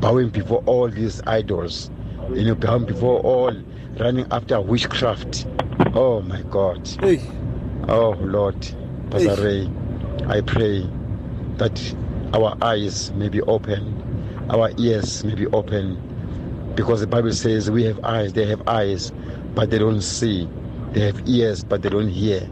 bowing 0.00 0.30
before 0.30 0.62
all 0.66 0.88
these 0.88 1.20
idols, 1.26 1.90
you 2.32 2.44
know, 2.44 2.54
bowing 2.54 2.84
before 2.84 3.20
all, 3.20 3.52
running 3.98 4.26
after 4.30 4.60
witchcraft. 4.60 5.46
Oh 5.94 6.22
my 6.22 6.42
God. 6.42 6.86
Hey. 7.00 7.20
Oh 7.88 8.10
Lord. 8.20 8.56
Pastor 9.10 9.42
Ray, 9.42 9.70
I 10.26 10.40
pray 10.40 10.88
that 11.58 11.94
our 12.32 12.56
eyes 12.62 13.12
may 13.12 13.28
be 13.28 13.40
open, 13.42 14.46
our 14.50 14.70
ears 14.78 15.22
may 15.22 15.34
be 15.34 15.46
open, 15.48 16.72
because 16.74 17.00
the 17.00 17.06
Bible 17.06 17.32
says 17.32 17.70
we 17.70 17.84
have 17.84 18.02
eyes, 18.04 18.32
they 18.32 18.46
have 18.46 18.66
eyes, 18.66 19.12
but 19.54 19.70
they 19.70 19.78
don't 19.78 20.00
see. 20.00 20.48
They 20.92 21.00
have 21.00 21.28
ears, 21.28 21.62
but 21.62 21.82
they 21.82 21.88
don't 21.90 22.08
hear. 22.08 22.48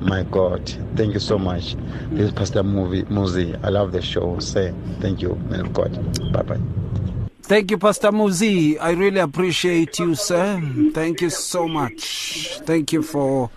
My 0.00 0.24
God, 0.24 0.68
thank 0.96 1.14
you 1.14 1.20
so 1.20 1.38
much. 1.38 1.74
This 2.10 2.26
is 2.26 2.32
Pastor 2.32 2.62
Movie 2.62 3.04
Muzi. 3.04 3.58
I 3.64 3.68
love 3.68 3.92
the 3.92 4.02
show. 4.02 4.38
Say 4.38 4.74
thank 5.00 5.22
you, 5.22 5.36
man 5.48 5.60
of 5.60 5.72
God. 5.72 5.92
Bye 6.32 6.42
bye. 6.42 6.60
Thank 7.42 7.70
you, 7.70 7.78
Pastor 7.78 8.10
Muzi. 8.10 8.78
I 8.78 8.90
really 8.90 9.20
appreciate 9.20 9.98
you, 9.98 10.14
sir. 10.14 10.60
Thank 10.92 11.22
you 11.22 11.30
so 11.30 11.66
much. 11.66 12.60
Thank 12.64 12.92
you 12.92 13.02
for 13.02 13.50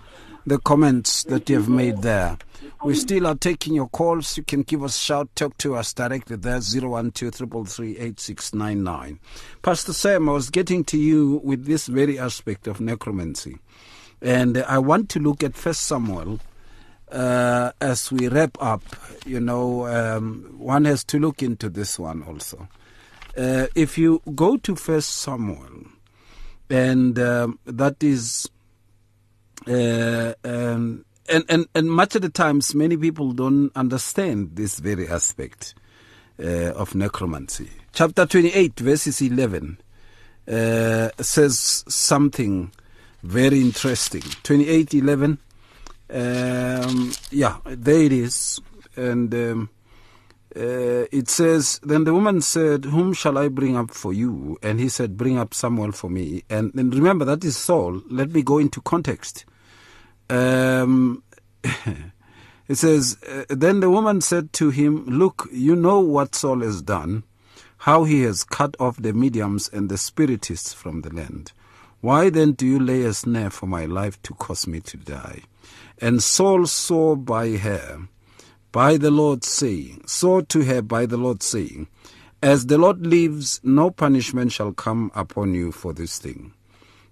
the 0.46 0.58
comments 0.58 1.24
that 1.24 1.50
you 1.50 1.56
have 1.56 1.68
made 1.68 2.02
there. 2.02 2.38
We 2.82 2.94
still 2.94 3.26
are 3.26 3.34
taking 3.34 3.74
your 3.74 3.88
calls. 3.88 4.36
You 4.36 4.44
can 4.44 4.62
give 4.62 4.82
us 4.82 4.96
a 4.96 5.00
shout, 5.00 5.36
talk 5.36 5.56
to 5.58 5.74
us 5.74 5.92
directly 5.92 6.36
there, 6.36 6.60
012 6.60 9.18
Pastor 9.62 9.92
Sam, 9.92 10.28
I 10.28 10.32
was 10.32 10.50
getting 10.50 10.84
to 10.84 10.98
you 10.98 11.40
with 11.44 11.66
this 11.66 11.86
very 11.86 12.18
aspect 12.18 12.66
of 12.66 12.80
necromancy. 12.80 13.58
And 14.24 14.58
I 14.58 14.78
want 14.78 15.10
to 15.10 15.20
look 15.20 15.44
at 15.44 15.54
First 15.54 15.82
Samuel 15.82 16.40
uh, 17.12 17.72
as 17.80 18.10
we 18.10 18.28
wrap 18.28 18.56
up. 18.58 18.82
You 19.26 19.38
know, 19.38 19.86
um, 19.86 20.54
one 20.58 20.86
has 20.86 21.04
to 21.04 21.18
look 21.18 21.42
into 21.42 21.68
this 21.68 21.98
one 21.98 22.22
also. 22.22 22.66
Uh, 23.36 23.66
if 23.74 23.98
you 23.98 24.22
go 24.34 24.56
to 24.56 24.74
First 24.76 25.18
Samuel, 25.18 25.86
and 26.70 27.18
um, 27.18 27.58
that 27.66 28.02
is 28.02 28.48
uh, 29.66 30.32
um, 30.42 31.04
and, 31.28 31.44
and, 31.48 31.66
and 31.74 31.90
much 31.90 32.16
of 32.16 32.22
the 32.22 32.28
times, 32.30 32.74
many 32.74 32.96
people 32.96 33.32
don't 33.32 33.70
understand 33.76 34.56
this 34.56 34.78
very 34.78 35.06
aspect 35.06 35.74
uh, 36.42 36.72
of 36.72 36.94
necromancy. 36.94 37.70
Chapter 37.92 38.26
28, 38.26 38.80
verses 38.80 39.20
11, 39.20 39.78
uh, 40.48 41.10
says 41.20 41.84
something 41.88 42.72
very 43.24 43.60
interesting. 43.60 44.22
28, 44.42 44.94
11, 44.94 45.38
um, 46.10 47.12
yeah, 47.30 47.56
there 47.64 48.02
it 48.02 48.12
is. 48.12 48.60
And 48.96 49.34
um, 49.34 49.70
uh, 50.54 51.08
it 51.10 51.28
says, 51.28 51.80
Then 51.82 52.04
the 52.04 52.12
woman 52.12 52.42
said, 52.42 52.84
Whom 52.84 53.14
shall 53.14 53.38
I 53.38 53.48
bring 53.48 53.76
up 53.76 53.90
for 53.90 54.12
you? 54.12 54.58
And 54.62 54.78
he 54.78 54.90
said, 54.90 55.16
Bring 55.16 55.38
up 55.38 55.54
Samuel 55.54 55.92
for 55.92 56.10
me. 56.10 56.44
And, 56.50 56.74
and 56.74 56.94
remember, 56.94 57.24
that 57.24 57.44
is 57.44 57.56
Saul. 57.56 58.02
Let 58.10 58.30
me 58.30 58.42
go 58.42 58.58
into 58.58 58.82
context. 58.82 59.46
Um, 60.28 61.22
it 62.68 62.74
says, 62.76 63.16
uh, 63.28 63.44
Then 63.48 63.80
the 63.80 63.90
woman 63.90 64.20
said 64.20 64.52
to 64.54 64.68
him, 64.68 65.06
Look, 65.06 65.48
you 65.50 65.74
know 65.74 65.98
what 65.98 66.34
Saul 66.34 66.60
has 66.60 66.82
done, 66.82 67.24
how 67.78 68.04
he 68.04 68.22
has 68.22 68.44
cut 68.44 68.76
off 68.78 68.98
the 68.98 69.14
mediums 69.14 69.70
and 69.72 69.88
the 69.88 69.96
spiritists 69.96 70.74
from 70.74 71.00
the 71.00 71.10
land. 71.10 71.52
Why 72.04 72.28
then 72.28 72.52
do 72.52 72.66
you 72.66 72.78
lay 72.78 73.00
a 73.04 73.14
snare 73.14 73.48
for 73.48 73.64
my 73.64 73.86
life 73.86 74.20
to 74.24 74.34
cause 74.34 74.66
me 74.66 74.80
to 74.80 74.98
die? 74.98 75.40
And 75.98 76.22
Saul 76.22 76.66
saw 76.66 77.16
by 77.16 77.56
her, 77.56 78.08
by 78.72 78.98
the 78.98 79.10
Lord 79.10 79.42
saying, 79.42 80.02
saw 80.04 80.42
to 80.42 80.64
her 80.64 80.82
by 80.82 81.06
the 81.06 81.16
Lord 81.16 81.42
saying, 81.42 81.88
As 82.42 82.66
the 82.66 82.76
Lord 82.76 83.06
lives, 83.06 83.58
no 83.64 83.90
punishment 83.90 84.52
shall 84.52 84.72
come 84.72 85.12
upon 85.14 85.54
you 85.54 85.72
for 85.72 85.94
this 85.94 86.18
thing. 86.18 86.52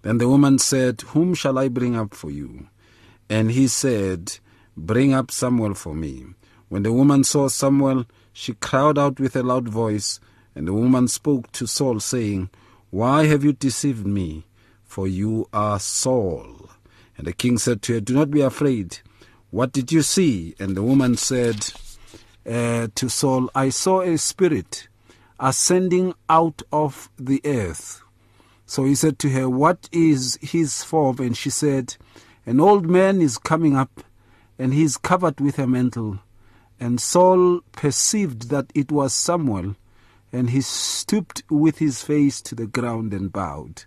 Then 0.02 0.18
the 0.18 0.28
woman 0.28 0.58
said, 0.58 1.00
Whom 1.12 1.32
shall 1.32 1.56
I 1.56 1.68
bring 1.68 1.96
up 1.96 2.12
for 2.12 2.30
you? 2.30 2.68
And 3.30 3.50
he 3.50 3.68
said, 3.68 4.40
Bring 4.76 5.14
up 5.14 5.30
Samuel 5.30 5.72
for 5.72 5.94
me. 5.94 6.26
When 6.68 6.82
the 6.82 6.92
woman 6.92 7.24
saw 7.24 7.48
Samuel, 7.48 8.04
she 8.34 8.52
cried 8.52 8.98
out 8.98 9.18
with 9.18 9.36
a 9.36 9.42
loud 9.42 9.70
voice, 9.70 10.20
and 10.54 10.68
the 10.68 10.74
woman 10.74 11.08
spoke 11.08 11.50
to 11.52 11.66
Saul, 11.66 11.98
saying, 11.98 12.50
Why 12.90 13.24
have 13.24 13.42
you 13.42 13.54
deceived 13.54 14.06
me? 14.06 14.44
For 14.92 15.08
you 15.08 15.48
are 15.54 15.80
Saul. 15.80 16.68
And 17.16 17.26
the 17.26 17.32
king 17.32 17.56
said 17.56 17.80
to 17.80 17.94
her, 17.94 18.00
Do 18.02 18.12
not 18.12 18.30
be 18.30 18.42
afraid. 18.42 18.98
What 19.48 19.72
did 19.72 19.90
you 19.90 20.02
see? 20.02 20.54
And 20.58 20.76
the 20.76 20.82
woman 20.82 21.16
said 21.16 21.72
uh, 22.46 22.88
to 22.94 23.08
Saul, 23.08 23.48
I 23.54 23.70
saw 23.70 24.02
a 24.02 24.18
spirit 24.18 24.88
ascending 25.40 26.12
out 26.28 26.60
of 26.70 27.08
the 27.18 27.40
earth. 27.46 28.02
So 28.66 28.84
he 28.84 28.94
said 28.94 29.18
to 29.20 29.30
her, 29.30 29.48
What 29.48 29.88
is 29.92 30.38
his 30.42 30.84
form? 30.84 31.20
And 31.20 31.34
she 31.34 31.48
said, 31.48 31.96
an 32.44 32.60
old 32.60 32.84
man 32.84 33.22
is 33.22 33.38
coming 33.38 33.74
up, 33.74 34.04
and 34.58 34.74
he 34.74 34.82
is 34.82 34.98
covered 34.98 35.40
with 35.40 35.58
a 35.58 35.66
mantle. 35.66 36.18
And 36.78 37.00
Saul 37.00 37.62
perceived 37.72 38.50
that 38.50 38.70
it 38.74 38.92
was 38.92 39.14
Samuel, 39.14 39.74
and 40.30 40.50
he 40.50 40.60
stooped 40.60 41.44
with 41.48 41.78
his 41.78 42.02
face 42.02 42.42
to 42.42 42.54
the 42.54 42.66
ground 42.66 43.14
and 43.14 43.32
bowed. 43.32 43.86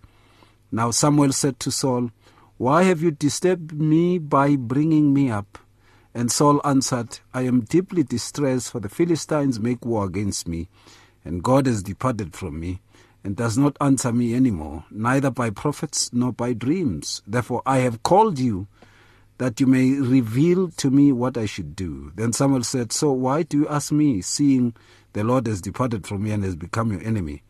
Now 0.76 0.92
Samuel 0.92 1.32
said 1.32 1.58
to 1.62 1.72
Saul, 1.72 2.12
Why 2.58 2.84
have 2.84 3.02
you 3.02 3.10
disturbed 3.10 3.72
me 3.72 4.18
by 4.18 4.58
bringing 4.58 5.14
me 5.14 5.32
up? 5.32 5.58
And 6.14 6.30
Saul 6.30 6.60
answered, 6.66 7.20
I 7.34 7.44
am 7.44 7.62
deeply 7.62 8.04
distressed, 8.04 8.74
for 8.74 8.82
the 8.82 8.90
Philistines 8.90 9.58
make 9.58 9.86
war 9.86 10.04
against 10.04 10.50
me, 10.50 10.68
and 11.24 11.42
God 11.42 11.66
has 11.66 11.82
departed 11.82 12.34
from 12.36 12.60
me 12.60 12.82
and 13.24 13.38
does 13.38 13.58
not 13.58 13.78
answer 13.80 14.12
me 14.12 14.34
any 14.34 14.52
more, 14.52 14.84
neither 14.92 15.32
by 15.32 15.50
prophets 15.50 16.12
nor 16.12 16.34
by 16.34 16.52
dreams. 16.52 17.22
Therefore 17.26 17.62
I 17.66 17.78
have 17.78 18.04
called 18.04 18.38
you 18.38 18.68
that 19.38 19.62
you 19.62 19.68
may 19.68 19.92
reveal 19.92 20.68
to 20.72 20.92
me 20.92 21.14
what 21.14 21.38
I 21.38 21.46
should 21.46 21.78
do. 21.78 22.12
Then 22.16 22.34
Samuel 22.34 22.66
said, 22.66 22.92
So 22.92 23.14
why 23.14 23.44
do 23.44 23.60
you 23.60 23.68
ask 23.70 23.94
me, 23.94 24.22
seeing 24.22 24.74
the 25.14 25.24
Lord 25.24 25.48
has 25.48 25.62
departed 25.62 26.06
from 26.06 26.24
me 26.24 26.32
and 26.32 26.44
has 26.44 26.58
become 26.58 26.92
your 26.92 27.02
enemy? 27.02 27.44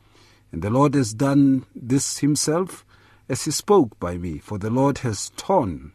And 0.51 0.61
the 0.61 0.69
Lord 0.69 0.93
has 0.93 1.11
done 1.11 1.65
this 1.73 2.19
himself 2.19 2.85
as 3.29 3.45
he 3.45 3.51
spoke 3.51 3.99
by 3.99 4.17
me, 4.17 4.37
for 4.37 4.57
the 4.57 4.69
Lord 4.69 4.99
has 4.99 5.31
torn 5.37 5.93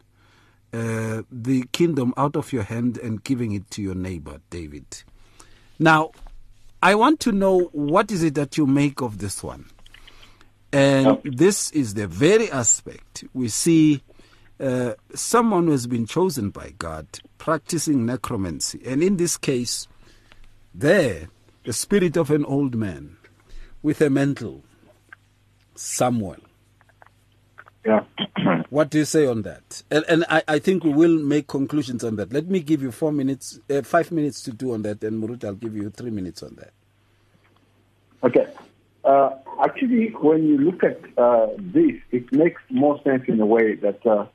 uh, 0.72 1.22
the 1.31 1.64
kingdom 1.72 2.14
out 2.16 2.37
of 2.37 2.53
your 2.53 2.62
hand 2.62 2.99
and 2.99 3.22
giving 3.24 3.53
it 3.53 3.70
to 3.72 3.83
your 3.83 3.95
neighbor 3.95 4.41
David. 4.51 5.03
Now, 5.78 6.12
I 6.83 6.95
want 6.95 7.20
to 7.20 7.33
know 7.33 7.70
what 7.72 8.11
is 8.11 8.22
it 8.22 8.35
that 8.35 8.57
you 8.57 8.66
make 8.66 9.01
of 9.01 9.18
this 9.18 9.43
one. 9.43 9.66
And 10.72 11.18
this 11.24 11.70
is 11.72 11.95
the 11.95 12.07
very 12.07 12.51
aspect 12.51 13.24
we 13.35 13.49
see 13.49 14.03
uh, 14.61 14.95
someone 15.14 15.64
who 15.64 15.72
has 15.72 15.87
been 15.87 16.07
chosen 16.07 16.51
by 16.51 16.74
God 16.78 17.07
practicing 17.39 18.07
necromancy. 18.07 18.81
And 18.85 19.03
in 19.03 19.16
this 19.16 19.37
case, 19.37 19.89
there, 20.74 21.28
the 21.64 21.72
spirit 21.72 22.16
of 22.16 22.31
an 22.31 22.45
old 22.45 22.76
man 22.76 23.16
with 23.83 24.01
a 24.01 24.11
mantle, 24.11 24.62
Samuel. 25.74 26.37
Yeah. 27.85 28.05
what 28.70 28.91
do 28.91 28.99
you 28.99 29.05
say 29.05 29.26
on 29.26 29.43
that? 29.43 29.83
And, 29.91 30.05
and 30.09 30.24
I, 30.28 30.43
I 30.47 30.59
think 30.59 30.85
we 30.85 30.91
will 30.93 31.18
make 31.18 31.47
conclusions 31.47 32.05
on 32.05 32.16
that. 32.16 32.33
Let 32.33 32.47
me 32.47 32.61
give 32.61 32.83
you 32.83 32.93
four 32.93 33.12
minutes, 33.12 33.59
uh, 33.70 33.83
five 33.83 34.12
minutes 34.12 34.43
to 34.43 34.53
do 34.53 34.74
on 34.74 34.83
that, 34.83 35.03
and 35.03 35.22
Muruti, 35.22 35.45
I'll 35.45 35.55
give 35.55 35.74
you 35.74 35.91
three 35.91 36.11
minutes 36.11 36.43
on 36.43 36.57
that. 36.57 36.72
Okay. 38.22 38.47
Uh, 39.03 39.31
actually, 39.64 40.09
when 40.20 40.47
you 40.47 40.59
look 40.59 40.85
at 40.85 41.01
uh, 41.16 41.49
this, 41.59 41.97
it 42.11 42.31
makes 42.33 42.61
more 42.70 43.01
sense 43.03 43.22
in 43.28 43.41
a 43.41 43.47
way 43.47 43.76
that 43.76 44.05
uh, 44.07 44.26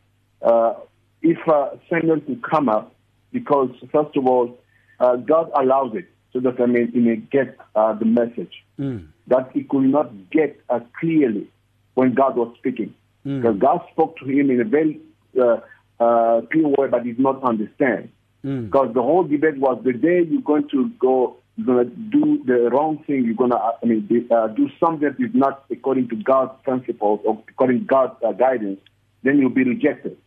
uh, 0.41 0.73
if 1.21 1.37
uh, 1.47 1.69
Samuel 1.89 2.19
to 2.21 2.35
come 2.37 2.67
up, 2.67 2.95
because 3.31 3.69
first 3.91 4.17
of 4.17 4.25
all, 4.25 4.57
uh, 4.99 5.17
God 5.17 5.51
allows 5.55 5.95
it 5.95 6.05
so 6.33 6.39
that 6.39 6.59
I 6.59 6.65
mean 6.65 6.91
he 6.91 6.99
may 6.99 7.17
get 7.17 7.57
uh, 7.75 7.93
the 7.93 8.05
message 8.05 8.63
Mm. 8.77 9.07
that 9.27 9.51
he 9.53 9.63
could 9.63 9.83
not 9.85 10.11
get 10.31 10.59
uh, 10.69 10.81
clearly 10.99 11.47
when 11.93 12.13
God 12.13 12.35
was 12.35 12.53
speaking. 12.57 12.93
Mm. 13.25 13.41
Because 13.41 13.57
God 13.59 13.81
spoke 13.91 14.17
to 14.17 14.25
him 14.25 14.49
in 14.51 14.61
a 14.61 14.63
very 14.63 14.99
uh, 15.39 15.59
uh, 15.99 16.41
pure 16.49 16.69
way, 16.69 16.87
but 16.89 17.03
he 17.03 17.11
did 17.11 17.19
not 17.19 17.43
understand. 17.43 18.09
Mm. 18.43 18.65
Because 18.65 18.93
the 18.93 19.01
whole 19.01 19.23
debate 19.23 19.57
was 19.57 19.81
the 19.83 19.93
day 19.93 20.21
you're 20.29 20.41
going 20.41 20.69
to 20.69 20.89
go, 20.99 21.37
you're 21.57 21.65
going 21.65 21.89
to 21.89 21.95
do 21.95 22.43
the 22.45 22.69
wrong 22.69 23.03
thing, 23.07 23.25
you're 23.25 23.35
going 23.35 23.51
to, 23.51 23.57
I 23.57 23.85
mean, 23.85 24.27
uh, 24.31 24.47
do 24.47 24.69
something 24.79 25.07
that 25.07 25.23
is 25.23 25.31
not 25.33 25.65
according 25.71 26.09
to 26.09 26.15
God's 26.15 26.51
principles 26.63 27.21
or 27.25 27.41
according 27.49 27.79
to 27.79 27.85
God's 27.85 28.13
uh, 28.23 28.31
guidance, 28.33 28.79
then 29.23 29.39
you'll 29.39 29.49
be 29.49 29.63
rejected. 29.63 30.17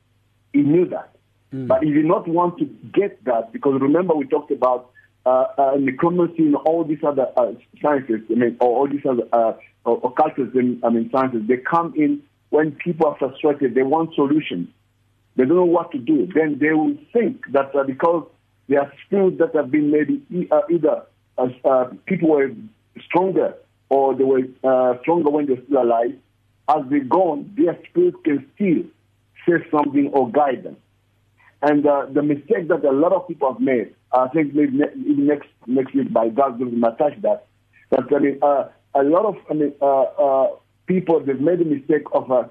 He 0.53 0.61
knew 0.63 0.87
that. 0.89 1.15
But 1.51 1.83
he 1.83 1.93
did 1.93 2.05
not 2.05 2.29
want 2.29 2.59
to 2.59 2.67
get 2.93 3.25
that 3.25 3.53
because 3.53 3.81
remember 3.81 4.15
we 4.15 4.27
talked 4.27 4.51
about 4.51 4.91
uh, 5.25 5.47
uh, 5.57 5.77
necromancy 5.79 6.43
and 6.43 6.57
all 6.57 6.85
these 6.85 7.03
other 7.07 7.27
uh, 7.37 7.53
sciences, 7.83 8.21
I 8.31 8.35
mean, 8.35 8.57
or 8.61 8.77
all 8.77 8.89
these 8.89 9.05
other 9.09 9.27
uh, 9.33 9.55
or- 9.85 10.01
occultism, 10.05 10.81
I 10.85 10.91
mean, 10.91 11.09
sciences, 11.11 11.43
they 11.49 11.57
come 11.57 11.95
in 11.97 12.23
when 12.51 12.73
people 12.73 13.07
are 13.07 13.17
frustrated, 13.19 13.75
they 13.75 13.83
want 13.83 14.15
solutions. 14.15 14.69
They 15.37 15.45
don't 15.45 15.57
know 15.57 15.65
what 15.65 15.93
to 15.93 15.99
do. 15.99 16.27
Then 16.35 16.59
they 16.61 16.73
will 16.73 16.97
think 17.13 17.45
that 17.53 17.75
uh, 17.75 17.85
because 17.85 18.27
there 18.69 18.81
are 18.81 18.93
spirits 19.07 19.39
that 19.39 19.55
have 19.55 19.71
been 19.71 19.91
maybe 19.91 20.23
uh, 20.51 20.63
either 20.71 21.03
as 21.39 21.51
uh, 21.65 21.85
people 22.07 22.31
were 22.31 22.51
stronger 23.07 23.55
or 23.89 24.15
they 24.15 24.25
were 24.25 24.43
uh, 24.65 24.99
stronger 25.03 25.31
when 25.31 25.47
they're 25.47 25.63
still 25.65 25.83
alive, 25.83 26.15
as 26.69 26.83
they 26.91 27.01
go 27.01 27.33
on, 27.33 27.55
their 27.57 27.79
spirit 27.89 28.15
can 28.25 28.47
still 28.55 28.83
say 29.47 29.65
something 29.71 30.11
or 30.13 30.31
guide 30.31 30.65
them. 30.65 30.77
And 31.63 31.87
uh, 31.87 32.07
the 32.13 32.23
mistake 32.23 32.69
that 32.69 32.85
a 32.85 32.93
lot 32.93 33.13
of 33.13 33.27
people 33.27 33.53
have 33.53 33.61
made, 33.61 33.95
I 34.13 34.29
think 34.29 34.55
maybe 34.55 34.79
ne- 34.79 34.95
next 34.95 35.49
next 35.67 35.95
week 35.95 36.13
by 36.13 36.29
God's 36.29 36.61
will 36.61 36.69
we 36.69 36.77
might 36.77 36.99
touch 36.99 37.21
that. 37.23 37.47
That 37.91 38.05
I 38.15 38.19
mean, 38.19 38.39
uh, 38.43 38.69
a 38.95 39.03
lot 39.03 39.25
of 39.25 39.37
I 39.51 39.55
mean, 39.55 39.73
uh, 39.81 40.03
uh, 40.03 40.49
people 40.89 41.21
they've 41.21 41.41
made 41.41 41.61
the 41.61 41.65
mistake 41.65 42.05
of 42.13 42.33
uh, 42.33 42.45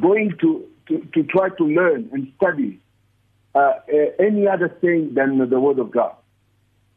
going 0.00 0.34
to, 0.40 0.66
to, 0.88 1.06
to 1.14 1.22
try 1.24 1.50
to 1.50 1.64
learn 1.64 2.08
and 2.12 2.32
study 2.36 2.80
uh, 3.54 3.58
uh, 3.58 3.72
any 4.18 4.48
other 4.48 4.68
thing 4.80 5.14
than 5.14 5.38
the 5.48 5.60
Word 5.60 5.78
of 5.78 5.90
God. 5.90 6.14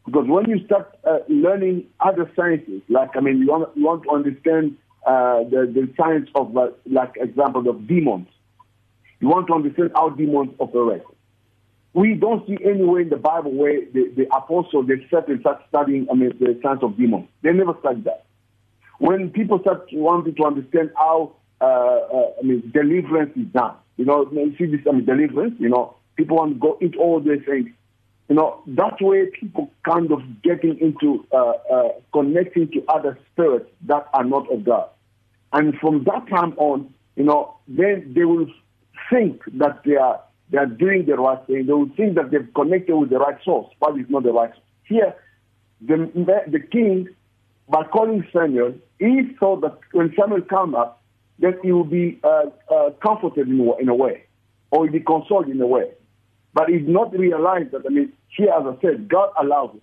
Because 0.06 0.28
when 0.28 0.50
you 0.50 0.66
start 0.66 0.98
uh, 1.06 1.20
learning 1.30 1.86
other 2.00 2.30
sciences, 2.36 2.82
like 2.90 3.16
I 3.16 3.22
mean, 3.22 3.40
you 3.40 3.48
want, 3.48 3.76
you 3.76 3.86
want 3.86 4.04
to 4.04 4.10
understand 4.12 4.78
uh, 5.06 5.44
the, 5.44 5.72
the 5.74 5.90
science 5.98 6.30
of, 6.36 6.56
uh, 6.58 6.70
like 6.86 7.14
example, 7.18 7.70
of 7.70 7.88
demons. 7.88 8.28
You 9.20 9.30
want 9.30 9.48
to 9.48 9.54
understand 9.54 9.92
how 9.96 10.10
demons 10.10 10.54
operate. 10.60 11.04
We 11.94 12.16
don't 12.16 12.46
see 12.48 12.58
anywhere 12.66 13.02
in 13.02 13.10
the 13.10 13.18
Bible 13.18 13.52
where 13.52 13.80
the, 13.94 14.12
the 14.16 14.26
apostles 14.36 14.88
they 14.88 15.06
start 15.08 15.28
and 15.30 15.46
studying 15.70 16.08
I 16.12 16.16
mean, 16.16 16.36
the 16.40 16.60
science 16.62 16.82
of 16.82 16.98
demons. 16.98 17.28
They 17.42 17.54
never 17.54 17.76
studied 17.80 18.04
that. 18.06 18.23
When 19.04 19.32
people 19.32 19.60
start 19.60 19.89
wanting 19.91 20.34
to 20.36 20.45
understand 20.45 20.91
how 20.95 21.34
uh, 21.60 21.66
uh, 21.66 22.32
I 22.39 22.41
mean 22.41 22.72
deliverance 22.74 23.34
is 23.36 23.47
done, 23.47 23.76
you 23.97 24.06
know, 24.06 24.30
you 24.32 24.56
see 24.58 24.66
this 24.66 24.80
I 24.88 24.93
mean 24.93 25.04
deliverance, 25.04 25.56
you 25.60 25.68
know, 25.68 25.97
people 26.16 26.38
want 26.38 26.54
to 26.54 26.60
go 26.60 26.78
into 26.80 26.99
all 26.99 27.20
these 27.20 27.43
things. 27.45 27.68
You 28.30 28.36
know, 28.36 28.64
that 28.66 29.01
way 29.01 29.26
people 29.38 29.70
kind 29.84 30.10
of 30.14 30.22
getting 30.41 30.80
into 30.80 31.28
uh, 31.34 31.51
uh, 31.70 31.89
connecting 32.14 32.72
to 32.72 32.86
other 32.88 33.20
spirits 33.34 33.70
that 33.88 34.08
are 34.14 34.24
not 34.24 34.49
of 34.49 34.64
God. 34.64 34.88
And 35.51 35.78
from 35.80 36.06
that 36.06 36.30
time 36.30 36.54
on, 36.56 36.93
you 37.18 37.26
know, 37.26 37.58
then 37.68 38.14
they 38.16 38.24
will 38.24 38.47
think 39.10 39.41
that 39.56 39.82
they 39.84 39.97
are 39.97 40.22
they 40.49 40.60
are 40.60 40.66
doing 40.66 41.08
the 41.08 41.16
right 41.16 41.45
thing. 41.45 41.66
They 41.66 41.74
will 41.74 41.91
think 41.97 42.16
that 42.16 42.32
they've 42.32 42.47
connected 42.56 42.95
with 42.95 43.10
the 43.10 43.20
right 43.20 43.38
source, 43.43 43.68
but 43.82 43.97
it's 43.97 44.10
not 44.10 44.24
the 44.24 44.32
right 44.32 44.54
source. 44.54 44.64
Here, 44.86 45.14
the 45.82 46.10
the 46.47 46.60
king, 46.62 47.10
by 47.74 47.84
calling 47.86 48.24
Samuel, 48.32 48.76
he 49.00 49.22
thought 49.40 49.62
that 49.62 49.80
when 49.94 50.14
Samuel 50.18 50.44
come 50.44 50.76
up, 50.76 51.02
that 51.40 51.56
he 51.64 51.72
will 51.72 51.86
be 51.86 52.20
uh, 52.24 52.44
uh, 52.72 52.92
comforted 53.02 53.48
in, 53.50 53.60
a- 53.62 53.78
in 53.82 53.90
a 53.90 53.96
way, 53.96 54.26
or 54.70 54.86
he'll 54.86 54.94
be 54.94 55.00
consoled 55.00 55.50
in 55.50 55.60
a 55.60 55.66
way. 55.66 55.90
But 56.54 56.70
he 56.70 56.78
did 56.78 56.88
not 56.90 57.18
realize 57.18 57.66
that, 57.72 57.82
I 57.88 57.90
mean, 57.90 58.14
here, 58.38 58.52
as 58.52 58.64
I 58.68 58.80
said, 58.80 59.10
God 59.10 59.32
allows 59.42 59.72
it. 59.76 59.82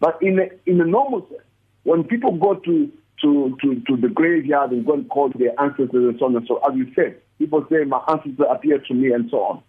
But 0.00 0.18
in 0.20 0.40
a, 0.40 0.46
in 0.68 0.80
a 0.80 0.84
normal 0.84 1.20
sense, 1.28 1.42
when 1.84 2.02
people 2.02 2.32
go 2.36 2.56
to, 2.56 2.90
to, 3.22 3.56
to, 3.62 3.80
to 3.86 3.96
the 3.96 4.08
graveyard 4.08 4.72
and 4.72 4.84
go 4.84 4.94
and 4.94 5.08
call 5.08 5.30
their 5.38 5.52
ancestors 5.60 5.92
and 5.94 6.18
so 6.18 6.26
on 6.26 6.36
and 6.36 6.46
so 6.48 6.56
on, 6.58 6.72
as 6.72 6.78
you 6.78 6.92
said, 6.96 7.16
people 7.38 7.64
say, 7.70 7.84
my 7.84 8.02
ancestor 8.08 8.44
appeared 8.46 8.84
to 8.86 8.94
me 8.94 9.12
and 9.12 9.30
so 9.30 9.38
on. 9.38 9.62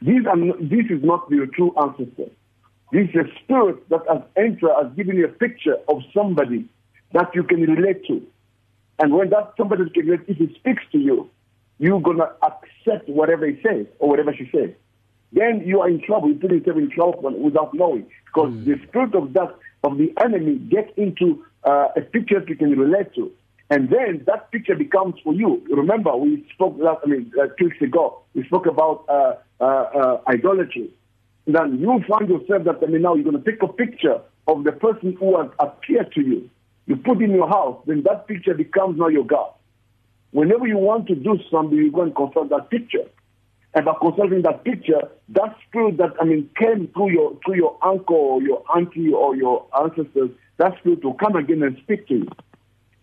These 0.00 0.24
are, 0.26 0.36
this 0.62 0.86
is 0.88 1.04
not 1.04 1.30
your 1.30 1.46
true 1.46 1.74
ancestor. 1.78 2.30
This 2.90 3.08
is 3.10 3.16
a 3.16 3.44
spirit 3.44 3.86
that 3.90 4.00
has 4.10 4.22
entered, 4.36 4.70
has 4.82 4.92
given 4.96 5.16
you 5.16 5.26
a 5.26 5.28
picture 5.28 5.76
of 5.88 5.98
somebody 6.14 6.68
that 7.12 7.34
you 7.34 7.42
can 7.44 7.60
relate 7.60 8.04
to. 8.06 8.22
And 8.98 9.12
when 9.14 9.30
that 9.30 9.54
somebody 9.56 9.88
can 9.90 10.06
relate, 10.06 10.26
if 10.28 10.36
he 10.36 10.54
speaks 10.54 10.82
to 10.92 10.98
you, 10.98 11.28
you're 11.78 12.00
going 12.00 12.18
to 12.18 12.30
accept 12.42 13.08
whatever 13.08 13.46
he 13.46 13.60
says 13.62 13.86
or 13.98 14.08
whatever 14.08 14.34
she 14.34 14.48
says. 14.52 14.70
Then 15.32 15.62
you 15.64 15.80
are 15.80 15.88
in 15.88 16.02
trouble. 16.02 16.28
You 16.28 16.34
put 16.34 16.50
yourself 16.52 16.76
in 16.76 16.90
trouble 16.90 17.36
without 17.38 17.72
knowing. 17.74 18.06
Because 18.26 18.52
the 18.64 18.78
spirit 18.86 19.14
of 19.14 19.32
that, 19.32 19.54
of 19.82 19.98
the 19.98 20.12
enemy, 20.22 20.56
gets 20.56 20.92
into 20.96 21.44
uh, 21.64 21.88
a 21.96 22.02
picture 22.02 22.40
that 22.40 22.48
you 22.48 22.56
can 22.56 22.78
relate 22.78 23.14
to. 23.14 23.32
And 23.70 23.88
then 23.88 24.22
that 24.26 24.52
picture 24.52 24.74
becomes 24.74 25.14
for 25.24 25.32
you. 25.32 25.62
Remember, 25.70 26.14
we 26.14 26.46
spoke 26.52 26.76
last, 26.78 27.00
I 27.04 27.08
mean, 27.08 27.32
uh, 27.40 27.46
two 27.58 27.66
weeks 27.66 27.80
ago, 27.80 28.20
we 28.34 28.44
spoke 28.44 28.66
about 28.66 29.06
uh, 29.08 29.34
uh, 29.60 29.64
uh, 29.64 30.20
idolatry. 30.28 30.90
Then 31.46 31.78
you 31.80 32.04
find 32.06 32.28
yourself 32.28 32.64
that, 32.64 32.78
I 32.82 32.86
mean, 32.86 33.02
now 33.02 33.14
you're 33.14 33.24
going 33.24 33.42
to 33.42 33.50
take 33.50 33.62
a 33.62 33.68
picture 33.72 34.20
of 34.46 34.64
the 34.64 34.72
person 34.72 35.16
who 35.18 35.40
has 35.40 35.50
appeared 35.58 36.12
to 36.12 36.20
you. 36.20 36.50
You 36.86 36.96
put 36.96 37.22
in 37.22 37.30
your 37.32 37.48
house, 37.48 37.82
then 37.86 38.02
that 38.02 38.26
picture 38.26 38.54
becomes 38.54 38.98
now 38.98 39.08
your 39.08 39.24
God. 39.24 39.52
Whenever 40.32 40.66
you 40.66 40.78
want 40.78 41.06
to 41.08 41.14
do 41.14 41.38
something, 41.50 41.76
you 41.76 41.92
go 41.92 42.02
and 42.02 42.14
consult 42.14 42.48
that 42.50 42.70
picture. 42.70 43.04
And 43.74 43.84
by 43.86 43.94
consulting 44.00 44.42
that 44.42 44.64
picture, 44.64 45.00
that 45.30 45.56
spirit 45.66 45.96
that 45.98 46.14
I 46.20 46.24
mean 46.24 46.50
came 46.58 46.88
through 46.88 47.12
your 47.12 47.38
through 47.44 47.56
your 47.56 47.78
uncle 47.82 48.16
or 48.16 48.42
your 48.42 48.62
auntie 48.74 49.12
or 49.12 49.34
your 49.34 49.66
ancestors, 49.80 50.30
that 50.58 50.76
spirit 50.78 51.02
will 51.04 51.14
come 51.14 51.36
again 51.36 51.62
and 51.62 51.78
speak 51.82 52.06
to 52.08 52.14
you. 52.14 52.28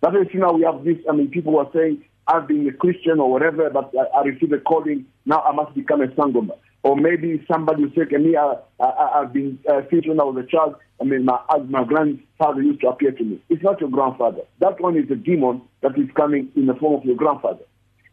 That's 0.02 0.14
why 0.14 0.26
you 0.32 0.40
now 0.40 0.54
we 0.54 0.64
have 0.64 0.84
this. 0.84 0.98
I 1.10 1.14
mean, 1.14 1.30
people 1.30 1.58
are 1.58 1.70
saying, 1.74 2.04
"I've 2.28 2.48
been 2.48 2.68
a 2.68 2.74
Christian 2.74 3.20
or 3.20 3.32
whatever, 3.32 3.70
but 3.72 3.92
I, 3.98 4.20
I 4.20 4.24
received 4.24 4.54
a 4.54 4.60
calling. 4.60 5.06
Now 5.26 5.42
I 5.42 5.54
must 5.54 5.74
become 5.74 6.02
a 6.02 6.08
sangoma." 6.08 6.56
Or 6.84 6.96
maybe 6.96 7.46
somebody 7.52 7.84
will 7.84 7.92
say, 7.92 8.02
"Okay, 8.04 8.18
me, 8.18 8.38
I, 8.38 8.56
I, 8.80 9.20
I've 9.22 9.34
been 9.34 9.60
uh, 9.70 9.82
since 9.92 10.08
when 10.08 10.20
I 10.20 10.24
was 10.24 10.38
a 10.44 10.48
child. 10.48 10.76
I 11.02 11.04
mean, 11.04 11.26
my 11.26 11.38
uh, 11.50 11.60
my 11.60 11.84
grandfather 11.84 12.62
used 12.62 12.82
to 12.82 12.88
appear 12.90 13.12
to 13.12 13.24
me. 13.24 13.42
It's 13.50 13.62
not 13.64 13.82
your 13.82 13.90
grandfather. 13.90 14.42
That 14.60 14.80
one 14.80 14.96
is 14.98 15.12
a 15.12 15.16
demon 15.16 15.62
that 15.82 15.98
is 15.98 16.10
coming 16.16 16.50
in 16.56 16.68
the 16.68 16.76
form 16.76 16.96
of 17.00 17.06
your 17.06 17.16
grandfather." 17.16 17.64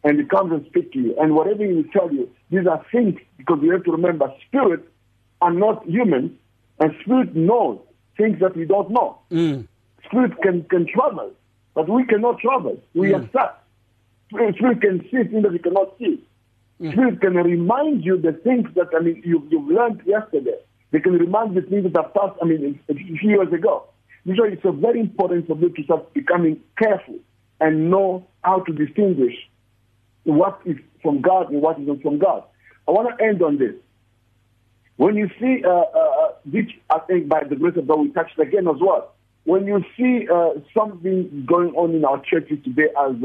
and 0.03 0.19
he 0.19 0.25
comes 0.25 0.51
and 0.53 0.65
speaks 0.67 0.93
to 0.93 0.99
you. 0.99 1.15
And 1.19 1.33
whatever 1.35 1.65
he 1.65 1.73
will 1.73 1.83
tell 1.91 2.09
you, 2.13 2.29
these 2.51 2.65
are 2.67 2.85
things, 2.91 3.19
because 3.37 3.59
you 3.61 3.71
have 3.71 3.83
to 3.85 3.91
remember, 3.91 4.31
spirits 4.47 4.87
are 5.41 5.51
not 5.51 5.85
human, 5.85 6.37
and 6.79 6.93
spirit 7.01 7.35
knows 7.35 7.79
things 8.15 8.39
that 8.39 8.55
we 8.55 8.65
don't 8.65 8.89
know. 8.91 9.17
Spirit 10.05 10.39
can, 10.41 10.63
can 10.65 10.87
travel, 10.87 11.31
but 11.73 11.89
we 11.89 12.05
cannot 12.05 12.39
travel. 12.39 12.79
We 12.93 13.13
are 13.13 13.27
stuck. 13.29 13.63
Spirit 14.29 14.81
can 14.81 15.01
see 15.11 15.23
things 15.29 15.43
that 15.43 15.51
we 15.51 15.59
cannot 15.59 15.97
see. 15.99 16.23
Spirit 16.77 17.21
can 17.21 17.33
remind 17.33 18.05
you 18.05 18.21
the 18.21 18.33
things 18.33 18.67
that, 18.75 18.89
I 18.95 19.01
mean, 19.01 19.21
you, 19.25 19.45
you've 19.49 19.67
learned 19.67 20.01
yesterday. 20.05 20.57
They 20.91 20.99
can 20.99 21.13
remind 21.13 21.55
you 21.55 21.61
things 21.61 21.91
that 21.91 22.01
have 22.01 22.13
passed, 22.13 22.37
I 22.41 22.45
mean, 22.45 22.79
a 22.87 22.93
few 22.93 23.29
years 23.29 23.51
ago. 23.51 23.85
Is 24.25 24.35
it's 24.37 24.61
so 24.61 24.71
very 24.73 24.99
important 24.99 25.47
for 25.47 25.57
you 25.57 25.69
to 25.69 25.83
start 25.83 26.13
becoming 26.13 26.59
careful 26.77 27.15
and 27.61 27.89
know 27.89 28.27
how 28.43 28.59
to 28.59 28.73
distinguish 28.73 29.33
what 30.25 30.59
is 30.65 30.75
from 31.01 31.21
God 31.21 31.49
and 31.49 31.61
what 31.61 31.79
isn't 31.79 32.01
from 32.01 32.19
God. 32.19 32.43
I 32.87 32.91
want 32.91 33.17
to 33.17 33.23
end 33.23 33.41
on 33.41 33.57
this. 33.57 33.73
When 34.97 35.15
you 35.15 35.29
see, 35.39 35.63
uh, 35.63 35.69
uh, 35.69 36.31
which 36.51 36.71
I 36.89 36.99
think 36.99 37.29
by 37.29 37.43
the 37.43 37.55
grace 37.55 37.77
of 37.77 37.87
God 37.87 37.99
we 37.99 38.09
touched 38.09 38.37
again 38.37 38.67
as 38.67 38.75
well, 38.81 39.13
when 39.45 39.65
you 39.65 39.83
see 39.95 40.27
uh, 40.27 40.59
something 40.77 41.45
going 41.47 41.73
on 41.75 41.95
in 41.95 42.03
our 42.03 42.21
churches 42.21 42.57
today 42.65 42.89
as 42.99 43.15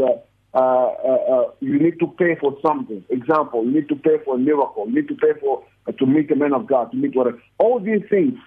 uh, 0.54 0.58
uh, 0.58 1.18
uh, 1.32 1.50
you 1.60 1.78
need 1.78 1.98
to 1.98 2.06
pay 2.06 2.34
for 2.40 2.56
something. 2.64 3.04
Example, 3.08 3.64
you 3.64 3.72
need 3.72 3.88
to 3.88 3.96
pay 3.96 4.18
for 4.24 4.34
a 4.34 4.38
miracle. 4.38 4.86
You 4.86 4.96
need 4.96 5.08
to 5.08 5.14
pay 5.14 5.38
for 5.40 5.64
uh, 5.86 5.92
to 5.92 6.06
meet 6.06 6.30
a 6.30 6.36
man 6.36 6.52
of 6.52 6.66
God, 6.66 6.90
to 6.90 6.96
meet 6.96 7.14
whatever. 7.16 7.40
All 7.58 7.80
these 7.80 8.02
things 8.10 8.38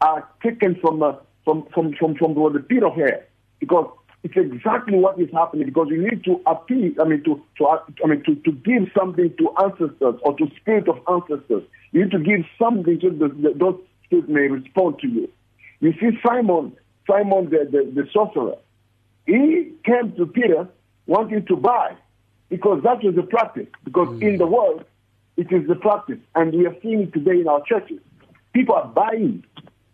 are 0.00 0.26
taken 0.42 0.76
from 0.80 1.02
uh, 1.02 1.12
from 1.44 1.66
from 1.74 1.94
from 1.98 2.14
from 2.16 2.34
the, 2.34 2.60
pit 2.60 2.82
of 2.82 2.94
hell 2.94 3.20
because 3.58 3.90
it's 4.22 4.36
exactly 4.36 4.98
what 4.98 5.20
is 5.20 5.28
happening 5.32 5.66
because 5.66 5.88
you 5.90 6.02
need 6.02 6.24
to 6.24 6.40
appeal 6.46 6.92
I 7.00 7.04
mean 7.04 7.22
to 7.24 7.42
to 7.58 7.66
I 7.66 8.06
mean 8.06 8.22
to, 8.24 8.34
to 8.36 8.52
give 8.52 8.88
something 8.96 9.34
to 9.38 9.54
ancestors 9.62 10.20
or 10.22 10.36
to 10.36 10.46
spirit 10.56 10.88
of 10.88 10.98
ancestors 11.08 11.64
you 11.92 12.04
need 12.04 12.10
to 12.12 12.18
give 12.18 12.44
something 12.58 13.00
to 13.00 13.10
the, 13.10 13.28
the, 13.28 13.54
those 13.56 13.80
spirits 14.04 14.28
may 14.28 14.48
respond 14.48 14.98
to 15.00 15.08
you 15.08 15.30
you 15.80 15.92
see 16.00 16.18
Simon 16.26 16.76
Simon 17.08 17.50
the, 17.50 17.68
the, 17.70 18.02
the 18.02 18.08
sorcerer 18.12 18.56
he 19.26 19.72
came 19.84 20.12
to 20.16 20.26
Peter 20.26 20.68
wanting 21.14 21.44
to 21.50 21.56
buy 21.56 21.88
because 22.48 22.78
that 22.86 22.98
was 23.04 23.14
the 23.14 23.26
practice 23.36 23.70
because 23.84 24.08
mm. 24.08 24.22
in 24.28 24.38
the 24.38 24.46
world 24.46 24.84
it 25.36 25.48
is 25.52 25.66
the 25.68 25.78
practice 25.86 26.20
and 26.34 26.46
we 26.52 26.66
are 26.66 26.76
seeing 26.82 27.00
it 27.06 27.12
today 27.12 27.38
in 27.42 27.48
our 27.48 27.62
churches 27.70 28.00
people 28.52 28.74
are 28.74 28.88
buying 28.88 29.44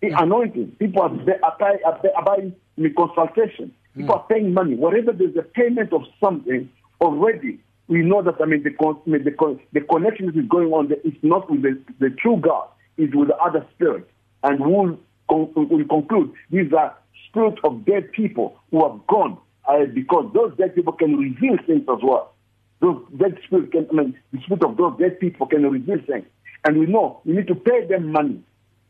the 0.00 0.08
anointing. 0.22 0.76
People 0.78 1.02
are, 1.02 1.10
are, 1.42 1.78
are, 1.84 2.00
are 2.16 2.24
buying 2.24 2.54
consultation. 2.96 3.72
People 3.96 4.14
mm. 4.14 4.18
are 4.18 4.26
paying 4.28 4.52
money. 4.52 4.74
Wherever 4.74 5.12
there's 5.12 5.36
a 5.36 5.42
payment 5.42 5.92
of 5.92 6.02
something 6.22 6.68
already, 7.00 7.60
we 7.88 8.02
know 8.02 8.22
that 8.22 8.34
I 8.40 8.46
mean 8.46 8.62
the 8.62 8.70
the, 9.06 9.58
the 9.72 9.80
connection 9.80 10.26
that 10.26 10.36
is 10.36 10.48
going 10.48 10.72
on 10.72 10.88
there 10.88 10.98
is 11.04 11.14
not 11.22 11.50
with 11.50 11.62
the, 11.62 11.80
the 12.00 12.10
true 12.10 12.36
God, 12.36 12.68
it's 12.96 13.14
with 13.14 13.28
the 13.28 13.36
other 13.36 13.64
spirit. 13.74 14.08
And 14.42 14.60
we'll, 14.60 14.98
we'll 15.28 15.86
conclude 15.86 16.32
these 16.50 16.72
are 16.72 16.96
spirits 17.28 17.58
of 17.64 17.84
dead 17.84 18.12
people 18.12 18.58
who 18.70 18.86
have 18.86 19.06
gone 19.06 19.38
uh, 19.66 19.84
because 19.92 20.30
those 20.34 20.56
dead 20.56 20.74
people 20.74 20.92
can 20.92 21.16
reveal 21.16 21.56
things 21.66 21.82
as 21.88 21.98
well. 22.02 22.34
Those 22.80 23.02
dead 23.16 23.38
spirits 23.44 23.72
can, 23.72 23.86
I 23.90 23.94
mean, 23.94 24.18
the 24.32 24.40
spirit 24.42 24.64
of 24.64 24.76
those 24.76 24.98
dead 24.98 25.18
people 25.20 25.46
can 25.46 25.62
reveal 25.68 25.98
things. 26.06 26.26
And 26.64 26.78
we 26.78 26.86
know 26.86 27.20
we 27.24 27.34
need 27.34 27.46
to 27.46 27.54
pay 27.54 27.86
them 27.86 28.12
money 28.12 28.42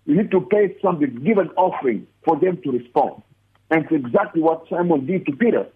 you 0.06 0.14
need 0.14 0.30
to 0.30 0.40
pay 0.40 0.76
something, 0.80 1.20
give 1.24 1.38
an 1.38 1.50
offering 1.56 2.06
for 2.24 2.38
them 2.38 2.60
to 2.62 2.70
respond. 2.70 3.22
And 3.70 3.84
it's 3.84 4.06
exactly 4.06 4.40
what 4.40 4.64
Simon 4.70 5.04
did 5.04 5.26
to 5.26 5.32
Peter. 5.32 5.66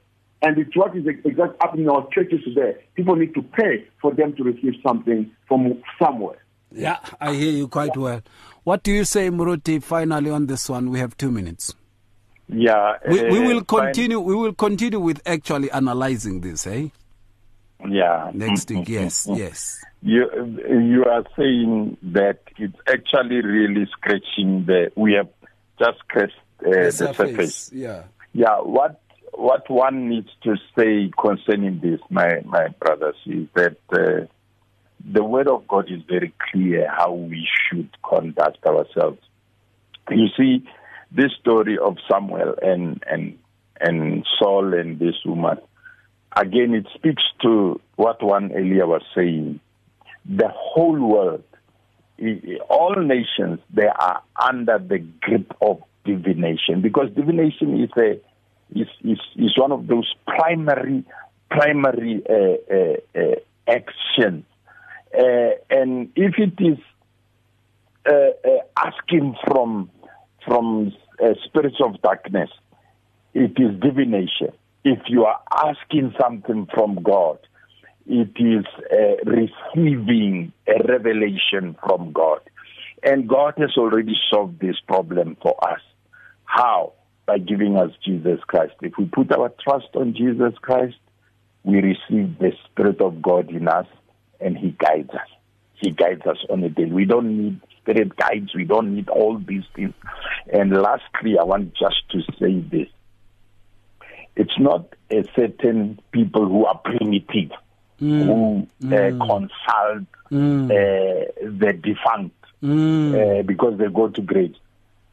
And 0.42 0.57
it's 0.57 0.74
what 0.74 0.96
is 0.96 1.05
exactly 1.07 1.57
happening 1.61 1.84
in 1.84 1.90
our 1.90 2.09
churches 2.12 2.40
today. 2.44 2.76
People 2.94 3.16
need 3.16 3.34
to 3.34 3.42
pay 3.42 3.86
for 4.01 4.14
them 4.14 4.34
to 4.36 4.44
receive 4.44 4.74
something 4.86 5.30
from 5.48 5.82
somewhere. 6.01 6.38
Yeah, 6.72 6.98
I 7.20 7.34
hear 7.34 7.51
you 7.51 7.66
quite 7.66 7.96
well. 7.96 8.22
What 8.62 8.84
do 8.84 8.92
you 8.92 9.05
say, 9.05 9.28
Muruti, 9.28 9.82
finally 9.82 10.30
on 10.30 10.46
this 10.46 10.68
one? 10.68 10.90
We 10.90 11.01
have 11.01 11.16
two 11.16 11.32
minutes. 11.32 11.74
Yeah. 12.53 12.94
We, 13.09 13.22
we 13.22 13.38
uh, 13.38 13.48
will 13.48 13.64
continue 13.64 14.18
fine. 14.18 14.26
we 14.26 14.34
will 14.34 14.55
continue 14.55 15.01
with 15.01 15.20
actually 15.26 15.70
analyzing 15.70 16.40
this, 16.40 16.66
eh? 16.66 16.88
Yeah. 17.88 18.30
Next 18.34 18.70
week, 18.70 18.88
yes, 18.88 19.26
yes. 19.30 19.80
You 20.03 20.26
you 20.68 21.05
are 21.05 21.24
saying 21.36 21.96
that 22.03 22.40
it's 22.59 22.76
actually 22.86 23.42
really 23.42 23.86
scratching 23.92 24.66
the. 24.66 24.90
We 24.96 25.14
have 25.14 25.28
just 25.78 25.98
scratched 26.01 26.34
uh, 26.61 26.70
the, 26.70 26.80
the 26.80 26.92
surface. 26.92 27.16
surface. 27.30 27.70
Yeah. 27.72 28.05
Yeah. 28.32 28.61
What 28.61 29.01
what 29.32 29.70
one 29.70 30.09
needs 30.09 30.30
to 30.42 30.57
say 30.76 31.11
concerning 31.20 31.80
this, 31.80 32.01
my 32.11 32.40
my 32.44 32.68
brothers, 32.80 33.16
is 33.26 33.46
that 33.55 33.76
uh, 33.92 34.26
the 35.05 35.24
word 35.24 35.48
of 35.48 35.66
God 35.68 35.90
is 35.90 36.03
very 36.09 36.34
clear 36.51 36.90
how 36.90 37.12
we 37.12 37.46
should 37.68 37.90
conduct 38.03 38.64
ourselves. 38.66 39.18
You 40.11 40.26
see, 40.36 40.66
this 41.12 41.32
story 41.40 41.78
of 41.78 41.96
Samuel 42.11 42.54
and 42.62 43.02
and 43.06 43.38
and 43.80 44.26
Saul 44.38 44.74
and 44.74 44.98
this 44.98 45.16
woman 45.24 45.58
again, 46.36 46.74
it 46.74 46.86
speaks 46.94 47.22
to 47.42 47.80
what 47.96 48.22
one 48.22 48.52
earlier 48.52 48.86
was 48.86 49.02
saying. 49.14 49.61
The 50.24 50.48
whole 50.48 50.98
world, 50.98 51.44
all 52.68 52.94
nations, 52.96 53.61
they 53.72 53.86
are 53.86 54.22
under 54.40 54.78
the 54.78 54.98
grip 54.98 55.52
of 55.61 55.82
divination 56.04 56.82
because 56.82 57.11
divination 57.14 57.82
is 57.82 57.90
a 57.96 58.20
is 58.78 58.88
is, 59.02 59.18
is 59.36 59.58
one 59.58 59.72
of 59.72 59.86
those 59.86 60.14
primary 60.26 61.04
primary 61.50 62.22
uh, 62.28 62.72
uh, 62.72 63.20
uh, 63.20 63.34
actions, 63.66 64.44
uh, 65.18 65.50
and 65.70 66.11
if 66.14 66.34
it 66.38 66.54
is 66.62 66.78
uh, 68.06 68.48
uh, 68.48 68.58
asking 68.76 69.34
from 69.46 69.90
from 70.46 70.92
spirits 71.45 71.77
of 71.85 72.01
darkness, 72.03 72.51
it 73.35 73.53
is 73.59 73.81
divination 73.81 74.53
if 74.85 74.99
you 75.09 75.25
are 75.25 75.41
asking 75.55 76.14
something 76.21 76.66
from 76.73 77.03
God, 77.03 77.39
it 78.07 78.33
is 78.37 78.64
uh, 78.91 79.31
receiving 79.31 80.53
a 80.66 80.83
revelation 80.89 81.77
from 81.87 82.12
God. 82.12 82.41
And 83.03 83.29
God 83.29 83.55
has 83.59 83.77
already 83.77 84.14
solved 84.31 84.61
this 84.61 84.77
problem 84.87 85.37
for 85.43 85.57
us. 85.68 85.81
How? 86.45 86.93
By 87.27 87.39
giving 87.39 87.77
us 87.77 87.91
Jesus 88.05 88.41
Christ. 88.47 88.75
If 88.83 88.95
we 88.99 89.05
put 89.05 89.33
our 89.33 89.53
trust 89.62 89.89
on 89.95 90.14
Jesus 90.14 90.55
Christ, 90.61 90.97
we 91.62 91.77
receive 91.77 92.39
the 92.39 92.53
Spirit 92.64 93.01
of 93.01 93.23
God 93.23 93.51
in 93.51 93.68
us 93.68 93.87
and 94.41 94.57
He 94.57 94.71
guides 94.71 95.11
us. 95.11 95.29
He 95.75 95.91
guides 95.91 96.23
us 96.27 96.39
on 96.49 96.64
a 96.64 96.68
daily. 96.68 96.93
We 96.93 97.05
don't 97.05 97.37
need 97.37 97.61
guides. 97.95 98.55
We 98.55 98.64
don't 98.64 98.95
need 98.95 99.09
all 99.09 99.38
these 99.38 99.64
things. 99.74 99.95
And 100.53 100.70
lastly, 100.70 101.38
I 101.38 101.45
want 101.45 101.74
just 101.74 102.09
to 102.11 102.22
say 102.38 102.61
this 102.61 102.88
it's 104.36 104.59
not 104.59 104.95
a 105.11 105.24
certain 105.36 106.01
people 106.12 106.47
who 106.47 106.64
are 106.64 106.78
primitive 106.78 107.51
mm. 108.01 108.24
who 108.24 108.68
uh, 108.84 108.91
mm. 108.91 109.18
consult 109.18 110.07
mm. 110.30 110.64
Uh, 110.64 111.26
the 111.43 111.72
defunct 111.72 112.36
mm. 112.62 113.41
uh, 113.41 113.43
because 113.43 113.78
they 113.78 113.88
go 113.88 114.09
to 114.09 114.22
grave. 114.22 114.55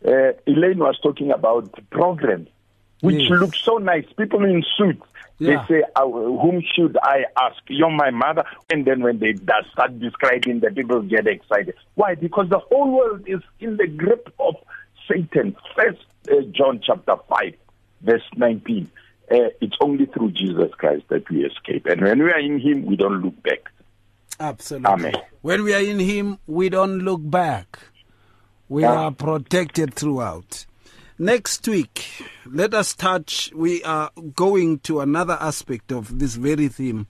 Uh, 0.06 0.32
Elaine 0.46 0.80
was 0.80 0.98
talking 1.02 1.32
about 1.32 1.74
programs 1.90 2.48
which 3.02 3.22
yes. 3.22 3.40
look 3.40 3.56
so 3.56 3.78
nice. 3.78 4.06
People 4.18 4.44
in 4.46 4.64
suits. 4.78 5.02
Yeah. 5.40 5.66
They 5.68 5.82
say, 5.82 5.84
uh, 5.96 6.08
"Whom 6.08 6.64
should 6.76 6.98
I 7.02 7.26
ask?" 7.40 7.58
You're 7.68 7.92
my 7.92 8.10
mother, 8.10 8.44
and 8.72 8.86
then 8.86 9.02
when 9.02 9.20
they 9.20 9.36
start 9.36 10.00
describing, 10.00 10.62
the 10.62 10.72
people 10.72 11.02
get 11.02 11.28
excited. 11.28 11.76
Why? 11.96 12.16
Because 12.16 12.50
the 12.50 12.60
whole 12.60 12.92
world 12.92 13.24
is 13.28 13.42
in 13.60 13.78
the 13.78 13.88
grip 13.88 14.34
of 14.40 14.56
Satan. 15.08 15.56
First 15.76 16.04
uh, 16.32 16.42
John 16.52 16.82
chapter 16.84 17.16
five, 17.30 17.54
verse 18.02 18.24
nineteen 18.36 18.90
uh, 19.32 19.50
it's 19.62 19.76
only 19.82 20.06
through 20.06 20.32
Jesus 20.32 20.72
Christ 20.78 21.04
that 21.10 21.30
we 21.30 21.46
escape. 21.46 21.86
And 21.86 22.02
when 22.02 22.24
we 22.24 22.32
are 22.32 22.40
in 22.40 22.60
Him, 22.60 22.86
we 22.86 22.96
don't 22.96 23.22
look 23.22 23.42
back. 23.44 23.72
Absolutely. 24.40 24.90
Amen. 24.90 25.14
When 25.42 25.64
we 25.64 25.74
are 25.74 25.82
in 25.82 26.00
Him, 26.00 26.40
we 26.48 26.70
don't 26.70 27.00
look 27.00 27.22
back. 27.24 27.80
We 28.70 28.84
yeah. 28.84 28.94
are 28.94 29.12
protected 29.12 29.94
throughout. 29.94 30.66
Next 31.20 31.68
week, 31.68 32.06
let 32.46 32.76
us 32.76 32.94
touch. 32.94 33.52
We 33.56 33.84
are 33.84 34.12
going 34.36 34.78
to 34.82 35.00
another 35.00 35.36
aspect 35.42 35.92
of 35.92 36.20
this 36.20 36.36
very 36.36 36.68
theme, 36.68 37.08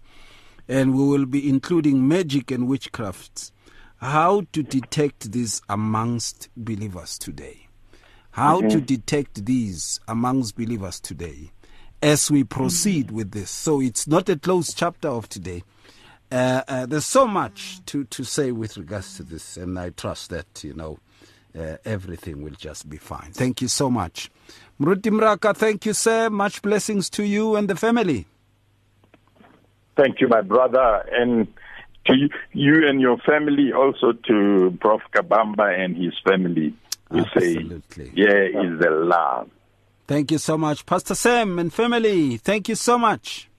and 0.65 0.95
we 0.95 1.03
will 1.05 1.25
be 1.25 1.49
including 1.49 2.07
magic 2.07 2.49
and 2.49 2.69
witchcraft. 2.69 3.51
How 3.97 4.43
to 4.53 4.63
detect 4.63 5.33
this 5.33 5.61
amongst 5.67 6.47
believers 6.55 7.17
today. 7.17 7.67
How 8.31 8.59
mm-hmm. 8.61 8.69
to 8.69 8.79
detect 8.79 9.45
these 9.45 9.99
amongst 10.07 10.55
believers 10.55 11.01
today 11.01 11.51
as 12.01 12.31
we 12.31 12.45
proceed 12.45 13.11
with 13.11 13.31
this. 13.31 13.51
So 13.51 13.81
it's 13.81 14.07
not 14.07 14.29
a 14.29 14.37
closed 14.37 14.77
chapter 14.77 15.09
of 15.09 15.27
today. 15.27 15.63
Uh, 16.31 16.61
uh, 16.69 16.85
there's 16.85 17.05
so 17.05 17.27
much 17.27 17.83
to, 17.87 18.05
to 18.05 18.23
say 18.23 18.53
with 18.53 18.77
regards 18.77 19.17
to 19.17 19.23
this, 19.23 19.57
and 19.57 19.77
I 19.77 19.89
trust 19.89 20.29
that, 20.29 20.63
you 20.63 20.73
know, 20.73 20.99
uh, 21.57 21.77
everything 21.85 22.43
will 22.43 22.55
just 22.57 22.89
be 22.89 22.97
fine. 22.97 23.31
Thank 23.31 23.61
you 23.61 23.67
so 23.67 23.89
much. 23.89 24.29
Muruti 24.79 25.11
Morake, 25.11 25.55
thank 25.55 25.85
you, 25.85 25.93
sir. 25.93 26.29
Much 26.29 26.61
blessings 26.61 27.09
to 27.11 27.23
you 27.23 27.55
and 27.55 27.67
the 27.67 27.75
family. 27.75 28.27
Thank 29.95 30.21
you, 30.21 30.27
my 30.27 30.41
brother, 30.41 31.03
and 31.11 31.47
to 32.05 32.15
you, 32.15 32.29
you 32.53 32.87
and 32.87 33.01
your 33.01 33.17
family, 33.17 33.73
also 33.73 34.11
to 34.11 34.77
Prof. 34.79 35.01
Kabamba 35.13 35.77
and 35.77 35.97
his 35.97 36.13
family. 36.23 36.73
We 37.09 37.21
Absolutely. 37.21 38.05
say, 38.05 38.11
yeah, 38.13 38.61
is 38.61 38.79
the 38.79 38.91
love. 38.91 39.49
Thank 40.07 40.31
you 40.31 40.37
so 40.37 40.57
much, 40.57 40.85
Pastor 40.85 41.15
Sam 41.15 41.57
and 41.59 41.73
family. 41.73 42.37
Thank 42.37 42.69
you 42.69 42.75
so 42.75 42.97
much. 42.97 43.49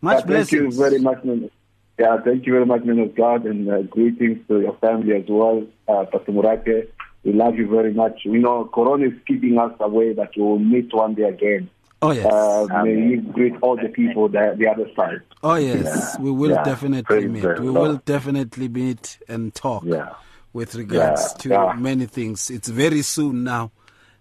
Much 0.00 0.20
yeah, 0.20 0.26
blessings. 0.26 0.50
Thank 0.50 0.72
you 0.74 0.78
very 0.78 0.98
much, 0.98 1.24
man. 1.24 1.50
Yeah, 1.98 2.16
thank 2.24 2.44
you 2.46 2.52
very 2.52 2.66
much, 2.66 2.82
man 2.84 2.98
of 2.98 3.14
God, 3.14 3.46
and 3.46 3.70
uh, 3.70 3.82
greetings 3.82 4.46
to 4.48 4.60
your 4.60 4.76
family 4.78 5.14
as 5.14 5.24
well, 5.28 5.64
uh, 5.86 6.04
Pastor 6.10 6.32
Morake. 6.32 6.90
We 7.24 7.32
love 7.32 7.56
you 7.56 7.66
very 7.68 7.92
much. 7.92 8.20
We 8.26 8.38
know 8.38 8.66
Corona 8.66 9.06
is 9.06 9.14
keeping 9.26 9.58
us 9.58 9.72
away, 9.80 10.12
but 10.12 10.36
we 10.36 10.42
will 10.42 10.58
meet 10.58 10.92
one 10.92 11.14
day 11.14 11.24
again. 11.24 11.70
Oh 12.02 12.10
yes. 12.10 12.26
Uh, 12.26 12.66
may 12.82 12.90
you 12.90 13.22
greet 13.22 13.54
all 13.62 13.76
the 13.76 13.88
people 13.88 14.28
that 14.28 14.58
the 14.58 14.68
other 14.68 14.90
side. 14.94 15.22
Oh 15.42 15.54
yes, 15.54 15.84
yeah. 15.84 16.22
we 16.22 16.30
will 16.30 16.50
yeah. 16.50 16.62
definitely 16.62 17.02
Praise 17.02 17.30
meet. 17.30 17.60
We 17.60 17.70
will 17.70 17.96
definitely 18.04 18.68
meet 18.68 19.18
and 19.26 19.54
talk 19.54 19.84
yeah. 19.86 20.10
with 20.52 20.74
regards 20.74 21.32
to 21.34 21.74
many 21.76 22.04
things. 22.04 22.50
It's 22.50 22.68
very 22.68 23.00
soon 23.00 23.44
now. 23.44 23.72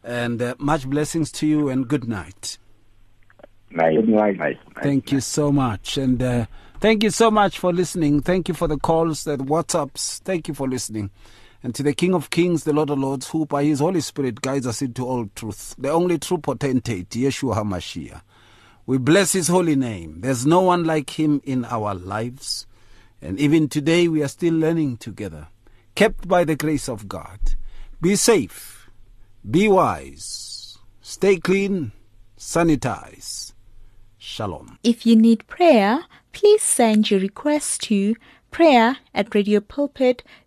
And 0.01 0.41
uh, 0.41 0.55
much 0.59 0.89
blessings 0.89 1.31
to 1.33 1.47
you 1.47 1.69
and 1.69 1.87
good 1.87 2.07
night. 2.07 2.57
Night. 3.69 3.95
Good 3.95 4.09
night. 4.09 4.37
night. 4.37 4.59
Thank 4.81 5.11
you 5.11 5.19
so 5.19 5.51
much. 5.51 5.97
And 5.97 6.21
uh, 6.21 6.45
thank 6.79 7.03
you 7.03 7.09
so 7.09 7.31
much 7.31 7.59
for 7.59 7.73
listening. 7.73 8.21
Thank 8.21 8.47
you 8.47 8.53
for 8.53 8.67
the 8.67 8.77
calls, 8.77 9.23
the 9.23 9.37
WhatsApps. 9.37 10.19
Thank 10.19 10.47
you 10.47 10.53
for 10.53 10.67
listening. 10.67 11.09
And 11.63 11.73
to 11.73 11.81
the 11.81 11.93
King 11.93 12.13
of 12.13 12.29
Kings, 12.29 12.65
the 12.65 12.73
Lord 12.73 12.89
of 12.89 12.99
Lords, 12.99 13.29
who 13.29 13.45
by 13.45 13.63
his 13.63 13.79
Holy 13.79 14.01
Spirit 14.01 14.41
guides 14.41 14.67
us 14.67 14.81
into 14.81 15.05
all 15.05 15.29
truth, 15.33 15.73
the 15.77 15.89
only 15.89 16.19
true 16.19 16.37
potentate, 16.37 17.09
Yeshua 17.09 17.55
HaMashiach. 17.55 18.21
We 18.85 18.97
bless 18.97 19.31
his 19.31 19.47
holy 19.47 19.77
name. 19.77 20.19
There's 20.19 20.45
no 20.45 20.59
one 20.59 20.83
like 20.83 21.17
him 21.17 21.41
in 21.45 21.63
our 21.63 21.95
lives. 21.95 22.67
And 23.21 23.39
even 23.39 23.69
today, 23.69 24.09
we 24.09 24.21
are 24.21 24.27
still 24.27 24.53
learning 24.53 24.97
together, 24.97 25.47
kept 25.95 26.27
by 26.27 26.43
the 26.43 26.57
grace 26.57 26.89
of 26.89 27.07
God. 27.07 27.39
Be 28.01 28.17
safe, 28.17 28.89
be 29.49 29.69
wise, 29.69 30.77
stay 31.01 31.37
clean, 31.37 31.93
sanitize. 32.37 33.53
Shalom. 34.17 34.79
If 34.83 35.05
you 35.05 35.15
need 35.15 35.47
prayer, 35.47 36.05
please 36.33 36.61
send 36.61 37.09
your 37.09 37.19
request 37.21 37.83
to 37.83 38.15
prayer 38.51 38.97
at 39.13 39.29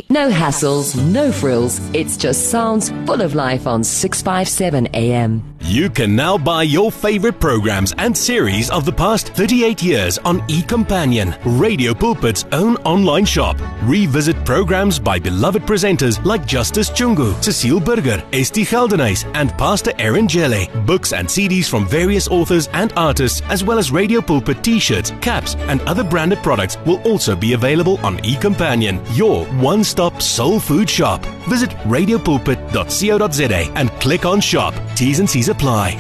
no 0.09 0.30
hassles, 0.30 0.95
no 1.11 1.32
frills. 1.32 1.80
It's 1.93 2.17
just 2.17 2.51
sounds 2.51 2.89
full 3.05 3.21
of 3.21 3.36
life 3.36 3.67
on 3.67 3.84
657 3.84 4.88
AM. 4.93 5.55
You 5.61 5.89
can 5.89 6.15
now 6.15 6.38
buy 6.38 6.61
your 6.61 6.91
favorite 6.91 7.39
programs 7.39 7.91
and 7.97 8.15
series 8.15 8.69
of 8.69 8.86
the 8.86 8.91
past 8.91 9.30
38 9.30 9.82
years 9.82 10.19
on 10.19 10.41
eCompanion, 10.41 11.36
Radio 11.59 11.91
Pulpit's 11.95 12.45
own 12.51 12.76
online 12.78 13.26
shop. 13.26 13.57
Revisit 13.82 14.36
programs 14.45 14.99
by 14.99 15.17
beloved 15.17 15.63
presenters 15.63 16.23
like 16.23 16.45
Justice 16.45 16.91
Chungu, 16.91 17.34
Cecile 17.43 17.80
Burger, 17.80 18.23
Esti 18.32 18.63
Geldenhuys, 18.63 19.26
and 19.34 19.49
Pastor 19.53 19.91
Aaron 19.97 20.28
Jelle. 20.28 20.67
Books 20.86 21.13
and 21.13 21.28
CDs 21.28 21.67
from 21.67 21.88
various 21.88 22.28
authors 22.28 22.67
and 22.73 22.93
artists, 22.95 23.41
as 23.49 23.63
well 23.63 23.80
as 23.80 23.91
Radio 23.91 24.21
Pulpit 24.21 24.63
t-shirts, 24.63 25.13
caps, 25.19 25.55
and 25.55 25.82
other 25.82 26.03
branded 26.03 26.43
products 26.43 26.78
will 26.86 27.01
also 27.01 27.36
be 27.36 27.53
available 27.53 27.97
on 28.05 28.19
eCompanion 28.19 29.03
your 29.16 29.45
one 29.61 29.84
stop 29.84 30.22
soul 30.22 30.59
food 30.59 30.89
shop. 30.89 31.26
Visit 31.49 31.70
radiopulpit.co.za 31.86 33.72
and 33.76 33.89
click 34.01 34.26
on 34.26 34.41
shop. 34.41 34.74
T's 34.95 35.20
and 35.20 35.30
C's 35.30 35.49
apply. 35.49 35.91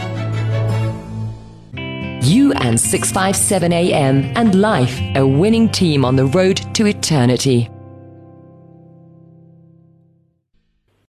You 2.21 2.53
and 2.53 2.79
657 2.79 3.71
AM 3.71 4.33
and 4.35 4.59
life, 4.59 4.99
a 5.15 5.25
winning 5.25 5.69
team 5.69 6.03
on 6.03 6.15
the 6.15 6.25
road 6.25 6.57
to 6.73 6.87
eternity. 6.87 7.69